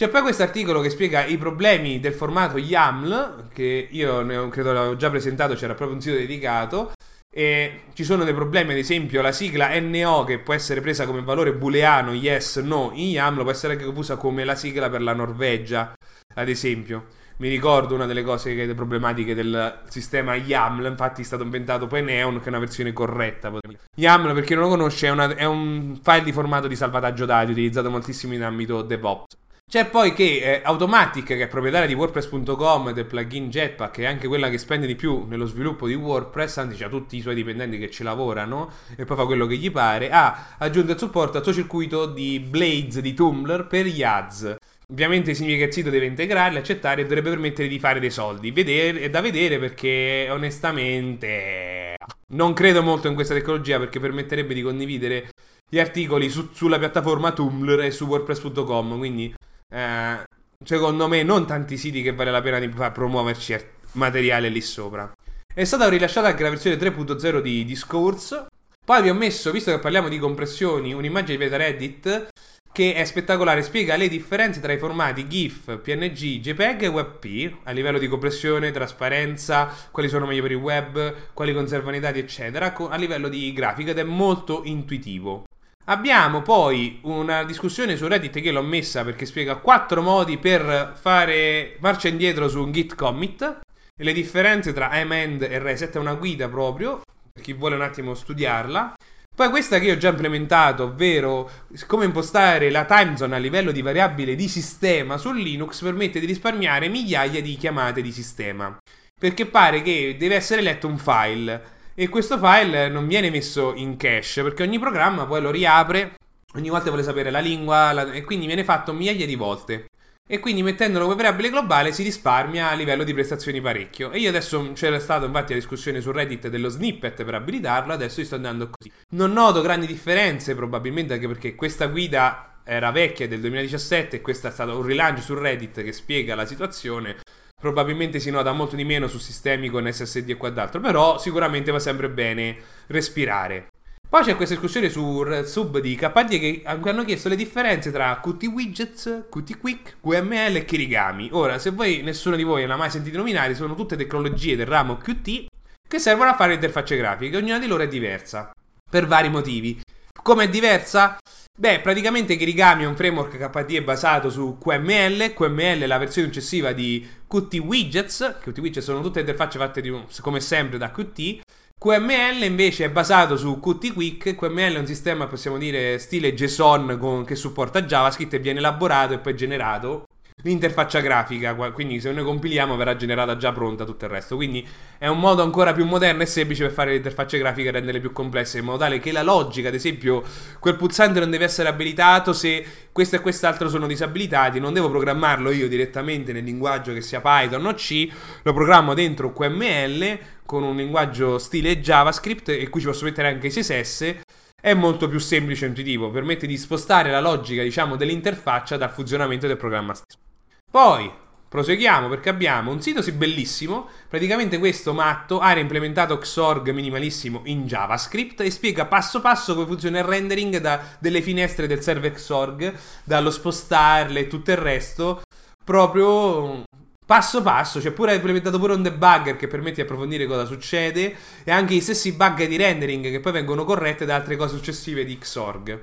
C'è 0.00 0.08
poi 0.08 0.22
questo 0.22 0.42
articolo 0.42 0.80
che 0.80 0.88
spiega 0.88 1.26
i 1.26 1.36
problemi 1.36 2.00
del 2.00 2.14
formato 2.14 2.56
YAML, 2.56 3.50
che 3.52 3.86
io 3.90 4.22
ne 4.22 4.38
ho, 4.38 4.48
credo 4.48 4.72
l'avevo 4.72 4.96
già 4.96 5.10
presentato, 5.10 5.52
c'era 5.52 5.74
proprio 5.74 5.98
un 5.98 6.02
sito 6.02 6.16
dedicato. 6.16 6.92
E 7.30 7.82
ci 7.92 8.02
sono 8.02 8.24
dei 8.24 8.32
problemi, 8.32 8.70
ad 8.72 8.78
esempio 8.78 9.20
la 9.20 9.30
sigla 9.30 9.78
NO 9.78 10.24
che 10.24 10.38
può 10.38 10.54
essere 10.54 10.80
presa 10.80 11.04
come 11.04 11.20
valore 11.20 11.52
booleano 11.52 12.14
yes, 12.14 12.56
no 12.60 12.92
in 12.94 13.08
YAML 13.08 13.42
può 13.42 13.50
essere 13.50 13.74
anche 13.74 13.84
usa 13.84 14.16
come 14.16 14.42
la 14.44 14.54
sigla 14.54 14.88
per 14.88 15.02
la 15.02 15.12
Norvegia, 15.12 15.92
ad 16.34 16.48
esempio. 16.48 17.04
Mi 17.36 17.50
ricordo 17.50 17.94
una 17.94 18.06
delle 18.06 18.22
cose 18.22 18.54
che, 18.54 18.72
problematiche 18.72 19.34
del 19.34 19.82
sistema 19.90 20.34
YAML, 20.34 20.86
infatti 20.86 21.20
è 21.20 21.24
stato 21.26 21.42
inventato 21.42 21.86
poi 21.86 22.02
Neon 22.02 22.38
che 22.38 22.46
è 22.46 22.48
una 22.48 22.58
versione 22.58 22.94
corretta. 22.94 23.52
YAML, 23.96 24.32
per 24.32 24.44
chi 24.44 24.54
non 24.54 24.62
lo 24.62 24.70
conosce, 24.70 25.08
è, 25.08 25.10
una, 25.10 25.36
è 25.36 25.44
un 25.44 26.00
file 26.02 26.22
di 26.22 26.32
formato 26.32 26.68
di 26.68 26.74
salvataggio 26.74 27.26
dati 27.26 27.50
utilizzato 27.50 27.90
moltissimo 27.90 28.32
in 28.32 28.44
ambito 28.44 28.80
DevOps. 28.80 29.39
C'è 29.70 29.86
poi 29.86 30.12
che 30.12 30.40
eh, 30.42 30.60
Automatic, 30.64 31.26
che 31.26 31.42
è 31.42 31.46
proprietaria 31.46 31.86
di 31.86 31.94
WordPress.com 31.94 32.90
del 32.90 33.04
plugin 33.04 33.50
Jetpack, 33.50 34.00
è 34.00 34.04
anche 34.04 34.26
quella 34.26 34.48
che 34.48 34.58
spende 34.58 34.84
di 34.84 34.96
più 34.96 35.26
nello 35.28 35.46
sviluppo 35.46 35.86
di 35.86 35.94
WordPress, 35.94 36.56
anzi 36.56 36.82
ha 36.82 36.88
tutti 36.88 37.16
i 37.16 37.20
suoi 37.20 37.36
dipendenti 37.36 37.78
che 37.78 37.88
ci 37.88 38.02
lavorano 38.02 38.72
e 38.96 39.04
poi 39.04 39.16
fa 39.16 39.26
quello 39.26 39.46
che 39.46 39.56
gli 39.58 39.70
pare, 39.70 40.10
ha 40.10 40.56
aggiunto 40.58 40.90
il 40.90 40.98
supporto 40.98 41.38
al 41.38 41.44
suo 41.44 41.52
circuito 41.52 42.06
di 42.06 42.40
Blades 42.40 42.98
di 42.98 43.14
Tumblr 43.14 43.68
per 43.68 43.86
gli 43.86 44.02
ads. 44.02 44.56
Ovviamente 44.90 45.34
significa 45.34 45.60
che 45.60 45.68
il 45.68 45.72
sito 45.72 45.90
deve 45.90 46.06
integrarli, 46.06 46.58
accettare 46.58 47.02
e 47.02 47.04
dovrebbe 47.04 47.30
permettere 47.30 47.68
di 47.68 47.78
fare 47.78 48.00
dei 48.00 48.10
soldi. 48.10 48.50
Vedere, 48.50 49.02
è 49.02 49.08
da 49.08 49.20
vedere 49.20 49.60
perché 49.60 50.26
onestamente 50.32 51.94
non 52.30 52.54
credo 52.54 52.82
molto 52.82 53.06
in 53.06 53.14
questa 53.14 53.34
tecnologia 53.34 53.78
perché 53.78 54.00
permetterebbe 54.00 54.52
di 54.52 54.62
condividere 54.62 55.30
gli 55.68 55.78
articoli 55.78 56.28
su, 56.28 56.48
sulla 56.52 56.80
piattaforma 56.80 57.30
Tumblr 57.30 57.82
e 57.82 57.92
su 57.92 58.06
WordPress.com. 58.06 58.98
Quindi 58.98 59.32
eh, 59.70 60.22
secondo 60.64 61.08
me 61.08 61.22
non 61.22 61.46
tanti 61.46 61.76
siti 61.76 62.02
che 62.02 62.12
vale 62.12 62.30
la 62.30 62.42
pena 62.42 62.58
di 62.58 62.68
promuoverci 62.68 63.56
materiale 63.92 64.48
lì 64.48 64.60
sopra. 64.60 65.10
È 65.52 65.64
stata 65.64 65.88
rilasciata 65.88 66.28
anche 66.28 66.42
la 66.42 66.50
versione 66.50 66.76
3.0 66.76 67.40
di 67.40 67.64
Discourse. 67.64 68.46
Poi 68.84 69.02
vi 69.02 69.08
ho 69.08 69.14
messo, 69.14 69.50
visto 69.50 69.70
che 69.70 69.78
parliamo 69.78 70.08
di 70.08 70.18
compressioni, 70.18 70.92
un'immagine 70.92 71.48
di 71.48 71.56
Reddit 71.56 72.28
che 72.72 72.94
è 72.94 73.04
spettacolare, 73.04 73.62
spiega 73.62 73.96
le 73.96 74.08
differenze 74.08 74.60
tra 74.60 74.72
i 74.72 74.78
formati 74.78 75.26
GIF, 75.26 75.78
PNG, 75.80 76.40
JPEG 76.40 76.82
e 76.82 76.86
WebP 76.86 77.58
a 77.64 77.72
livello 77.72 77.98
di 77.98 78.06
compressione, 78.06 78.70
trasparenza, 78.70 79.74
quali 79.90 80.08
sono 80.08 80.26
meglio 80.26 80.42
per 80.42 80.52
il 80.52 80.58
web, 80.58 81.14
quali 81.34 81.52
conservano 81.52 81.96
i 81.96 82.00
dati, 82.00 82.20
eccetera, 82.20 82.72
a 82.72 82.96
livello 82.96 83.28
di 83.28 83.52
grafica 83.52 83.90
ed 83.90 83.98
è 83.98 84.04
molto 84.04 84.62
intuitivo. 84.64 85.46
Abbiamo 85.90 86.40
poi 86.40 87.00
una 87.02 87.42
discussione 87.42 87.96
su 87.96 88.06
Reddit 88.06 88.40
che 88.40 88.52
l'ho 88.52 88.62
messa 88.62 89.02
perché 89.02 89.26
spiega 89.26 89.56
quattro 89.56 90.02
modi 90.02 90.38
per 90.38 90.96
fare 90.96 91.78
marcia 91.80 92.06
indietro 92.06 92.48
su 92.48 92.62
un 92.62 92.70
git 92.70 92.94
commit 92.94 93.58
le 93.96 94.12
differenze 94.12 94.72
tra 94.72 94.90
amend 94.90 95.42
e 95.42 95.58
reset 95.58 95.96
è 95.96 95.98
una 95.98 96.14
guida 96.14 96.48
proprio 96.48 97.00
per 97.32 97.42
chi 97.42 97.54
vuole 97.54 97.74
un 97.74 97.82
attimo 97.82 98.14
studiarla. 98.14 98.94
Poi 99.34 99.48
questa 99.50 99.80
che 99.80 99.90
ho 99.90 99.96
già 99.96 100.10
implementato, 100.10 100.84
ovvero 100.84 101.50
come 101.88 102.04
impostare 102.04 102.70
la 102.70 102.84
time 102.84 103.16
zone 103.16 103.34
a 103.34 103.38
livello 103.38 103.72
di 103.72 103.82
variabile 103.82 104.36
di 104.36 104.46
sistema 104.46 105.16
su 105.16 105.32
Linux 105.32 105.82
permette 105.82 106.20
di 106.20 106.26
risparmiare 106.26 106.88
migliaia 106.88 107.42
di 107.42 107.56
chiamate 107.56 108.00
di 108.00 108.12
sistema. 108.12 108.78
Perché 109.18 109.44
pare 109.46 109.82
che 109.82 110.14
deve 110.16 110.36
essere 110.36 110.62
letto 110.62 110.86
un 110.86 110.98
file 110.98 111.78
e 112.00 112.08
questo 112.08 112.38
file 112.38 112.88
non 112.88 113.06
viene 113.06 113.28
messo 113.28 113.74
in 113.74 113.98
cache 113.98 114.42
perché 114.42 114.62
ogni 114.62 114.78
programma 114.78 115.26
poi 115.26 115.42
lo 115.42 115.50
riapre 115.50 116.14
ogni 116.54 116.70
volta 116.70 116.88
vuole 116.88 117.02
sapere 117.02 117.30
la 117.30 117.40
lingua 117.40 117.92
la, 117.92 118.10
e 118.10 118.24
quindi 118.24 118.46
viene 118.46 118.64
fatto 118.64 118.94
migliaia 118.94 119.26
di 119.26 119.34
volte. 119.34 119.90
E 120.26 120.38
quindi 120.38 120.62
mettendolo 120.62 121.04
come 121.04 121.16
variabile 121.16 121.50
globale 121.50 121.92
si 121.92 122.02
risparmia 122.02 122.70
a 122.70 122.74
livello 122.74 123.04
di 123.04 123.12
prestazioni 123.12 123.60
parecchio. 123.60 124.12
E 124.12 124.18
io 124.18 124.30
adesso 124.30 124.72
c'era 124.72 124.98
stata 124.98 125.26
infatti 125.26 125.52
la 125.52 125.58
discussione 125.58 126.00
su 126.00 126.10
Reddit 126.10 126.48
dello 126.48 126.70
snippet 126.70 127.22
per 127.22 127.34
abilitarlo, 127.34 127.92
adesso 127.92 128.20
io 128.20 128.26
sto 128.26 128.36
andando 128.36 128.70
così. 128.70 128.90
Non 129.10 129.32
noto 129.32 129.60
grandi 129.60 129.86
differenze, 129.86 130.54
probabilmente 130.54 131.12
anche 131.12 131.26
perché 131.26 131.54
questa 131.54 131.88
guida 131.88 132.60
era 132.64 132.90
vecchia 132.92 133.28
del 133.28 133.40
2017 133.40 134.16
e 134.16 134.20
questo 134.22 134.46
è 134.46 134.50
stato 134.50 134.78
un 134.78 134.86
rilancio 134.86 135.20
su 135.20 135.34
Reddit 135.34 135.82
che 135.82 135.92
spiega 135.92 136.34
la 136.34 136.46
situazione 136.46 137.16
probabilmente 137.60 138.18
si 138.18 138.30
nota 138.30 138.52
molto 138.52 138.74
di 138.74 138.84
meno 138.84 139.06
su 139.06 139.18
sistemi 139.18 139.68
con 139.68 139.90
SSD 139.90 140.30
e 140.30 140.36
quant'altro, 140.36 140.80
però 140.80 141.18
sicuramente 141.18 141.70
va 141.70 141.78
sempre 141.78 142.08
bene 142.08 142.56
respirare. 142.86 143.68
Poi 144.08 144.24
c'è 144.24 144.34
questa 144.34 144.54
discussione 144.54 144.88
sul 144.88 145.46
sub 145.46 145.78
di 145.78 145.94
KD 145.94 146.38
che 146.40 146.62
hanno 146.64 147.04
chiesto 147.04 147.28
le 147.28 147.36
differenze 147.36 147.92
tra 147.92 148.18
Qt 148.20 148.42
Widgets, 148.42 149.26
Qt 149.30 149.58
Quick, 149.58 149.98
QML 150.00 150.56
e 150.56 150.64
Kirigami. 150.64 151.28
Ora, 151.30 151.60
se 151.60 151.70
voi 151.70 152.02
nessuno 152.02 152.34
di 152.34 152.42
voi 152.42 152.66
l'ha 152.66 152.74
mai 152.74 152.90
sentito 152.90 153.18
nominare, 153.18 153.54
sono 153.54 153.76
tutte 153.76 153.94
tecnologie 153.94 154.56
del 154.56 154.66
ramo 154.66 154.96
Qt 154.96 155.46
che 155.86 155.98
servono 156.00 156.30
a 156.30 156.34
fare 156.34 156.54
interfacce 156.54 156.96
grafiche, 156.96 157.36
ognuna 157.36 157.60
di 157.60 157.68
loro 157.68 157.84
è 157.84 157.88
diversa 157.88 158.50
per 158.90 159.06
vari 159.06 159.28
motivi. 159.28 159.80
Come 160.22 160.44
è 160.44 160.48
diversa? 160.48 161.18
Beh, 161.60 161.80
praticamente 161.80 162.36
Kirigami 162.36 162.84
è 162.84 162.86
un 162.86 162.96
framework 162.96 163.36
KDE 163.36 163.82
basato 163.82 164.30
su 164.30 164.56
QML. 164.58 165.34
QML 165.34 165.82
è 165.82 165.86
la 165.86 165.98
versione 165.98 166.28
successiva 166.28 166.72
di 166.72 167.06
Qt 167.28 167.52
Widgets. 167.58 168.38
Qt 168.42 168.56
Widgets 168.56 168.86
sono 168.86 169.02
tutte 169.02 169.20
interfacce 169.20 169.58
fatte 169.58 169.82
di, 169.82 169.94
come 170.22 170.40
sempre 170.40 170.78
da 170.78 170.90
Qt. 170.90 171.40
QML 171.76 172.44
invece 172.44 172.86
è 172.86 172.90
basato 172.90 173.36
su 173.36 173.60
Qt 173.60 173.92
Quick. 173.92 174.36
QML 174.36 174.76
è 174.76 174.78
un 174.78 174.86
sistema, 174.86 175.26
possiamo 175.26 175.58
dire, 175.58 175.98
stile 175.98 176.32
JSON 176.32 176.96
con, 176.98 177.26
che 177.26 177.34
supporta 177.34 177.82
JavaScript 177.82 178.32
e 178.32 178.38
viene 178.38 178.60
elaborato 178.60 179.12
e 179.12 179.18
poi 179.18 179.36
generato 179.36 180.04
l'interfaccia 180.42 181.00
grafica, 181.00 181.54
quindi 181.72 182.00
se 182.00 182.12
noi 182.12 182.24
compiliamo 182.24 182.76
verrà 182.76 182.96
generata 182.96 183.36
già 183.36 183.52
pronta 183.52 183.84
tutto 183.84 184.04
il 184.04 184.10
resto. 184.10 184.36
Quindi 184.36 184.66
è 184.98 185.06
un 185.06 185.18
modo 185.18 185.42
ancora 185.42 185.72
più 185.72 185.84
moderno 185.84 186.22
e 186.22 186.26
semplice 186.26 186.64
per 186.64 186.72
fare 186.72 186.90
le 186.90 186.96
interfacce 186.96 187.38
grafiche 187.38 187.68
e 187.68 187.72
renderle 187.72 188.00
più 188.00 188.12
complesse, 188.12 188.58
in 188.58 188.64
modo 188.64 188.78
tale 188.78 188.98
che 188.98 189.12
la 189.12 189.22
logica, 189.22 189.68
ad 189.68 189.74
esempio, 189.74 190.22
quel 190.58 190.76
pulsante 190.76 191.20
non 191.20 191.30
deve 191.30 191.44
essere 191.44 191.68
abilitato 191.68 192.32
se 192.32 192.64
questo 192.92 193.16
e 193.16 193.20
quest'altro 193.20 193.68
sono 193.68 193.86
disabilitati, 193.86 194.60
non 194.60 194.72
devo 194.72 194.90
programmarlo 194.90 195.50
io 195.50 195.68
direttamente 195.68 196.32
nel 196.32 196.44
linguaggio 196.44 196.92
che 196.92 197.00
sia 197.00 197.20
Python 197.20 197.66
o 197.66 197.74
C, 197.74 198.08
lo 198.42 198.52
programmo 198.52 198.94
dentro 198.94 199.32
QML 199.32 200.18
con 200.44 200.62
un 200.62 200.76
linguaggio 200.76 201.38
stile 201.38 201.80
JavaScript 201.80 202.48
e 202.48 202.68
qui 202.68 202.80
ci 202.80 202.86
posso 202.86 203.04
mettere 203.04 203.28
anche 203.28 203.46
i 203.46 203.50
CSS 203.50 204.14
è 204.60 204.74
molto 204.74 205.08
più 205.08 205.18
semplice 205.18 205.64
e 205.64 205.68
intuitivo, 205.68 206.10
permette 206.10 206.46
di 206.46 206.58
spostare 206.58 207.10
la 207.10 207.20
logica, 207.20 207.62
diciamo, 207.62 207.96
dell'interfaccia 207.96 208.76
dal 208.76 208.90
funzionamento 208.90 209.46
del 209.46 209.56
programma 209.56 209.94
stesso. 209.94 210.29
Poi 210.70 211.10
proseguiamo 211.48 212.08
perché 212.08 212.28
abbiamo 212.28 212.70
un 212.70 212.80
sito 212.80 213.02
sì 213.02 213.10
bellissimo. 213.10 213.88
Praticamente 214.08 214.58
questo 214.58 214.92
matto 214.92 215.40
ha 215.40 215.52
reimplementato 215.52 216.16
Xorg 216.16 216.70
minimalissimo 216.70 217.40
in 217.44 217.66
JavaScript 217.66 218.40
e 218.42 218.50
spiega 218.50 218.86
passo 218.86 219.20
passo 219.20 219.54
come 219.54 219.66
funziona 219.66 219.98
il 219.98 220.04
rendering 220.04 220.58
da, 220.58 220.80
delle 221.00 221.22
finestre 221.22 221.66
del 221.66 221.82
server 221.82 222.12
Xorg, 222.12 222.72
dallo 223.02 223.30
spostarle 223.32 224.20
e 224.20 224.26
tutto 224.28 224.52
il 224.52 224.58
resto. 224.58 225.22
Proprio 225.64 226.62
passo 227.04 227.42
passo, 227.42 227.80
cioè 227.80 227.90
pure 227.90 228.12
ha 228.12 228.14
implementato 228.14 228.60
pure 228.60 228.74
un 228.74 228.82
debugger 228.82 229.34
che 229.34 229.48
permette 229.48 229.76
di 229.76 229.80
approfondire 229.80 230.26
cosa 230.26 230.44
succede 230.44 231.16
e 231.42 231.50
anche 231.50 231.74
i 231.74 231.80
stessi 231.80 232.12
bug 232.12 232.46
di 232.46 232.56
rendering 232.56 233.10
che 233.10 233.18
poi 233.18 233.32
vengono 233.32 233.64
corrette 233.64 234.04
da 234.04 234.14
altre 234.14 234.36
cose 234.36 234.54
successive 234.54 235.04
di 235.04 235.18
Xorg 235.18 235.80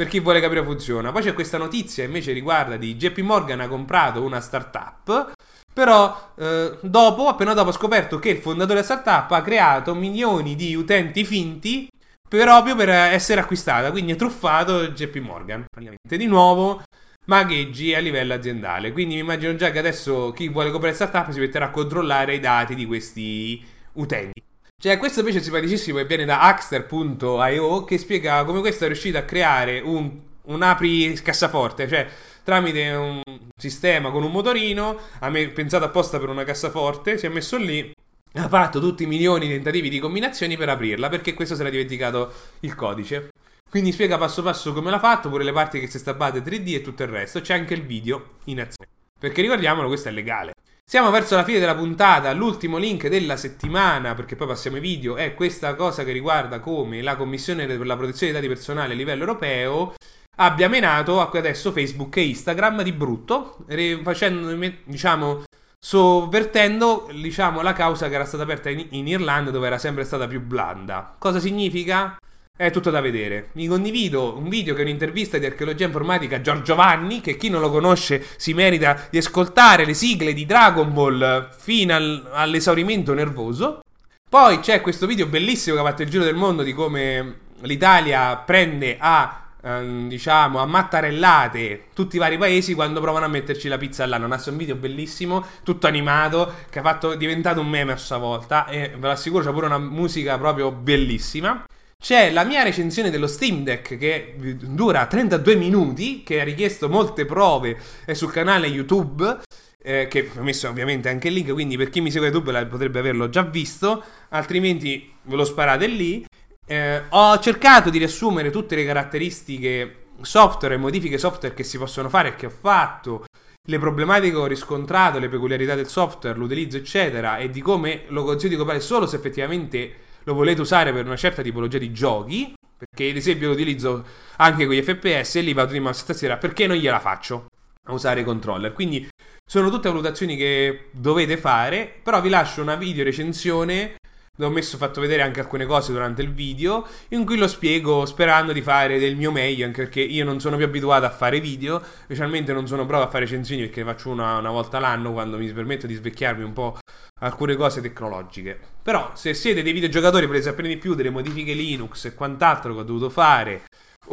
per 0.00 0.08
chi 0.08 0.20
vuole 0.20 0.40
capire 0.40 0.64
funziona. 0.64 1.12
Poi 1.12 1.20
c'è 1.20 1.34
questa 1.34 1.58
notizia 1.58 2.04
invece 2.04 2.32
riguarda 2.32 2.78
di 2.78 2.96
JP 2.96 3.18
Morgan 3.18 3.60
ha 3.60 3.68
comprato 3.68 4.22
una 4.22 4.40
startup. 4.40 5.32
Però 5.74 6.32
eh, 6.38 6.78
dopo, 6.80 7.28
appena 7.28 7.52
dopo, 7.52 7.68
ha 7.68 7.72
scoperto 7.72 8.18
che 8.18 8.30
il 8.30 8.38
fondatore 8.38 8.80
della 8.80 8.96
startup 8.96 9.30
ha 9.30 9.42
creato 9.42 9.94
milioni 9.94 10.56
di 10.56 10.74
utenti 10.74 11.22
finti 11.26 11.86
proprio 12.26 12.74
per 12.76 12.88
essere 12.88 13.42
acquistata. 13.42 13.90
Quindi 13.90 14.12
ha 14.12 14.16
truffato 14.16 14.88
JP 14.88 15.16
Morgan. 15.16 15.64
Praticamente 15.68 16.16
di 16.16 16.26
nuovo 16.26 16.80
magheggi 17.26 17.94
a 17.94 17.98
livello 17.98 18.32
aziendale. 18.32 18.92
Quindi 18.92 19.16
mi 19.16 19.20
immagino 19.20 19.54
già 19.54 19.70
che 19.70 19.80
adesso 19.80 20.32
chi 20.32 20.48
vuole 20.48 20.70
comprare 20.70 20.94
startup 20.94 21.30
si 21.30 21.40
metterà 21.40 21.66
a 21.66 21.70
controllare 21.70 22.36
i 22.36 22.40
dati 22.40 22.74
di 22.74 22.86
questi 22.86 23.62
utenti. 23.92 24.42
Cioè, 24.82 24.96
questo 24.96 25.18
invece 25.20 25.40
è 25.40 25.42
simpaticissimo 25.42 25.98
e 25.98 26.06
viene 26.06 26.24
da 26.24 26.40
Axter.io 26.40 27.84
che 27.84 27.98
spiega 27.98 28.44
come 28.44 28.60
questo 28.60 28.84
è 28.84 28.86
riuscito 28.86 29.18
a 29.18 29.22
creare 29.24 29.80
un, 29.80 30.10
un 30.44 30.62
apri 30.62 31.12
cassaforte, 31.22 31.86
cioè 31.86 32.08
tramite 32.42 32.88
un 32.92 33.20
sistema 33.54 34.10
con 34.10 34.22
un 34.22 34.32
motorino, 34.32 34.98
ha 35.18 35.30
pensato 35.30 35.84
apposta 35.84 36.18
per 36.18 36.30
una 36.30 36.44
cassaforte, 36.44 37.18
si 37.18 37.26
è 37.26 37.28
messo 37.28 37.58
lì 37.58 37.92
ha 38.32 38.48
fatto 38.48 38.80
tutti 38.80 39.02
i 39.02 39.06
milioni 39.06 39.48
di 39.48 39.52
tentativi 39.52 39.90
di 39.90 39.98
combinazioni 39.98 40.56
per 40.56 40.70
aprirla 40.70 41.10
perché 41.10 41.34
questo 41.34 41.56
si 41.56 41.60
era 41.60 41.68
dimenticato 41.68 42.32
il 42.60 42.74
codice. 42.74 43.32
Quindi 43.68 43.92
spiega 43.92 44.16
passo 44.16 44.42
passo 44.42 44.72
come 44.72 44.90
l'ha 44.90 44.98
fatto, 44.98 45.28
pure 45.28 45.44
le 45.44 45.52
parti 45.52 45.78
che 45.78 45.88
si 45.88 45.98
stappate 45.98 46.42
3D 46.42 46.76
e 46.76 46.80
tutto 46.80 47.02
il 47.02 47.10
resto. 47.10 47.42
C'è 47.42 47.52
anche 47.52 47.74
il 47.74 47.84
video 47.84 48.36
in 48.44 48.60
azione. 48.60 48.90
Perché 49.18 49.42
ricordiamolo, 49.42 49.88
questo 49.88 50.08
è 50.08 50.12
legale. 50.12 50.54
Siamo 50.90 51.12
verso 51.12 51.36
la 51.36 51.44
fine 51.44 51.60
della 51.60 51.76
puntata, 51.76 52.32
l'ultimo 52.32 52.76
link 52.76 53.06
della 53.06 53.36
settimana, 53.36 54.16
perché 54.16 54.34
poi 54.34 54.48
passiamo 54.48 54.74
ai 54.74 54.82
video, 54.82 55.14
è 55.14 55.34
questa 55.34 55.76
cosa 55.76 56.02
che 56.02 56.10
riguarda 56.10 56.58
come 56.58 57.00
la 57.00 57.14
Commissione 57.14 57.64
per 57.64 57.86
la 57.86 57.96
protezione 57.96 58.32
dei 58.32 58.40
dati 58.40 58.52
personali 58.52 58.90
a 58.90 58.96
livello 58.96 59.20
europeo 59.20 59.94
abbia 60.38 60.68
menato 60.68 61.20
adesso 61.20 61.70
Facebook 61.70 62.16
e 62.16 62.22
Instagram 62.22 62.82
di 62.82 62.90
brutto, 62.90 63.58
facendo, 64.02 64.66
diciamo, 64.82 65.44
sovvertendo 65.78 67.08
diciamo, 67.12 67.62
la 67.62 67.72
causa 67.72 68.08
che 68.08 68.16
era 68.16 68.24
stata 68.24 68.42
aperta 68.42 68.68
in, 68.68 68.84
in, 68.90 69.06
Irlanda 69.06 69.52
dove 69.52 69.68
era 69.68 69.78
sempre 69.78 70.02
stata 70.02 70.26
più 70.26 70.40
blanda. 70.40 71.14
Cosa 71.18 71.38
significa? 71.38 72.18
È 72.60 72.70
tutto 72.70 72.90
da 72.90 73.00
vedere. 73.00 73.48
Mi 73.52 73.66
condivido 73.66 74.36
un 74.36 74.50
video 74.50 74.74
che 74.74 74.80
è 74.80 74.84
un'intervista 74.84 75.38
di 75.38 75.46
archeologia 75.46 75.86
informatica 75.86 76.36
a 76.36 76.40
Giorgio 76.42 76.74
Vanni, 76.74 77.22
che 77.22 77.38
chi 77.38 77.48
non 77.48 77.62
lo 77.62 77.70
conosce 77.70 78.22
si 78.36 78.52
merita 78.52 79.06
di 79.08 79.16
ascoltare 79.16 79.86
le 79.86 79.94
sigle 79.94 80.34
di 80.34 80.44
Dragon 80.44 80.92
Ball 80.92 81.48
fino 81.56 81.94
al, 81.94 82.28
all'esaurimento 82.30 83.14
nervoso. 83.14 83.80
Poi 84.28 84.60
c'è 84.60 84.82
questo 84.82 85.06
video 85.06 85.24
bellissimo 85.24 85.76
che 85.76 85.80
ha 85.80 85.86
fatto 85.86 86.02
il 86.02 86.10
giro 86.10 86.22
del 86.22 86.34
mondo 86.34 86.62
di 86.62 86.74
come 86.74 87.36
l'Italia 87.62 88.36
prende 88.36 88.98
a 89.00 89.46
Ehm, 89.62 90.08
diciamo, 90.08 90.58
a 90.58 90.64
mattarellate 90.64 91.88
tutti 91.92 92.16
i 92.16 92.18
vari 92.18 92.38
paesi 92.38 92.72
quando 92.72 92.98
provano 93.00 93.26
a 93.26 93.28
metterci 93.28 93.68
la 93.68 93.76
pizza 93.76 94.04
all'anno. 94.04 94.26
Nasce 94.26 94.50
un 94.50 94.56
video 94.56 94.74
bellissimo, 94.74 95.44
tutto 95.62 95.86
animato, 95.86 96.54
che 96.70 96.78
ha 96.78 96.82
fatto, 96.82 97.12
è 97.12 97.16
diventato 97.18 97.60
un 97.60 97.68
meme 97.68 97.92
a 97.92 97.96
sua 97.96 98.16
volta. 98.16 98.66
E 98.66 98.90
ve 98.96 99.06
lo 99.06 99.10
assicuro, 99.10 99.44
c'è 99.44 99.52
pure 99.52 99.66
una 99.66 99.78
musica 99.78 100.38
proprio 100.38 100.70
bellissima. 100.72 101.64
C'è 102.00 102.30
la 102.32 102.44
mia 102.44 102.62
recensione 102.62 103.10
dello 103.10 103.26
Steam 103.26 103.62
Deck 103.62 103.98
che 103.98 104.34
dura 104.58 105.04
32 105.04 105.54
minuti, 105.54 106.22
che 106.22 106.40
ha 106.40 106.44
richiesto 106.44 106.88
molte 106.88 107.26
prove 107.26 107.78
sul 108.12 108.32
canale 108.32 108.68
YouTube. 108.68 109.40
Eh, 109.82 110.08
che 110.08 110.30
ho 110.34 110.42
messo 110.42 110.68
ovviamente 110.68 111.10
anche 111.10 111.28
il 111.28 111.34
link, 111.34 111.52
quindi 111.52 111.76
per 111.76 111.90
chi 111.90 112.00
mi 112.00 112.10
segue 112.10 112.28
YouTube 112.28 112.66
potrebbe 112.66 112.98
averlo 112.98 113.28
già 113.30 113.42
visto, 113.42 114.02
altrimenti 114.30 115.12
ve 115.22 115.36
lo 115.36 115.44
sparate 115.44 115.86
lì. 115.86 116.24
Eh, 116.66 117.02
ho 117.08 117.38
cercato 117.38 117.90
di 117.90 117.98
riassumere 117.98 118.50
tutte 118.50 118.76
le 118.76 118.84
caratteristiche 118.84 120.06
software 120.22 120.74
e 120.74 120.78
modifiche 120.78 121.18
software 121.18 121.54
che 121.54 121.64
si 121.64 121.76
possono 121.76 122.08
fare 122.08 122.28
e 122.28 122.34
che 122.34 122.46
ho 122.46 122.50
fatto, 122.50 123.24
le 123.62 123.78
problematiche 123.78 124.32
che 124.32 124.38
ho 124.38 124.46
riscontrato, 124.46 125.18
le 125.18 125.28
peculiarità 125.28 125.74
del 125.74 125.88
software, 125.88 126.36
l'utilizzo, 126.36 126.78
eccetera, 126.78 127.36
e 127.36 127.50
di 127.50 127.60
come 127.60 128.04
lo 128.08 128.24
consiglio 128.24 128.50
di 128.50 128.56
comprare 128.56 128.80
solo 128.80 129.06
se 129.06 129.16
effettivamente 129.16 130.08
lo 130.24 130.34
volete 130.34 130.60
usare 130.60 130.92
per 130.92 131.06
una 131.06 131.16
certa 131.16 131.42
tipologia 131.42 131.78
di 131.78 131.92
giochi. 131.92 132.54
Perché 132.80 133.10
ad 133.10 133.16
esempio 133.16 133.48
lo 133.48 133.52
utilizzo 133.52 134.04
anche 134.36 134.64
con 134.64 134.74
gli 134.74 134.82
FPS 134.82 135.36
e 135.36 135.40
lì 135.42 135.52
vado 135.52 135.72
di 135.72 135.80
mouse 135.80 136.00
stasera 136.00 136.38
perché 136.38 136.66
non 136.66 136.78
gliela 136.78 136.98
faccio 136.98 137.48
a 137.84 137.92
usare 137.92 138.20
i 138.20 138.24
controller. 138.24 138.72
Quindi 138.72 139.06
sono 139.44 139.68
tutte 139.68 139.90
valutazioni 139.90 140.36
che 140.36 140.88
dovete 140.92 141.36
fare, 141.36 142.00
però 142.02 142.22
vi 142.22 142.30
lascio 142.30 142.62
una 142.62 142.76
video 142.76 143.04
recensione 143.04 143.96
ho 144.44 144.50
messo, 144.50 144.76
fatto 144.76 145.00
vedere 145.00 145.22
anche 145.22 145.40
alcune 145.40 145.66
cose 145.66 145.92
durante 145.92 146.22
il 146.22 146.32
video 146.32 146.86
in 147.08 147.24
cui 147.24 147.36
lo 147.36 147.48
spiego 147.48 148.06
sperando 148.06 148.52
di 148.52 148.62
fare 148.62 148.98
del 148.98 149.16
mio 149.16 149.30
meglio 149.30 149.66
anche 149.66 149.82
perché 149.82 150.00
io 150.00 150.24
non 150.24 150.40
sono 150.40 150.56
più 150.56 150.64
abituato 150.64 151.04
a 151.04 151.10
fare 151.10 151.40
video 151.40 151.82
specialmente 152.04 152.52
non 152.52 152.66
sono 152.66 152.84
bravo 152.84 153.04
a 153.04 153.08
fare 153.08 153.24
recensioni 153.24 153.62
perché 153.62 153.82
ne 153.82 153.92
faccio 153.92 154.10
una, 154.10 154.38
una 154.38 154.50
volta 154.50 154.78
l'anno 154.78 155.12
quando 155.12 155.36
mi 155.36 155.50
permetto 155.52 155.86
di 155.86 155.94
svecchiarmi 155.94 156.42
un 156.42 156.52
po' 156.52 156.78
alcune 157.20 157.56
cose 157.56 157.80
tecnologiche. 157.80 158.58
Però 158.82 159.12
se 159.14 159.34
siete 159.34 159.62
dei 159.62 159.72
videogiocatori 159.72 160.26
volete 160.26 160.44
sapere 160.44 160.68
di 160.68 160.76
più 160.76 160.94
delle 160.94 161.10
modifiche 161.10 161.52
Linux 161.52 162.06
e 162.06 162.14
quant'altro 162.14 162.74
che 162.74 162.80
ho 162.80 162.84
dovuto 162.84 163.10
fare 163.10 163.62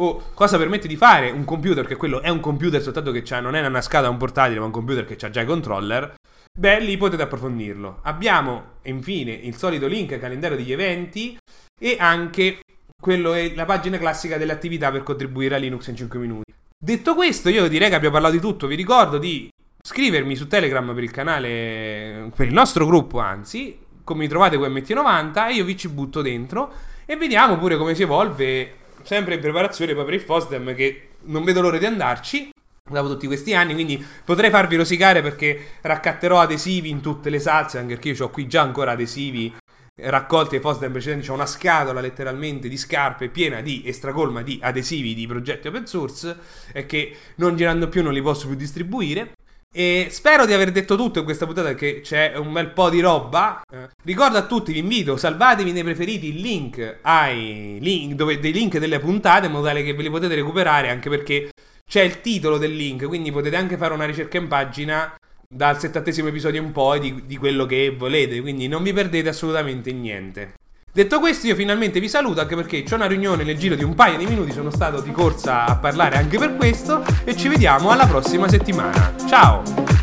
o 0.00 0.30
cosa 0.34 0.58
permette 0.58 0.86
di 0.86 0.96
fare 0.96 1.30
un 1.30 1.44
computer 1.44 1.86
che 1.86 1.96
quello 1.96 2.20
è 2.20 2.28
un 2.28 2.40
computer 2.40 2.80
soltanto 2.80 3.10
che 3.10 3.24
non 3.40 3.54
è 3.54 3.66
una 3.66 3.80
scatola 3.80 4.10
un 4.10 4.18
portatile 4.18 4.60
ma 4.60 4.66
un 4.66 4.70
computer 4.70 5.04
che 5.04 5.16
ha 5.24 5.30
già 5.30 5.40
i 5.40 5.46
controller 5.46 6.14
Beh, 6.58 6.80
lì 6.80 6.96
potete 6.96 7.22
approfondirlo. 7.22 8.00
Abbiamo 8.02 8.78
infine 8.82 9.30
il 9.30 9.54
solito 9.54 9.86
link 9.86 10.18
calendario 10.18 10.56
degli 10.56 10.72
eventi 10.72 11.38
e 11.80 11.96
anche 12.00 12.58
quello 13.00 13.32
è 13.32 13.54
la 13.54 13.64
pagina 13.64 13.96
classica 13.96 14.36
delle 14.36 14.50
attività 14.50 14.90
per 14.90 15.04
contribuire 15.04 15.54
a 15.54 15.58
Linux 15.58 15.86
in 15.86 15.94
5 15.94 16.18
minuti. 16.18 16.52
Detto 16.76 17.14
questo, 17.14 17.48
io 17.48 17.68
direi 17.68 17.90
che 17.90 17.94
abbiamo 17.94 18.14
parlato 18.14 18.34
di 18.34 18.40
tutto. 18.40 18.66
Vi 18.66 18.74
ricordo 18.74 19.18
di 19.18 19.48
iscrivermi 19.80 20.34
su 20.34 20.48
Telegram 20.48 20.92
per 20.92 21.04
il 21.04 21.12
canale, 21.12 22.28
per 22.34 22.48
il 22.48 22.52
nostro 22.52 22.86
gruppo, 22.86 23.20
anzi, 23.20 23.78
come 24.02 24.22
mi 24.22 24.28
trovate 24.28 24.56
QMT90 24.56 25.50
e 25.50 25.52
io 25.52 25.64
vi 25.64 25.76
ci 25.76 25.88
butto 25.88 26.22
dentro 26.22 26.72
e 27.06 27.14
vediamo 27.14 27.56
pure 27.56 27.76
come 27.76 27.94
si 27.94 28.02
evolve, 28.02 28.74
sempre 29.02 29.34
in 29.34 29.40
preparazione 29.40 29.94
poi 29.94 30.04
per 30.04 30.14
il 30.14 30.22
FOSDEM 30.22 30.74
che 30.74 31.10
non 31.26 31.44
vedo 31.44 31.60
l'ora 31.60 31.78
di 31.78 31.86
andarci 31.86 32.50
dopo 32.90 33.08
tutti 33.08 33.26
questi 33.26 33.54
anni, 33.54 33.74
quindi 33.74 34.04
potrei 34.24 34.50
farvi 34.50 34.76
rosicare 34.76 35.22
perché 35.22 35.72
raccatterò 35.80 36.40
adesivi 36.40 36.88
in 36.88 37.00
tutte 37.00 37.30
le 37.30 37.38
salse, 37.38 37.78
anche 37.78 37.94
perché 37.94 38.10
io 38.10 38.24
ho 38.24 38.30
qui 38.30 38.46
già 38.46 38.62
ancora 38.62 38.92
adesivi 38.92 39.54
raccolti 40.00 40.56
ai 40.56 40.60
post 40.60 40.80
del 40.80 40.90
precedente, 40.90 41.26
c'è 41.26 41.32
una 41.32 41.46
scatola 41.46 42.00
letteralmente 42.00 42.68
di 42.68 42.76
scarpe 42.76 43.28
piena 43.28 43.60
di 43.60 43.82
estracolma 43.84 44.42
di 44.42 44.58
adesivi 44.62 45.14
di 45.14 45.26
progetti 45.26 45.68
open 45.68 45.86
source 45.86 46.36
e 46.72 46.86
che 46.86 47.16
non 47.36 47.56
girando 47.56 47.88
più 47.88 48.02
non 48.02 48.12
li 48.12 48.22
posso 48.22 48.46
più 48.46 48.56
distribuire. 48.56 49.32
E 49.70 50.08
spero 50.10 50.46
di 50.46 50.54
aver 50.54 50.72
detto 50.72 50.96
tutto 50.96 51.18
in 51.18 51.24
questa 51.26 51.44
puntata 51.44 51.68
perché 51.68 52.00
c'è 52.00 52.34
un 52.36 52.52
bel 52.52 52.70
po' 52.70 52.88
di 52.88 53.00
roba. 53.00 53.60
Eh, 53.70 53.88
ricordo 54.02 54.38
a 54.38 54.46
tutti, 54.46 54.72
vi 54.72 54.78
invito, 54.78 55.18
salvatevi 55.18 55.72
nei 55.72 55.84
preferiti 55.84 56.28
il 56.28 56.40
link 56.40 57.00
ai 57.02 57.76
link, 57.78 58.14
dove, 58.14 58.38
dei 58.38 58.52
link 58.52 58.78
delle 58.78 58.98
puntate 58.98 59.46
in 59.46 59.52
modo 59.52 59.66
tale 59.66 59.82
che 59.82 59.92
ve 59.92 60.02
li 60.02 60.10
potete 60.10 60.34
recuperare 60.34 60.88
anche 60.88 61.10
perché 61.10 61.50
c'è 61.88 62.02
il 62.02 62.20
titolo 62.20 62.58
del 62.58 62.74
link, 62.74 63.06
quindi 63.06 63.32
potete 63.32 63.56
anche 63.56 63.78
fare 63.78 63.94
una 63.94 64.04
ricerca 64.04 64.36
in 64.36 64.46
pagina 64.46 65.14
dal 65.48 65.80
settantesimo 65.80 66.28
episodio 66.28 66.60
in 66.60 66.70
poi 66.70 67.00
di, 67.00 67.22
di 67.24 67.36
quello 67.38 67.64
che 67.64 67.94
volete, 67.96 68.40
quindi 68.42 68.68
non 68.68 68.82
vi 68.82 68.92
perdete 68.92 69.30
assolutamente 69.30 69.90
niente. 69.92 70.54
Detto 70.92 71.20
questo, 71.20 71.46
io 71.46 71.54
finalmente 71.54 72.00
vi 72.00 72.08
saluto 72.08 72.40
anche 72.40 72.56
perché 72.56 72.82
c'è 72.82 72.94
una 72.96 73.06
riunione 73.06 73.44
nel 73.44 73.56
giro 73.56 73.74
di 73.74 73.84
un 73.84 73.94
paio 73.94 74.18
di 74.18 74.26
minuti, 74.26 74.52
sono 74.52 74.70
stato 74.70 75.00
di 75.00 75.12
corsa 75.12 75.64
a 75.64 75.76
parlare 75.76 76.16
anche 76.16 76.38
per 76.38 76.56
questo 76.56 77.02
e 77.24 77.34
ci 77.36 77.48
vediamo 77.48 77.90
alla 77.90 78.06
prossima 78.06 78.48
settimana. 78.48 79.14
Ciao! 79.26 79.97